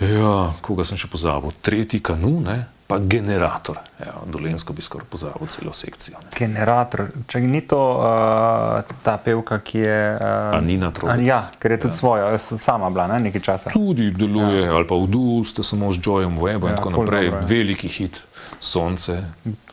ja, 0.00 0.52
koga 0.60 0.84
sem 0.84 0.96
še 0.96 1.08
pozabil, 1.12 1.52
tretji 1.62 2.00
kanu, 2.00 2.40
ne? 2.40 2.66
Pa 2.86 2.98
generator. 2.98 3.78
Ja, 4.00 4.12
Dolensko 4.26 4.72
bi 4.72 4.82
skoraj 4.82 5.06
pozabil 5.10 5.48
celo 5.48 5.72
sekcijo. 5.72 6.18
Ne. 6.22 6.30
Generator, 6.38 7.06
če 7.26 7.40
ni 7.40 7.60
to 7.66 7.80
uh, 7.98 8.94
ta 9.02 9.16
pevka, 9.24 9.58
ki 9.64 9.78
je. 9.78 9.98
Uh, 10.20 10.58
Anina 10.58 10.90
Trojan. 10.94 11.24
Ja, 11.26 11.40
ker 11.58 11.74
je 11.74 11.80
tudi 11.86 11.94
ja. 11.94 11.98
svoja, 11.98 12.38
sama 12.38 12.90
bila 12.90 13.08
ne, 13.10 13.18
nekaj 13.26 13.42
časa. 13.42 13.74
Tudi 13.74 14.10
deluje, 14.14 14.66
ja. 14.66 14.74
ali 14.76 14.86
pa 14.86 14.98
v 15.00 15.10
Duhu, 15.10 15.42
ste 15.48 15.66
samo 15.66 15.90
z 15.92 15.98
Joyom 16.04 16.38
Webom 16.38 16.70
ja, 16.70 16.76
in 16.76 16.78
tako 16.78 16.94
naprej. 16.94 17.30
Dobro, 17.32 17.46
Veliki 17.48 17.90
hit. 17.90 18.22
Sonce. 18.60 19.24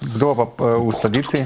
Kdo 0.02 0.36
pa 0.36 0.76
uh, 0.76 0.88
v 0.88 0.92
sledici? 0.92 1.46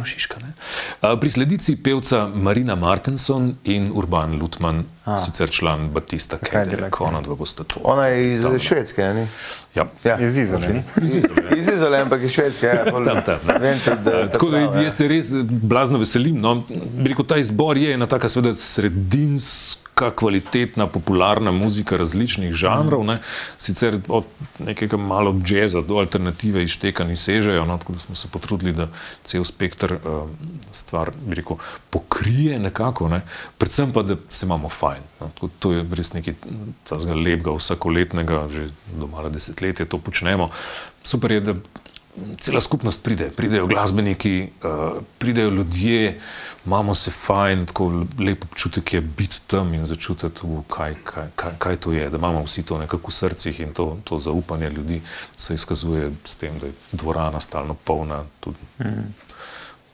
Pri 1.19 1.29
sledici 1.29 1.75
pevca 1.77 2.27
Marina 2.27 2.75
Martenson 2.75 3.55
in 3.63 3.91
Urban 3.93 4.39
Lutman, 4.39 4.83
A. 5.05 5.19
sicer 5.19 5.49
član 5.49 5.89
Batista 5.93 6.37
Kedele, 6.37 6.89
ona 6.99 7.21
dva 7.21 7.35
bosta 7.35 7.63
to. 7.63 7.79
Ona 7.83 8.07
je 8.07 8.31
iz 8.31 8.41
Švedske, 8.59 9.01
ne? 9.13 9.27
Ja. 9.75 9.85
Ja. 10.03 10.17
Iz 10.19 10.37
Izole. 10.37 10.83
Iz 11.59 11.67
Izole, 11.67 12.01
ampak 12.01 12.23
iz 12.23 12.31
Švedske. 12.31 12.65
Ja, 12.65 12.85
tam, 12.85 13.21
tam, 13.25 13.39
Vem, 13.61 13.79
tudi, 13.85 14.03
da, 14.03 14.27
tako 14.31 14.49
da 14.49 14.57
ja. 14.57 14.81
jaz 14.81 14.97
se 14.97 15.07
res 15.07 15.31
blazno 15.45 16.01
veselim. 16.01 16.41
No, 16.41 16.63
rekel, 17.05 17.25
ta 17.25 17.37
izbor 17.37 17.77
je 17.77 17.93
ena 17.93 18.09
taka 18.09 18.29
sredinska 18.29 19.86
neka 19.86 19.86
kvalitetna, 20.15 20.87
popularna 20.87 21.51
muzika 21.51 21.97
različnih 21.97 22.53
žanrov, 22.53 23.03
ne? 23.05 23.19
sicer 23.57 23.99
od 24.07 24.25
nekega 24.59 24.97
malo 24.97 25.35
jazza 25.47 25.81
do 25.81 25.97
alternative 25.97 26.63
iztekani 26.63 27.15
sežejo, 27.15 27.65
no? 27.65 27.77
tako 27.77 27.93
da 27.93 27.99
smo 27.99 28.15
se 28.15 28.27
potrudili, 28.31 28.73
da 28.73 28.87
cel 29.23 29.43
spektr 29.43 29.93
uh, 29.93 30.29
stvar 30.71 31.11
rekel, 31.29 31.57
pokrije 31.89 32.59
nekako, 32.59 33.09
ne? 33.09 33.21
predvsem 33.57 33.93
pa, 33.93 34.03
da 34.03 34.15
se 34.29 34.45
imamo 34.45 34.69
fajn. 34.69 35.03
No? 35.19 35.49
To 35.59 35.71
je 35.71 35.85
res 35.91 36.13
nekaj 36.13 36.33
lepega, 37.15 37.57
vsakoletnega, 37.57 38.47
že 38.53 38.69
do 38.93 39.07
mala 39.07 39.29
desetletja 39.29 39.85
to 39.85 39.97
počnemo. 39.97 40.49
Super 41.03 41.31
je, 41.31 41.41
da 41.41 41.53
cela 42.39 42.61
skupnost 42.61 43.03
pride, 43.03 43.29
pridejo 43.29 43.67
glasbeniki, 43.67 44.49
uh, 44.63 45.01
pridejo 45.17 45.49
ljudje, 45.49 46.19
imamo 46.65 46.95
se 46.95 47.11
fajn, 47.11 47.65
tako 47.65 47.91
lepo 48.19 48.47
občutek 48.51 48.93
je 48.93 49.01
biti 49.01 49.41
tam 49.47 49.73
in 49.73 49.85
začutiti, 49.85 50.41
kaj, 50.67 50.95
kaj, 51.03 51.27
kaj, 51.35 51.51
kaj 51.57 51.75
to 51.75 51.91
je, 51.91 52.09
da 52.09 52.17
imamo 52.17 52.43
vsi 52.43 52.63
to 52.63 52.77
nekako 52.77 53.11
v 53.11 53.13
srcih 53.13 53.59
in 53.59 53.73
to, 53.73 53.97
to 54.03 54.19
zaupanje 54.19 54.69
ljudi 54.69 55.01
se 55.37 55.53
izkazuje 55.53 56.11
s 56.23 56.35
tem, 56.35 56.59
da 56.59 56.65
je 56.65 56.73
dvorana 56.91 57.39
stalno 57.39 57.73
polna. 57.73 58.23
Tudi, 58.39 58.57
mm. 58.79 59.13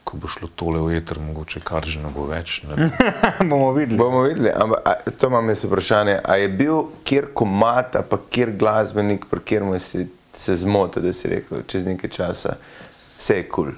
Ko 0.04 0.16
bo 0.16 0.28
šlo 0.28 0.48
tole 0.56 0.80
v 0.80 0.96
eter, 0.96 1.18
mogoče 1.20 1.60
kar 1.60 1.86
že 1.86 2.00
ne 2.00 2.10
bo 2.12 2.26
več. 2.28 2.62
Ne 2.68 2.90
bomo 3.50 3.72
videli. 3.72 3.98
Bomo 3.98 4.22
videli, 4.22 4.50
ampak 4.52 4.80
a, 4.84 5.10
to 5.18 5.26
imam 5.26 5.48
jaz 5.48 5.64
vprašanje. 5.64 6.18
A 6.24 6.36
je 6.36 6.48
bil 6.48 6.82
kjer 7.04 7.30
komata, 7.34 8.02
pa 8.02 8.18
kjer 8.30 8.52
glasbenik, 8.56 9.24
pa 9.30 9.40
kjer 9.40 9.64
mu 9.64 9.78
si 9.80 10.08
se 10.36 10.56
zmotil, 10.56 11.02
da 11.02 11.12
si 11.12 11.28
rekel, 11.28 11.62
čez 11.66 11.86
nekaj 11.86 12.10
časa, 12.10 12.56
vse 13.18 13.36
je 13.36 13.48
kul. 13.48 13.64
Cool. 13.64 13.74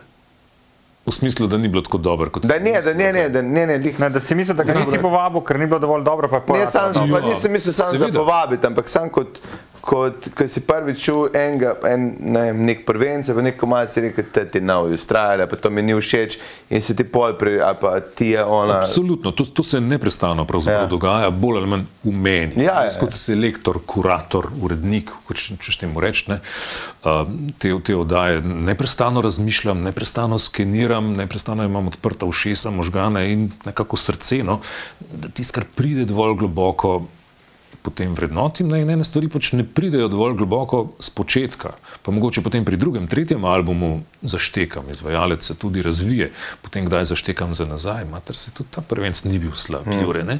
V 1.07 1.13
smislu, 1.13 1.47
da 1.47 1.59
ni 1.59 1.69
bilo 1.69 1.83
tako 1.83 1.99
dobro, 1.99 2.31
kot 2.31 2.43
da 2.43 2.59
ne, 2.59 2.81
da 2.83 2.95
ne, 2.95 3.13
ne, 3.13 3.29
da 3.29 3.43
ne, 3.43 3.67
ne, 3.67 3.79
ne, 3.79 4.09
da 4.11 4.21
si 4.21 4.35
mislil, 4.35 4.57
da 4.59 4.65
ga 4.67 4.75
nisi 4.75 4.99
povabil, 4.99 5.41
ker 5.41 5.59
ni 5.59 5.67
bilo 5.71 5.79
dovolj 5.79 6.03
dobro. 6.03 6.43
Ne, 6.49 6.67
sam, 6.67 6.93
pa 7.13 7.21
nisem 7.23 7.53
mislil 7.53 7.75
samo 7.75 7.99
za 7.99 8.09
povabiti, 8.15 8.67
ampak 8.67 8.89
sam 8.89 9.11
kot 9.15 9.39
kot 9.87 10.28
ko 10.34 10.47
si 10.51 10.61
prvič 10.66 10.99
čutil 10.99 11.37
enega, 11.39 11.76
en, 11.87 12.09
ne, 12.34 12.45
nek 12.53 12.82
prvence, 12.87 13.34
pa 13.34 13.43
neko 13.45 13.68
malo 13.70 13.87
si 13.91 14.03
rekel, 14.03 14.26
da 14.34 14.43
ti 14.51 14.61
nov, 14.61 14.91
ustrajal, 14.91 15.45
pa 15.47 15.59
to 15.61 15.70
mi 15.70 15.84
ni 15.87 15.95
všeč 15.95 16.39
in 16.74 16.82
si 16.82 16.97
ti 16.99 17.07
pol, 17.07 17.37
pri, 17.39 17.61
ali 17.62 17.78
pa 17.80 17.93
ti 18.03 18.32
je 18.34 18.43
ona. 18.43 18.80
Absolutno, 18.82 19.30
to, 19.30 19.47
to 19.47 19.62
se 19.62 19.80
neprestano 19.80 20.47
ja. 20.66 20.87
dogaja, 20.91 21.30
bolj 21.30 21.61
ali 21.62 21.70
manj 21.70 21.87
v 22.03 22.12
meni. 22.12 22.66
Ja, 22.66 22.82
Jaz 22.89 22.99
kot 22.99 23.14
selektor, 23.14 23.78
kurator, 23.87 24.51
urednik, 24.62 25.12
če 25.30 25.59
češ 25.62 25.78
temu 25.84 26.03
reči, 26.03 26.32
ne, 26.34 26.41
te, 27.62 27.70
te 27.87 27.97
oddaje 27.97 28.43
neprestano 28.43 29.22
razmišljam, 29.22 29.87
neprestano 29.87 30.39
skeniram, 30.43 31.14
neprestano 31.14 31.64
imam 31.64 31.93
odprta 31.93 32.26
ušesa, 32.26 32.74
možgane 32.74 33.28
in 33.32 33.51
nekako 33.64 34.01
srce, 34.01 34.43
no, 34.43 34.59
da 35.12 35.30
tisto, 35.30 35.61
kar 35.61 35.68
pride 35.78 36.09
dovolj 36.11 36.41
globoko, 36.43 37.05
potem 37.87 38.14
vrednotim, 38.18 38.68
da 38.70 38.80
ene 38.82 39.05
stvari 39.07 39.30
pač 39.30 39.53
ne 39.55 39.62
pridejo 39.64 40.11
dovolj 40.11 40.34
globoko 40.43 40.82
z 40.99 41.12
začetka. 41.14 41.74
Pa 42.03 42.11
mogoče 42.11 42.43
potem 42.43 42.64
pri 42.64 42.76
drugem, 42.76 43.07
tretjem 43.07 43.45
albumu 43.45 44.03
zaštekam, 44.22 44.91
izvajalec 44.91 45.45
se 45.45 45.55
tudi 45.55 45.82
razvije, 45.82 46.32
potem 46.62 46.87
kdaj 46.87 47.05
zaštekam 47.12 47.55
za 47.55 47.66
nazaj, 47.66 48.05
mater 48.11 48.37
se 48.37 48.51
tudi 48.51 48.70
ta 48.70 48.80
prvenc 48.80 49.24
ni 49.24 49.39
bil 49.39 49.55
slab, 49.55 49.87
mm. 49.87 50.01
jure, 50.03 50.24
ne. 50.24 50.39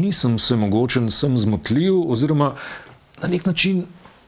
Nisem 0.00 0.38
se 0.38 0.56
mogoče, 0.56 1.10
sem 1.10 1.38
zmotljiv, 1.38 2.10
oziroma 2.10 2.54
na 3.22 3.28
nek 3.28 3.46
način 3.46 3.84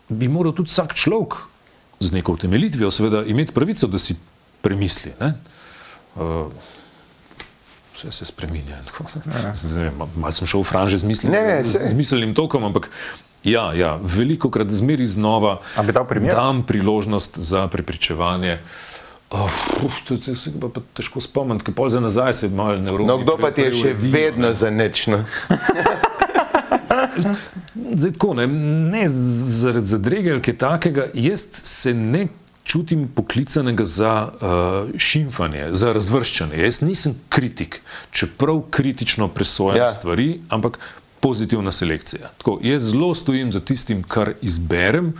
bi 0.09 0.29
moral 0.29 0.53
tudi 0.53 0.69
vsak 0.69 0.95
človek 0.95 1.35
z 2.01 2.13
neko 2.13 2.33
utemeljitvijo, 2.33 2.91
seveda, 2.91 3.25
imeti 3.25 3.53
pravico, 3.53 3.87
da 3.87 3.99
si 3.99 4.17
premisli. 4.61 5.13
Ne. 5.21 5.35
Uh, 6.17 6.51
vse 8.01 8.13
se 8.13 8.25
spremenja. 8.25 8.81
Malo 10.17 10.33
sem 10.33 10.47
šel 10.47 10.65
v 10.65 10.69
franže 10.69 10.99
z, 10.99 11.05
misli, 11.05 11.31
Ne, 11.31 11.43
ne, 11.43 11.57
z, 11.65 11.85
z 11.91 11.93
miselnim 11.95 12.35
tokom, 12.35 12.65
ampak 12.65 12.91
ja, 13.45 13.73
ja 13.77 13.97
veliko 14.03 14.51
krat 14.51 14.71
zmeri 14.71 15.07
znova 15.07 15.61
dam 16.31 16.63
priložnost 16.63 17.39
za 17.39 17.69
prepričevanje. 17.69 18.59
Oh, 19.31 19.51
to, 20.09 20.17
to 20.17 20.35
se 20.35 20.51
pa, 20.61 20.69
pa 20.69 20.81
težko 20.95 21.21
spomniti, 21.23 21.65
ker 21.69 21.75
pol 21.75 21.87
za 21.89 22.01
nazaj 22.03 22.35
se 22.35 22.49
malo 22.49 22.81
nevroni. 22.83 23.07
No, 23.07 23.19
kdo 23.23 23.39
pa 23.39 23.53
ti 23.55 23.69
je 23.69 23.73
še 23.79 23.93
vedno 23.95 24.51
za 24.53 24.71
nič? 24.75 25.07
No? 25.07 25.23
Zdaj, 27.95 28.13
tako, 28.13 28.35
ne, 28.35 28.47
ne 28.91 29.05
zaradi 29.09 29.87
zadrege 29.87 30.33
ali 30.33 30.43
kaj 30.43 30.57
takega, 30.59 31.05
jaz 31.15 31.47
se 31.53 31.95
ne 31.95 32.27
čutim 32.71 33.09
poklicanega 33.15 33.85
za 33.85 34.29
uh, 34.31 34.99
šimfanje, 34.99 35.69
za 35.75 35.93
razvrščanje. 35.93 36.63
Jaz 36.63 36.81
nisem 36.87 37.17
kritik, 37.29 37.81
čeprav 38.15 38.63
kritično 38.71 39.29
presojam 39.29 39.77
Ja. 39.77 39.91
stvari, 39.93 40.41
ampak 40.49 40.79
pozitivna 41.21 41.73
selekcija. 41.73 42.31
Tako, 42.39 42.59
jaz 42.63 42.91
zelo 42.93 43.15
stojim 43.15 43.53
za 43.53 43.61
tistim, 43.61 44.03
kar 44.03 44.33
izberem. 44.43 45.13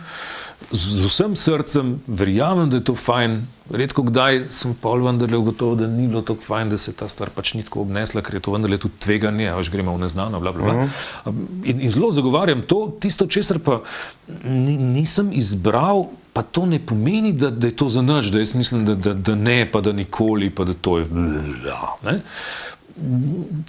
Z 0.71 1.01
z 1.01 1.05
vsem 1.09 1.35
srcem 1.35 1.99
verjamem, 2.07 2.69
da 2.69 2.77
je 2.77 2.83
to 2.83 2.95
fajn. 2.95 3.41
Redko 3.69 4.03
kdaj 4.07 4.45
sem 4.49 4.75
pa 4.81 4.93
vendarle 4.95 5.37
ugotovil, 5.37 5.75
da 5.75 5.87
ni 5.87 6.07
bilo 6.07 6.21
tako 6.21 6.43
fajn, 6.43 6.69
da 6.69 6.77
se 6.77 6.93
ta 6.93 7.07
stvar 7.09 7.29
pač 7.35 7.53
ni 7.53 7.63
tako 7.63 7.81
obnesla, 7.81 8.21
ker 8.21 8.35
je 8.37 8.43
to 8.45 8.53
vendarle 8.55 8.77
tudi 8.77 8.99
tveganje, 8.99 9.49
a 9.51 9.57
veš 9.59 9.71
gremo 9.73 9.95
v 9.95 10.05
neznano. 10.05 10.39
Bla, 10.39 10.51
bla, 10.51 10.63
bla. 10.63 10.73
Uh 10.83 10.89
-huh. 11.25 11.33
in, 11.65 11.81
in 11.81 11.91
zelo 11.91 12.11
zagovarjam 12.11 12.61
to, 12.61 12.97
tisto, 12.99 13.27
česar 13.27 13.59
pa 13.59 13.81
ni, 14.43 14.77
nisem 14.77 15.29
izbral. 15.33 16.07
Pa 16.33 16.41
to 16.41 16.65
ne 16.65 16.79
pomeni, 16.79 17.33
da, 17.33 17.49
da 17.49 17.67
je 17.67 17.75
to 17.75 17.89
za 17.89 18.01
nič, 18.01 18.31
da 18.31 18.39
jaz 18.39 18.53
mislim, 18.55 18.85
da, 18.85 18.95
da, 18.95 19.13
da 19.13 19.35
ne, 19.35 19.65
pa 19.71 19.81
da 19.81 19.91
nikoli, 19.91 20.49
pa 20.49 20.63
da 20.63 20.73
to 20.73 20.97
je. 20.97 21.07
Ne? 22.05 22.19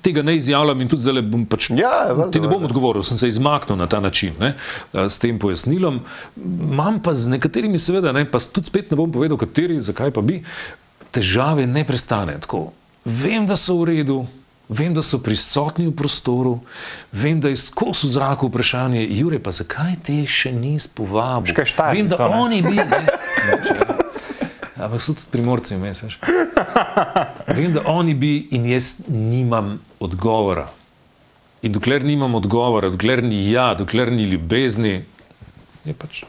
Tega 0.02 0.22
ne 0.22 0.36
izjavljam 0.36 0.80
in 0.80 0.88
tudi 0.88 1.02
zdaj 1.02 1.22
bom 1.26 1.46
pač. 1.46 1.70
Ja, 1.74 2.12
valjda, 2.12 2.30
ti 2.30 2.42
ne 2.42 2.50
bom 2.50 2.62
odgovoril, 2.64 3.02
sem 3.06 3.18
se 3.18 3.28
izmaknil 3.28 3.78
na 3.78 3.86
ta 3.86 4.00
način, 4.00 4.34
ne, 4.40 4.54
s 4.92 5.18
tem 5.18 5.38
pojasnilom. 5.38 6.00
Imam 6.70 7.00
pa 7.02 7.14
z 7.14 7.32
nekaterimi, 7.34 7.78
seveda, 7.82 8.12
ne, 8.12 8.26
pa 8.30 8.38
tudi 8.38 8.70
spet 8.70 8.90
ne 8.90 8.98
bom 9.00 9.10
povedal, 9.12 9.40
kateri, 9.40 9.80
zakaj 9.80 10.14
pa 10.14 10.22
bi, 10.22 10.42
težave 11.10 11.66
ne 11.66 11.82
prestane. 11.86 12.38
Tako, 12.46 12.68
vem, 13.04 13.46
da 13.46 13.58
so 13.58 13.80
v 13.80 13.90
redu. 13.90 14.22
Vem, 14.72 14.94
da 14.94 15.02
so 15.04 15.18
prisotni 15.20 15.86
v 15.90 15.92
prostoru, 15.96 16.60
vem, 17.12 17.40
da 17.40 17.50
je 17.52 17.58
skozi 17.60 18.06
v 18.08 18.12
zraku 18.14 18.48
vprašanje, 18.48 19.04
Jure, 19.12 19.36
pa 19.42 19.52
zakaj 19.52 19.98
te 20.06 20.22
še 20.24 20.52
nisi 20.56 20.88
povabil? 20.96 21.52
Štajerci 21.52 21.98
Vem, 21.98 22.08
da 22.08 22.16
so, 22.16 22.28
ne? 22.28 22.40
oni 22.40 22.62
bi. 22.64 22.76
Ne? 22.80 23.02
Ampak 24.82 25.02
so 25.04 25.12
tudi 25.12 25.28
primorci, 25.30 25.76
veš. 25.76 26.16
Vem, 27.52 27.68
da 27.76 27.84
oni 27.92 28.14
bi 28.16 28.48
in 28.56 28.64
jaz 28.66 29.04
nimam 29.08 29.76
odgovora. 30.00 30.70
In 31.62 31.76
dokler 31.76 32.02
nimam 32.02 32.34
odgovora, 32.34 32.88
dokler 32.90 33.22
ni 33.22 33.44
ja, 33.52 33.74
dokler 33.78 34.10
ni 34.12 34.24
ljubezni, 34.32 35.04
je 35.84 35.94
pač, 35.94 36.24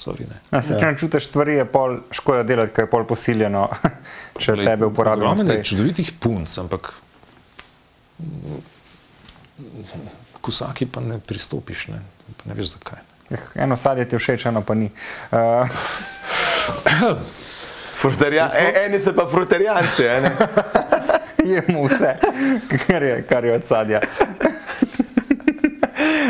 sorry, 0.00 0.26
ne. 0.26 0.40
Ja, 0.50 0.62
se, 0.62 0.80
če 0.80 0.88
ne 0.88 0.98
čutiš 0.98 1.28
stvari, 1.28 1.60
je 1.60 1.68
pol 1.70 2.00
škoda 2.10 2.42
delati, 2.48 2.74
ker 2.74 2.88
je 2.88 2.90
pol 2.90 3.06
posiljeno, 3.06 3.68
če 4.42 4.56
Glej, 4.56 4.66
tebe 4.72 4.88
uporabijo. 4.88 5.30
Je 5.36 5.44
naprej. 5.44 5.64
čudovitih 5.70 6.12
punc, 6.18 6.56
ampak 6.58 6.94
k 10.42 10.48
vsaki 10.48 10.86
pa 10.86 11.00
ne 11.00 11.18
pristopiš, 11.18 11.88
ne, 11.88 12.00
ne 12.44 12.54
veš 12.54 12.74
zakaj. 12.76 12.98
Eh, 13.30 13.38
Eno 13.54 13.76
sadje 13.76 14.08
ti 14.08 14.14
je 14.14 14.18
všeč, 14.18 14.46
eno 14.46 14.62
pa 14.62 14.74
ni. 14.74 14.90
Uh, 17.02 17.18
Frutarja, 17.98 18.50
e, 18.54 18.84
eni 18.84 19.00
so 19.00 19.12
pa 19.14 19.26
frutarijanci. 19.26 20.02
jemo 21.52 21.84
vse, 21.86 22.16
kar 22.86 23.02
je, 23.02 23.22
kar 23.28 23.44
je 23.44 23.54
od 23.54 23.64
sadja. 23.64 24.00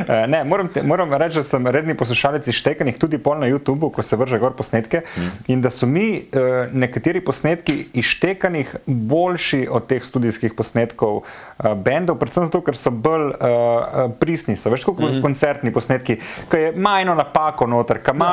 Eh, 0.08 0.26
Ne, 0.32 0.44
moram, 0.44 0.68
te, 0.68 0.82
moram 0.82 1.12
reči, 1.12 1.40
da 1.40 1.44
sem 1.44 1.66
redni 1.66 1.94
poslušalec 1.98 2.46
ištekanih 2.48 2.98
tudi 2.98 3.18
pol 3.18 3.38
na 3.38 3.46
YouTubu, 3.50 3.90
ko 3.92 4.02
se 4.02 4.16
vrže 4.16 4.38
gor 4.38 4.54
posnetke. 4.56 5.02
Mm. 5.16 5.28
In 5.52 5.62
da 5.62 5.70
so 5.70 5.86
mi 5.86 6.06
eh, 6.16 6.68
nekateri 6.72 7.20
posnetki 7.20 7.88
ištekanih 7.92 8.76
boljši 8.86 9.66
od 9.70 9.86
teh 9.86 10.04
studijskih 10.04 10.54
posnetkov 10.56 11.22
eh, 11.22 11.74
bendov, 11.74 12.18
predvsem 12.18 12.48
zato, 12.48 12.62
ker 12.64 12.76
so 12.76 12.90
bolj 12.90 13.32
eh, 13.34 14.08
pristni. 14.18 14.56
So 14.56 14.72
več 14.72 14.86
kot 14.88 15.00
mm. 15.00 15.20
koncertni 15.24 15.72
posnetki, 15.72 16.18
ki 16.50 16.62
je 16.66 16.72
majno 16.76 17.14
napako 17.18 17.66
noter, 17.66 18.02
ki 18.02 18.16
ima 18.16 18.32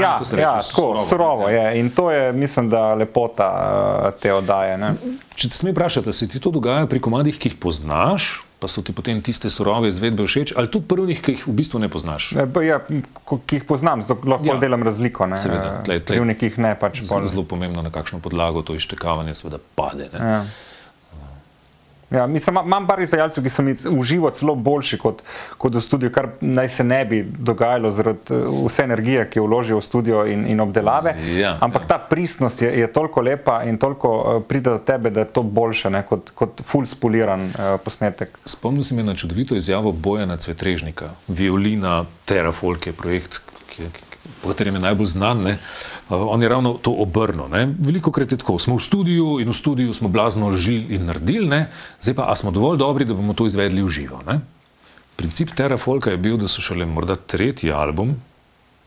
Ja, 0.00 0.18
ne, 0.32 0.42
ja, 0.42 0.48
ja, 0.48 0.52
tako, 0.60 0.72
surovo, 0.72 1.04
surovo 1.04 1.48
ne. 1.48 1.54
je. 1.54 1.80
In 1.80 1.90
to 1.90 2.10
je, 2.10 2.32
mislim, 2.32 2.70
da 2.70 2.94
lepota 2.94 3.48
eh, 4.06 4.20
te 4.22 4.32
oddaje. 4.34 4.78
Ne? 4.78 4.94
Če 5.34 5.48
te 5.48 5.56
smem 5.56 5.74
vprašati, 5.74 6.12
se 6.12 6.28
ti 6.28 6.40
to 6.40 6.50
dogaja 6.50 6.86
pri 6.86 7.00
komadih, 7.00 7.38
ki 7.38 7.52
jih 7.52 7.58
poznaš, 7.60 8.42
pa 8.60 8.68
so 8.68 8.82
ti 8.82 8.92
potem 8.92 9.20
tiste 9.20 9.48
surove 9.48 9.88
izvedbe 9.88 10.22
všeč, 10.22 10.52
ali 10.54 10.68
tudi 10.68 10.86
prvih, 10.86 11.18
ki 11.18 11.32
jih 11.32 11.46
v 11.46 11.52
bistvu 11.54 11.78
ne 11.78 11.88
poznaš? 11.88 12.32
E, 12.34 12.44
pa 12.46 12.62
Ja, 12.62 12.78
ki 13.40 13.56
jih 13.56 13.64
poznam, 13.64 14.02
zato 14.02 14.20
lahko 14.24 14.46
Ja. 14.46 14.58
delam 14.58 14.82
razliko. 14.82 15.26
Ne? 15.26 15.36
Seveda, 15.36 15.80
tlej- 15.80 16.00
tlej- 16.00 16.14
Pri 16.14 16.24
nekih 16.26 16.58
ne 16.58 16.74
pač. 16.74 17.00
Zelo, 17.02 17.42
pomembno, 17.42 17.80
na 17.80 17.90
kakšno 17.90 18.20
podlago 18.20 18.62
to 18.62 18.74
iztekavanje 18.74 19.34
seveda 19.34 19.58
pade. 19.74 20.10
Ne? 20.12 20.18
Ja. 20.20 20.44
Ja, 22.10 22.26
mislim, 22.26 22.54
ima- 22.54 22.64
imam 22.64 22.86
par 22.86 23.00
izvajalcev, 23.00 23.44
ki 23.44 23.50
so 23.50 23.62
mi 23.62 23.72
v 23.72 24.02
živo 24.02 24.30
celo 24.30 24.54
boljši 24.54 24.98
kot, 24.98 25.22
kot 25.58 25.74
v 25.74 25.80
studiu, 25.80 26.10
kar 26.10 26.28
naj 26.40 26.68
se 26.68 26.84
ne 26.84 27.04
bi 27.04 27.22
dogajalo 27.38 27.90
zaradi 27.90 28.18
eh, 28.30 28.34
vse 28.66 28.82
energije, 28.82 29.28
ki 29.30 29.38
jo 29.38 29.46
vložijo 29.46 29.78
v 29.78 29.84
studio 29.84 30.24
in, 30.26 30.46
in 30.46 30.60
obdelave. 30.60 31.14
Ja, 31.38 31.56
Ampak 31.60 31.82
ja. 31.82 31.88
ta 31.88 31.98
pristnost 32.00 32.62
je, 32.62 32.72
je 32.80 32.92
toliko 32.92 33.20
lepa 33.20 33.62
in 33.62 33.78
toliko 33.78 34.10
uh, 34.16 34.42
pride 34.42 34.70
do 34.70 34.78
tebe, 34.78 35.10
da 35.10 35.20
je 35.20 35.26
to 35.28 35.42
boljše 35.42 35.90
ne, 35.90 36.02
kot, 36.02 36.30
kot 36.30 36.62
full 36.62 36.86
spoliran 36.86 37.40
uh, 37.46 37.52
posnetek. 37.84 38.38
Spomnim 38.44 38.84
se 38.84 38.94
mi 38.94 39.02
na 39.02 39.14
čudovito 39.14 39.54
izjavo 39.54 39.92
Bojana 39.92 40.36
Cvetrežnika, 40.36 41.10
violina 41.28 42.04
Terrafolk 42.24 42.86
je 42.86 42.92
projekt, 42.92 43.38
ki, 43.68 43.82
ki, 43.92 44.09
po 44.42 44.48
katerem 44.52 44.74
je 44.74 44.80
najbolj 44.80 45.06
znan. 45.06 45.42
Ne? 45.42 45.58
Uh, 46.08 46.26
on 46.32 46.42
je 46.42 46.48
ravno 46.48 46.74
to 46.82 46.90
obrnil. 46.90 47.48
Ne? 47.48 47.74
Veliko 47.78 48.12
krat 48.12 48.32
je 48.32 48.38
tako, 48.38 48.58
smo 48.58 48.76
v 48.76 48.84
studiu 48.84 49.38
in 49.40 49.50
v 49.50 49.56
studiu 49.56 49.94
smo 49.94 50.08
blazno 50.08 50.52
žili 50.52 50.94
in 50.94 51.06
naredili, 51.06 51.48
ne? 51.48 51.66
zdaj 52.00 52.14
pa 52.14 52.36
smo 52.36 52.50
dovolj 52.50 52.78
dobri, 52.78 53.04
da 53.04 53.14
bomo 53.14 53.34
to 53.34 53.46
izvedli 53.46 53.82
v 53.82 53.88
živo. 53.88 54.22
Ne? 54.26 54.40
Princip 55.16 55.54
Terrafolka 55.56 56.10
je 56.10 56.16
bil, 56.16 56.36
da 56.40 56.48
so 56.48 56.62
šele 56.64 56.86
morda 56.86 57.16
tretji 57.16 57.72
album, 57.72 58.14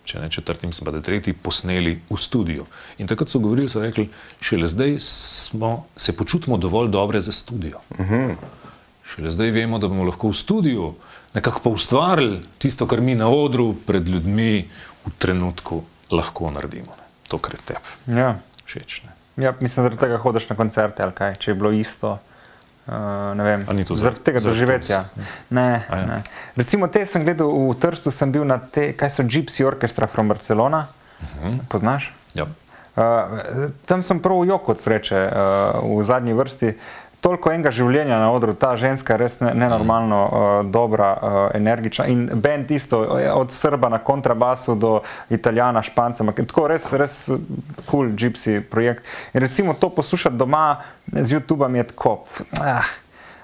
če 0.03 0.19
ne 0.19 0.29
četrti, 0.31 0.67
mislim 0.67 0.85
pa, 0.85 0.91
da 0.91 1.01
tretji, 1.01 1.33
posneli 1.33 1.99
v 2.09 2.17
studiu. 2.17 2.65
In 2.97 3.07
takrat 3.07 3.29
so 3.29 3.39
govorili, 3.39 3.69
so 3.69 3.83
rekli, 3.83 4.09
šele 4.41 4.67
zdaj 4.67 4.97
smo, 4.99 5.85
se 5.95 6.15
počutimo 6.17 6.57
dovolj 6.57 6.89
dobre 6.91 7.21
za 7.21 7.31
studio. 7.31 7.79
Šele 9.13 9.31
zdaj 9.31 9.51
vemo, 9.51 9.79
da 9.79 9.87
bomo 9.87 10.03
lahko 10.09 10.33
v 10.33 10.39
studiu 10.39 10.93
nekako 11.33 11.59
pa 11.59 11.69
ustvarili 11.69 12.39
tisto, 12.57 12.87
kar 12.87 13.01
mi 13.01 13.15
na 13.15 13.29
odru 13.29 13.73
pred 13.85 14.07
ljudmi 14.07 14.69
v 15.05 15.11
trenutku 15.17 15.83
lahko 16.11 16.51
naredimo. 16.51 16.91
Ne. 16.91 17.03
To, 17.27 17.37
kar 17.37 17.53
je 17.53 17.61
tebi 17.65 18.19
Ja. 18.19 18.35
všeč. 18.65 19.01
Ja, 19.37 19.53
mislim, 19.59 19.83
zaradi 19.83 19.97
tega 19.99 20.17
hodiš 20.17 20.49
na 20.49 20.55
koncerte 20.55 21.03
ali 21.03 21.11
kaj, 21.11 21.35
če 21.35 21.51
je 21.51 21.55
bilo 21.55 21.71
isto. 21.71 22.19
Uh, 22.85 22.93
ne 23.33 23.43
vem, 23.43 23.65
A 23.67 23.73
ni 23.73 23.85
to 23.85 23.95
zaradi 23.95 24.19
tega 24.21 24.39
doživetja. 24.39 25.05
Ne, 25.49 25.87
ja. 25.89 26.05
ne. 26.05 26.17
Recimo, 26.55 26.87
te 26.87 27.05
sem 27.05 27.23
gledal 27.23 27.47
v 27.47 27.75
Trstu, 27.75 28.11
sem 28.11 28.27
bil 28.27 28.43
na 28.43 28.59
te, 28.59 28.91
kaj 28.93 29.09
so 29.09 29.23
Gypsy 29.23 29.63
Orchestra 29.63 30.07
from 30.07 30.27
Barcelona. 30.27 30.87
Uh 30.87 30.93
Mhm. 31.23 31.47
-huh. 31.49 31.67
Poznaš? 31.67 32.13
Ja. 32.33 32.43
Uh, 32.43 33.71
tam 33.85 34.03
sem 34.03 34.19
prav 34.19 34.45
jok 34.45 34.69
od 34.69 34.81
sreče 34.81 35.31
uh, 35.81 35.99
v 35.99 36.03
zadnji 36.03 36.33
vrsti. 36.33 36.73
Toliko 37.23 37.53
enega 37.53 37.71
življenja 37.71 38.17
na 38.19 38.27
odru, 38.35 38.51
ta 38.59 38.73
ženska 38.75 39.15
je 39.15 39.19
res 39.21 39.37
ne- 39.39 39.53
nenormalno 39.55 40.17
uh, 40.19 40.55
dobra, 40.67 41.09
uh, 41.15 41.35
energična. 41.55 42.05
In 42.11 42.25
bend 42.43 42.71
isto, 42.75 42.99
eh, 43.15 43.29
od 43.31 43.53
Srba 43.55 43.87
na 43.89 44.01
kontrabasu 44.03 44.75
do 44.75 44.91
Italijana, 45.31 45.79
Španca, 45.83 46.25
tako 46.35 46.67
res, 46.67 46.89
res 46.91 47.29
cool 47.87 48.11
gypsy 48.11 48.59
projekt. 48.59 49.07
In 49.33 49.39
recimo 49.39 49.73
to 49.73 49.89
poslušati 49.89 50.35
doma 50.35 50.83
z 51.07 51.39
YouTubeom 51.39 51.75
je 51.79 51.87
tako. 51.93 52.25
Ah, 52.59 52.91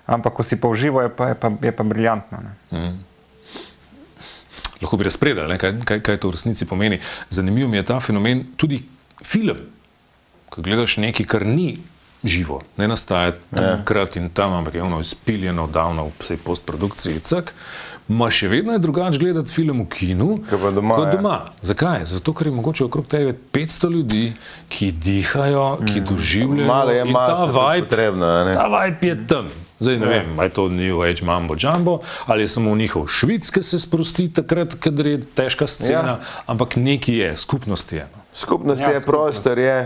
ampak 0.06 0.34
ko 0.34 0.44
si 0.44 0.60
pa 0.60 0.68
uživo, 0.68 1.02
je 1.02 1.10
pa, 1.10 1.32
je 1.32 1.36
pa, 1.40 1.52
je 1.62 1.72
pa 1.72 1.84
briljantno. 1.84 2.38
Ne? 2.44 2.98
Lahko 4.82 4.98
bi 4.98 5.04
razpredali, 5.04 5.58
kaj, 5.58 5.74
kaj, 5.86 6.02
kaj 6.04 6.18
to 6.18 6.28
v 6.28 6.36
resnici 6.36 6.68
pomeni. 6.68 7.00
Zanimiv 7.30 7.68
mi 7.68 7.78
je 7.78 7.86
ta 7.86 8.00
fenomen, 8.00 8.44
tudi 8.58 8.84
film. 9.24 9.58
Ko 10.50 10.62
gledaš 10.62 10.98
nekaj, 10.98 11.26
kar 11.26 11.46
ni 11.46 11.78
živo, 12.24 12.62
ne 12.78 12.88
nastaja 12.88 13.32
tam 13.56 13.86
krat 13.86 14.16
in 14.16 14.30
tam, 14.30 14.54
ampak 14.54 14.74
je 14.74 14.84
ono 14.84 15.00
izpiljeno, 15.00 15.68
davno 15.68 16.06
v 16.06 16.12
vsej 16.20 16.38
postprodukciji, 16.38 17.20
cak. 17.20 17.54
Ma 18.10 18.26
še 18.34 18.48
vedno 18.50 18.74
je 18.74 18.80
drugače 18.82 19.20
gledati 19.20 19.54
film 19.54 19.84
v 19.84 19.88
kinu 19.88 20.40
Kot 20.50 20.74
doma, 20.74 20.96
kot 20.96 21.06
ja. 21.06 21.12
doma. 21.12 21.36
Zakaj? 21.62 22.06
Zato, 22.06 22.34
ker 22.34 22.48
je 22.48 22.54
mogoče 22.54 22.84
okrog 22.86 23.06
tebe 23.06 23.36
500 23.54 23.92
ljudi, 23.92 24.34
ki 24.68 24.92
dihajo, 24.92 25.78
ki 25.86 26.02
doživljajo. 26.02 26.66
Malo 26.68 26.92
je 26.92 27.04
masa 27.06 27.36
ta 27.36 27.52
vibe, 27.54 27.86
potrebno, 27.86 28.26
a 28.26 28.44
ne? 28.46 28.56
ta 28.58 28.66
vibe 28.68 29.08
je 29.08 29.28
tam. 29.28 29.46
Zdaj 29.80 30.00
ne 30.00 30.06
vem, 30.08 30.34
ali 30.36 30.48
je 30.48 30.54
to 30.54 30.66
New 30.70 31.02
Age 31.02 31.24
Mambo 31.24 31.56
Jumbo 31.56 32.00
ali 32.26 32.44
je 32.44 32.48
samo 32.48 32.76
njihov 32.76 33.08
švic, 33.08 33.50
ki 33.50 33.62
se 33.62 33.80
sprosti 33.80 34.26
takrat, 34.34 34.74
kadar 34.76 35.08
je 35.08 35.22
težka 35.24 35.68
scena, 35.68 36.00
Ja. 36.00 36.18
ja. 36.18 36.44
ampak 36.48 36.76
nekaj 36.76 37.16
je, 37.16 37.30
skupnost 37.38 37.94
je. 37.94 38.08
No. 38.10 38.26
Skupnost 38.34 38.82
Ja, 38.82 38.90
je, 38.90 39.02
prostor 39.02 39.60
je 39.60 39.78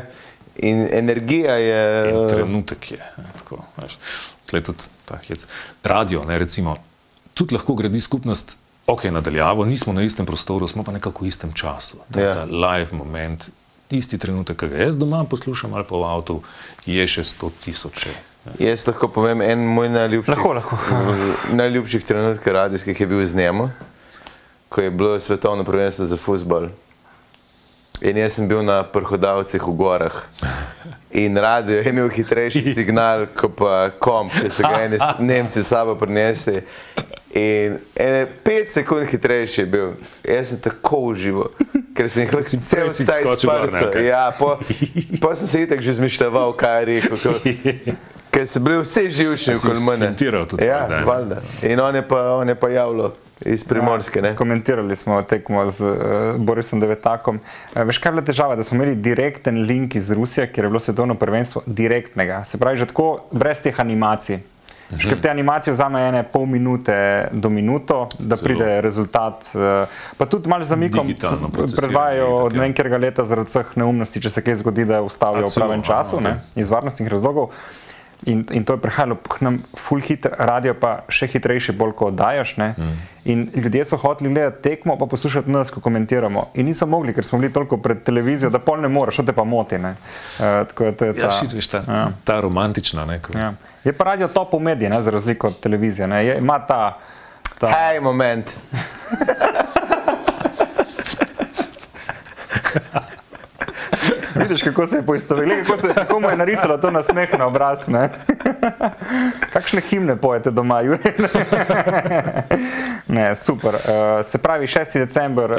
In 0.56 0.88
energija 0.91 1.56
je. 1.56 2.10
In 2.10 2.28
trenutek 2.30 2.91
je. 2.91 3.01
Tako. 3.34 3.58
Tle 4.45 4.62
tudi 4.62 4.84
ta 5.06 5.18
hec. 5.20 5.47
Radio, 5.84 6.24
ne, 6.24 6.38
recimo, 6.38 6.78
tudi 7.34 7.56
lahko 7.56 7.74
gradi 7.74 8.01
skupnost, 8.01 8.58
ok, 8.86 9.04
nadaljavo, 9.06 9.66
nismo 9.66 9.93
na 9.93 10.01
istem 10.01 10.26
prostoru, 10.26 10.68
smo 10.68 10.84
pa 10.84 10.91
nekako 10.91 11.26
v 11.26 11.28
istem 11.28 11.54
času. 11.54 11.97
To 12.12 12.20
je 12.20 12.26
Ja. 12.26 12.34
ta 12.34 12.43
live 12.45 12.93
moment, 12.93 13.49
isti 13.89 14.18
trenutek, 14.18 14.58
ki 14.58 14.68
ga 14.68 14.78
jaz 14.80 14.97
doma 14.97 15.24
poslušam 15.24 15.74
ali 15.74 15.84
pa 15.84 15.95
v 15.95 16.04
avtu, 16.04 16.41
je 16.86 17.08
še 17.08 17.24
sto 17.24 17.49
tisoče. 17.56 18.10
Jaz 18.60 18.88
lahko 18.88 19.08
povem 19.08 19.41
en 19.41 19.66
moj 19.66 19.89
najljubših, 19.89 20.30
Lahko, 20.30 20.54
lahko. 20.54 20.78
najljubših 21.56 22.04
trenutkov 22.04 22.54
radijskih 22.54 22.99
je 22.99 23.08
bil 23.08 23.26
z 23.26 23.36
njemu, 23.36 23.70
ko 24.70 24.82
je 24.82 24.91
bilo 24.91 25.20
svetovno 25.20 25.64
prvenstvo 25.64 26.06
za 26.06 26.18
futbol. 26.18 26.70
In 28.04 28.18
jaz 28.20 28.36
sem 28.36 28.47
bil 28.47 28.60
na 28.64 28.82
prhodavcih 28.84 29.64
v 29.64 29.74
gorah. 29.80 30.16
In 31.14 31.38
radio 31.38 31.78
je 31.80 31.89
imel 31.89 32.10
hitrejši 32.10 32.64
signal, 32.76 33.28
kot 33.32 33.56
pa 33.56 33.89
komp, 33.95 34.34
ki 34.34 34.49
so 34.51 34.66
ga 34.66 34.82
eni 34.84 34.99
s- 34.99 35.20
Nemci 35.30 35.64
sabo 35.64 35.95
prinesli. 35.95 36.64
In 37.34 37.80
ene 37.95 38.26
pet 38.43 38.70
sekund 38.70 39.08
hitrejši 39.08 39.62
je 39.62 39.66
bil. 39.66 39.88
Jaz 40.22 40.51
sem 40.51 40.60
tako 40.60 40.99
užival, 41.10 41.47
ker 41.95 42.10
sem 42.12 42.26
jih 42.26 42.34
lahko 42.36 42.60
cel 42.60 42.89
cajt 42.89 43.24
skočil. 43.24 43.49
Ja, 44.04 44.28
po, 44.36 44.58
po 45.18 45.32
sem 45.36 45.47
se 45.47 45.64
itek 45.64 45.82
že 45.82 45.95
zmišljal, 45.97 46.51
kaj 46.54 46.76
je 46.76 46.86
rekel. 46.86 47.18
Ko, 47.18 47.32
ker 48.30 48.45
so 48.45 48.60
bili 48.60 48.82
vsi 48.82 49.08
živčni 49.10 49.54
A 49.54 49.56
si 49.56 49.64
okoli 49.64 49.82
mene. 49.88 50.12
Ja, 50.60 50.86
valjda. 51.06 51.39
In 51.64 51.80
on 51.80 51.95
je 51.95 52.04
pa, 52.04 52.20
on 52.36 52.49
je 52.49 52.56
pa 52.56 52.70
javljal 52.70 53.16
iz 53.46 53.64
Primorske. 53.64 54.22
Ne? 54.22 54.36
Komentirali 54.36 54.96
smo 54.96 55.22
tekmo 55.22 55.72
z 55.72 55.82
uh, 55.82 55.98
Borisom 56.38 56.80
Devetakom. 56.80 57.39
Uh, 57.76 57.84
veš, 57.84 57.98
kaj 57.98 58.10
je 58.10 58.14
bila 58.14 58.26
težava? 58.26 58.56
Da 58.56 58.64
smo 58.64 58.76
imeli 58.76 58.96
direkten 58.96 59.64
link 59.66 59.96
iz 59.96 60.12
Rusije, 60.12 60.48
kjer 60.52 60.66
je 60.66 60.70
bilo 60.70 60.80
svetovno 60.80 61.16
prvenstvo 61.16 61.62
direktnega. 61.66 62.44
Se 62.46 62.58
pravi, 62.58 62.78
že 62.78 62.86
tako 62.86 63.20
brez 63.32 63.62
teh 63.62 63.80
animacij. 63.80 64.39
Veš, 64.89 65.06
Ker 65.10 65.22
te 65.22 65.30
animacije 65.30 65.74
vzame 65.74 66.02
ene 66.08 66.24
pol 66.24 66.46
minute 66.46 67.28
do 67.32 67.50
minuto, 67.50 68.08
da 68.20 68.36
Zelo. 68.36 68.46
pride 68.48 68.82
rezultat. 68.82 69.46
uh, 69.54 69.88
Pa 70.18 70.26
tudi 70.26 70.50
malo 70.50 70.66
zamikom 70.66 71.08
predvajajo 71.76 72.28
od 72.36 72.54
ja. 72.54 72.58
ne 72.58 72.62
vem 72.68 72.74
katerega 72.74 72.98
leta 72.98 73.26
zaradi 73.26 73.50
vseh 73.50 73.72
neumnosti, 73.76 74.22
če 74.22 74.30
se 74.30 74.44
kaj 74.44 74.60
zgodi, 74.62 74.86
da 74.86 75.02
ustavijo 75.02 75.48
v 75.48 75.56
pravem 75.56 75.80
aha, 75.80 75.88
času, 75.88 76.20
okej. 76.20 76.28
ne, 76.30 76.62
iz 76.62 76.70
varnostnih 76.70 77.10
razlogov. 77.10 77.50
In, 78.26 78.46
in 78.52 78.64
to 78.64 78.74
je 78.74 78.78
prihajalo 78.78 79.16
k 79.18 79.42
nam, 79.42 79.64
full 79.78 80.00
hiter, 80.00 80.32
radio 80.40 80.74
pa 80.74 81.04
še 81.08 81.28
hitrejši, 81.28 81.72
bolj 81.72 81.92
ko 81.94 82.06
oddajaš. 82.06 82.58
Mm. 82.58 82.98
In 83.26 83.52
ljudje 83.56 83.86
so 83.86 83.98
hoteli 83.98 84.30
gledati 84.30 84.64
tekmo, 84.64 84.98
pa 84.98 85.06
poslušati 85.06 85.52
nas, 85.52 85.70
ko 85.70 85.80
komentiramo. 85.80 86.48
In 86.54 86.66
niso 86.66 86.86
mogli, 86.86 87.14
ker 87.14 87.26
smo 87.26 87.40
bili 87.40 87.54
toliko 87.54 87.78
pred 87.78 88.04
televizijo, 88.04 88.50
da 88.50 88.60
pol 88.60 88.80
ne 88.80 88.88
moreš, 88.88 89.16
te 89.26 89.34
pa 89.34 89.44
moti. 89.44 89.78
ne. 89.78 89.96
Uh, 90.40 90.68
to 90.68 90.86
je 90.86 90.96
ta, 90.96 91.06
Ja, 91.18 91.32
šit, 91.32 91.54
veš, 91.54 91.68
ta, 91.68 91.84
Ja. 91.88 92.12
ta 92.24 92.40
romantična. 92.40 93.06
Ne, 93.06 93.20
ko, 93.20 93.38
ja. 93.38 93.54
Je 93.84 93.94
pa 93.94 94.04
radio 94.06 94.28
top 94.28 94.54
v 94.54 94.60
mediji, 94.62 94.90
ne, 94.90 95.02
za 95.02 95.12
razliko 95.12 95.48
od 95.48 95.60
televizije. 95.60 96.08
ne. 96.08 96.26
Je, 96.26 96.38
ima 96.38 96.60
ta, 96.60 96.98
ta 97.60 97.68
Hej, 97.70 98.00
moment. 98.02 98.46
Vidiš, 104.40 104.64
kako 104.64 104.88
se 104.88 104.96
je 104.96 105.02
poistovetilo, 105.04 105.56
kako, 105.58 105.78
se- 105.78 105.94
kako 105.96 106.20
mu 106.20 106.30
je 106.30 106.38
narisalo 106.38 106.78
to 106.78 106.92
nasmeh 106.92 107.30
na 107.34 107.46
obraz. 107.46 107.88
ne. 107.88 108.10
Kakšne 109.54 109.82
himne 109.82 110.16
pojete 110.16 110.52
doma, 110.52 110.82
Jure? 110.82 111.00
ne, 113.08 113.36
super. 113.36 113.74
Uh, 113.76 113.82
se 114.26 114.38
pravi, 114.38 114.68
6. 114.68 114.94
december, 114.96 115.52
uh, 115.52 115.58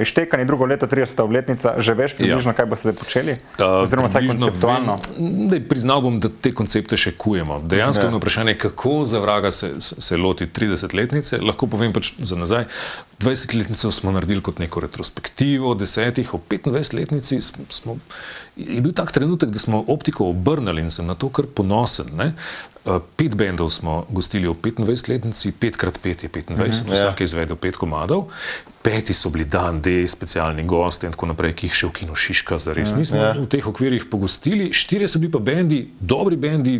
ištekanje 0.00 0.44
drugo 0.44 0.66
leto, 0.66 0.86
30. 0.86 1.22
obletnica, 1.22 1.74
že 1.78 1.94
veš 1.94 2.14
približno, 2.14 2.50
Ja. 2.50 2.54
kaj 2.54 2.66
boste 2.66 2.92
počeli? 2.92 3.32
Uh, 3.58 3.82
Oziroma, 3.82 4.08
vsaj 4.08 4.26
konceptualno. 4.28 4.96
Vem, 5.12 5.48
daj, 5.48 5.60
priznal 5.62 6.00
bom, 6.00 6.20
da 6.20 6.28
te 6.30 6.52
koncepte 6.52 6.96
še 6.96 7.12
kujemo. 7.12 7.60
Dejansko 7.60 8.02
Ja. 8.02 8.08
je 8.08 8.12
ja. 8.12 8.16
vprašanje, 8.16 8.54
kako 8.56 9.04
za 9.04 9.18
vraga 9.18 9.50
se, 9.50 9.70
se 9.78 10.16
loti 10.16 10.46
30-letnice. 10.46 11.38
Lahko 11.40 11.66
povem 11.66 11.92
pač 11.92 12.12
za 12.18 12.36
nazaj. 12.36 12.64
20-letnico 13.20 13.90
smo 13.90 14.12
naredili 14.12 14.42
kot 14.42 14.58
neko 14.58 14.80
retrospektivo, 14.80 15.74
desetih, 15.74 16.34
o 16.34 16.40
25-letnici 16.50 17.40
smo, 17.40 17.96
je 18.56 18.80
bil 18.80 18.92
tak 18.92 19.12
trenutek, 19.12 19.50
da 19.50 19.58
smo 19.58 19.84
optiko 19.88 20.28
obrnili 20.28 20.82
in 20.82 20.90
sem 20.90 21.06
na 21.06 21.14
to 21.14 21.28
kar 21.28 21.46
ponosen. 21.54 22.06
Ne? 22.16 22.32
Uh, 22.84 23.00
Pet 23.16 23.34
bendov 23.34 23.70
smo 23.70 24.04
gostili 24.10 24.46
ob 24.46 24.56
25-letnici, 24.62 25.52
petkrat 25.60 25.98
pet 26.02 26.22
je 26.22 26.28
25, 26.28 26.50
mm, 26.56 26.62
ja. 26.88 26.94
vsak 26.94 27.20
je 27.20 27.24
izvedel 27.24 27.56
pet 27.56 27.76
komadov, 27.76 28.28
peti 28.82 29.14
so 29.14 29.30
bili 29.30 29.44
dan 29.44 29.80
D, 29.82 30.04
specialni 30.08 30.62
gosti 30.64 31.06
in 31.06 31.12
tako 31.16 31.26
naprej, 31.32 31.54
ki 31.56 31.66
jih 31.66 31.74
še 31.80 31.86
v 31.88 31.92
Kino 31.92 32.14
Šiška 32.14 32.58
zares 32.58 32.92
nismo 32.94 33.16
Ja. 33.18 33.32
v 33.32 33.48
teh 33.48 33.66
okvirih 33.66 34.06
pogostili. 34.10 34.68
Štirje 34.72 35.08
so 35.08 35.18
bili 35.18 35.32
pa 35.32 35.38
bendi, 35.38 35.88
dobri 36.00 36.36
bendi, 36.36 36.76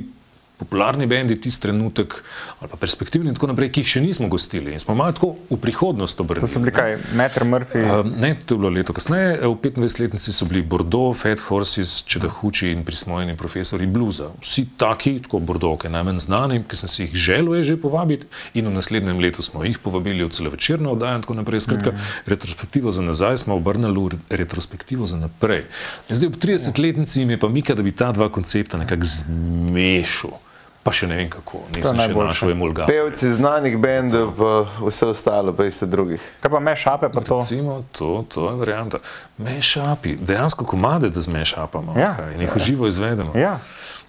popularni 0.56 1.06
bendi, 1.06 1.36
tisti 1.40 1.62
trenutek 1.62 2.14
ali 2.60 2.70
pa 2.70 2.76
perspektivni 2.76 3.28
in 3.28 3.34
tako 3.36 3.50
naprej, 3.50 3.68
ki 3.70 3.82
jih 3.82 3.88
še 3.88 4.00
nismo 4.00 4.28
gostili. 4.28 4.72
In 4.72 4.80
smo 4.80 4.94
malo 4.94 5.12
tako 5.12 5.34
v 5.50 5.58
prihodnost 5.60 6.16
To 6.16 6.24
obrnili. 6.24 6.48
so 6.48 6.58
bili 6.58 6.72
ne. 6.72 6.76
kaj, 6.78 6.96
Metr 7.14 7.44
Murphy. 7.44 7.82
Um, 7.84 8.12
ne, 8.16 8.34
to 8.46 8.54
je 8.54 8.58
bilo 8.58 8.70
leto 8.70 8.92
kasneje. 8.92 9.36
V 9.42 9.52
25-letnici 9.54 10.32
so 10.32 10.46
bili 10.46 10.62
Bordeaux, 10.62 11.12
Fat 11.12 11.40
Horses, 11.40 12.02
Čedahuči 12.06 12.70
in 12.72 12.84
prismojeni 12.84 13.36
profesori 13.36 13.86
bluza. 13.86 14.30
Vsi 14.40 14.66
taki, 14.76 15.18
tako 15.22 15.38
Bordeauke, 15.40 15.88
najmanj 15.88 16.18
znani, 16.18 16.62
ki 16.64 16.76
sem 16.76 16.88
si 16.88 17.02
jih 17.04 17.14
želel 17.14 17.56
je 17.56 17.62
že 17.64 17.76
povabiti, 17.76 18.26
in 18.54 18.66
v 18.66 18.72
naslednjem 18.72 19.20
letu 19.20 19.42
smo 19.42 19.64
jih 19.64 19.78
povabili 19.78 20.24
v 20.24 20.30
celovečerno 20.30 20.92
oddajo 20.92 21.16
in 21.16 21.22
tako 21.22 21.34
naprej. 21.34 21.60
Skratka, 21.60 21.92
retrospektivo 22.26 22.88
za 22.90 23.02
nazaj 23.02 23.38
smo 23.38 23.54
obrnili 23.54 23.92
v 23.94 24.08
re- 24.08 24.40
retrospektivo 24.40 25.06
za 25.06 25.16
naprej. 25.16 25.68
In 26.08 26.16
zdaj 26.16 26.28
ob 26.28 26.36
30-letnici 26.36 27.24
mi 27.24 27.32
je 27.32 27.38
pa 27.38 27.48
mika, 27.48 27.74
da 27.74 27.82
bi 27.82 27.92
ta 27.92 28.12
dva 28.12 28.28
koncepta 28.28 28.78
nekako 28.78 29.04
zmešal. 29.04 30.45
Pa 30.86 30.92
še 30.92 31.06
ne 31.06 31.16
vem 31.16 31.26
kako, 31.28 31.64
nisem 31.68 31.90
še 31.90 31.98
najboljše. 31.98 32.28
našel 32.28 32.50
emulga. 32.50 32.86
Pevci 32.86 33.32
znanih 33.32 33.74
bendov, 33.76 34.30
pa 34.32 34.52
vse 34.80 35.06
ostalo, 35.08 35.50
pa 35.52 35.66
iste 35.66 35.86
drugih. 35.86 36.22
Kaj 36.38 36.46
pa 36.48 36.60
me 36.60 36.76
šape, 36.76 37.10
pa 37.10 37.20
to? 37.22 37.36
Recimo, 37.36 37.82
to, 37.90 38.22
to 38.28 38.46
je 38.46 38.54
varianta. 38.56 38.98
Mešapi, 39.36 40.16
dejansko 40.16 40.64
komade, 40.64 41.10
da 41.10 41.20
zmešapamo 41.20 41.94
Ja. 41.96 42.14
in 42.30 42.40
jih 42.40 42.56
uživo 42.56 42.86
izvedemo. 42.86 43.34
Ja. 43.36 43.58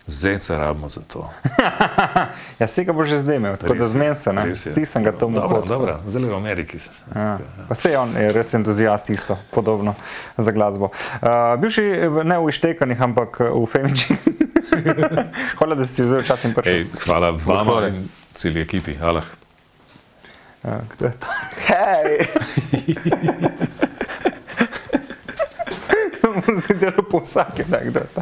Zeca 0.07 0.57
rabimo 0.57 0.89
za 0.89 1.01
to. 1.03 1.29
Ja, 2.59 2.67
se 2.67 2.83
ga 2.83 2.93
bo 2.93 3.03
že 3.03 3.19
zdaj 3.19 3.35
imel, 3.35 3.53
tako 3.53 3.67
da 3.69 3.73
Res 3.75 3.85
je, 3.85 3.91
zmen 3.91 4.15
se, 4.15 4.33
ne. 4.33 4.47
je. 4.47 4.55
Stisnem 4.55 5.03
ga 5.03 5.11
tomu 5.11 5.35
Dobro, 5.35 5.55
kotu. 5.57 5.67
dobro, 5.67 5.99
zdaj 6.05 6.23
v 6.23 6.35
Ameriki. 6.35 6.79
se- 6.79 7.03
Ja. 7.11 7.37
Pa 7.67 7.75
se 7.75 7.91
on 7.93 8.15
je 8.15 8.31
res 8.31 8.53
entuzijast 8.53 9.09
isto, 9.09 9.37
podobno 9.51 9.93
za 10.37 10.51
glasbo. 10.51 10.85
Uh, 10.85 10.89
bil 11.57 11.69
si 11.69 11.81
ne 12.23 12.39
v 12.39 12.49
Ištekanih, 12.49 12.97
ampak 12.99 13.39
v 13.41 13.65
Femiči. 13.67 14.15
Hvala, 15.57 15.75
da 15.75 15.85
si 15.85 16.01
vzel 16.01 16.23
čas 16.23 16.43
in 16.43 16.53
prišel. 16.53 16.73
Ej, 16.73 16.87
hvala 17.03 17.31
vam 17.35 17.83
in 17.85 18.07
celi 18.33 18.61
ekipi. 18.61 18.93
Hvala. 18.93 19.21
Uh, 20.63 20.71
kdo 20.89 21.05
je 21.05 21.13
to? 21.13 21.27
Hej! 21.67 22.09
Delo 26.79 27.03
po 27.03 27.19
vsake, 27.19 27.63
da 27.63 27.79
kdo 27.79 27.99
je 27.99 28.07
to. 28.07 28.21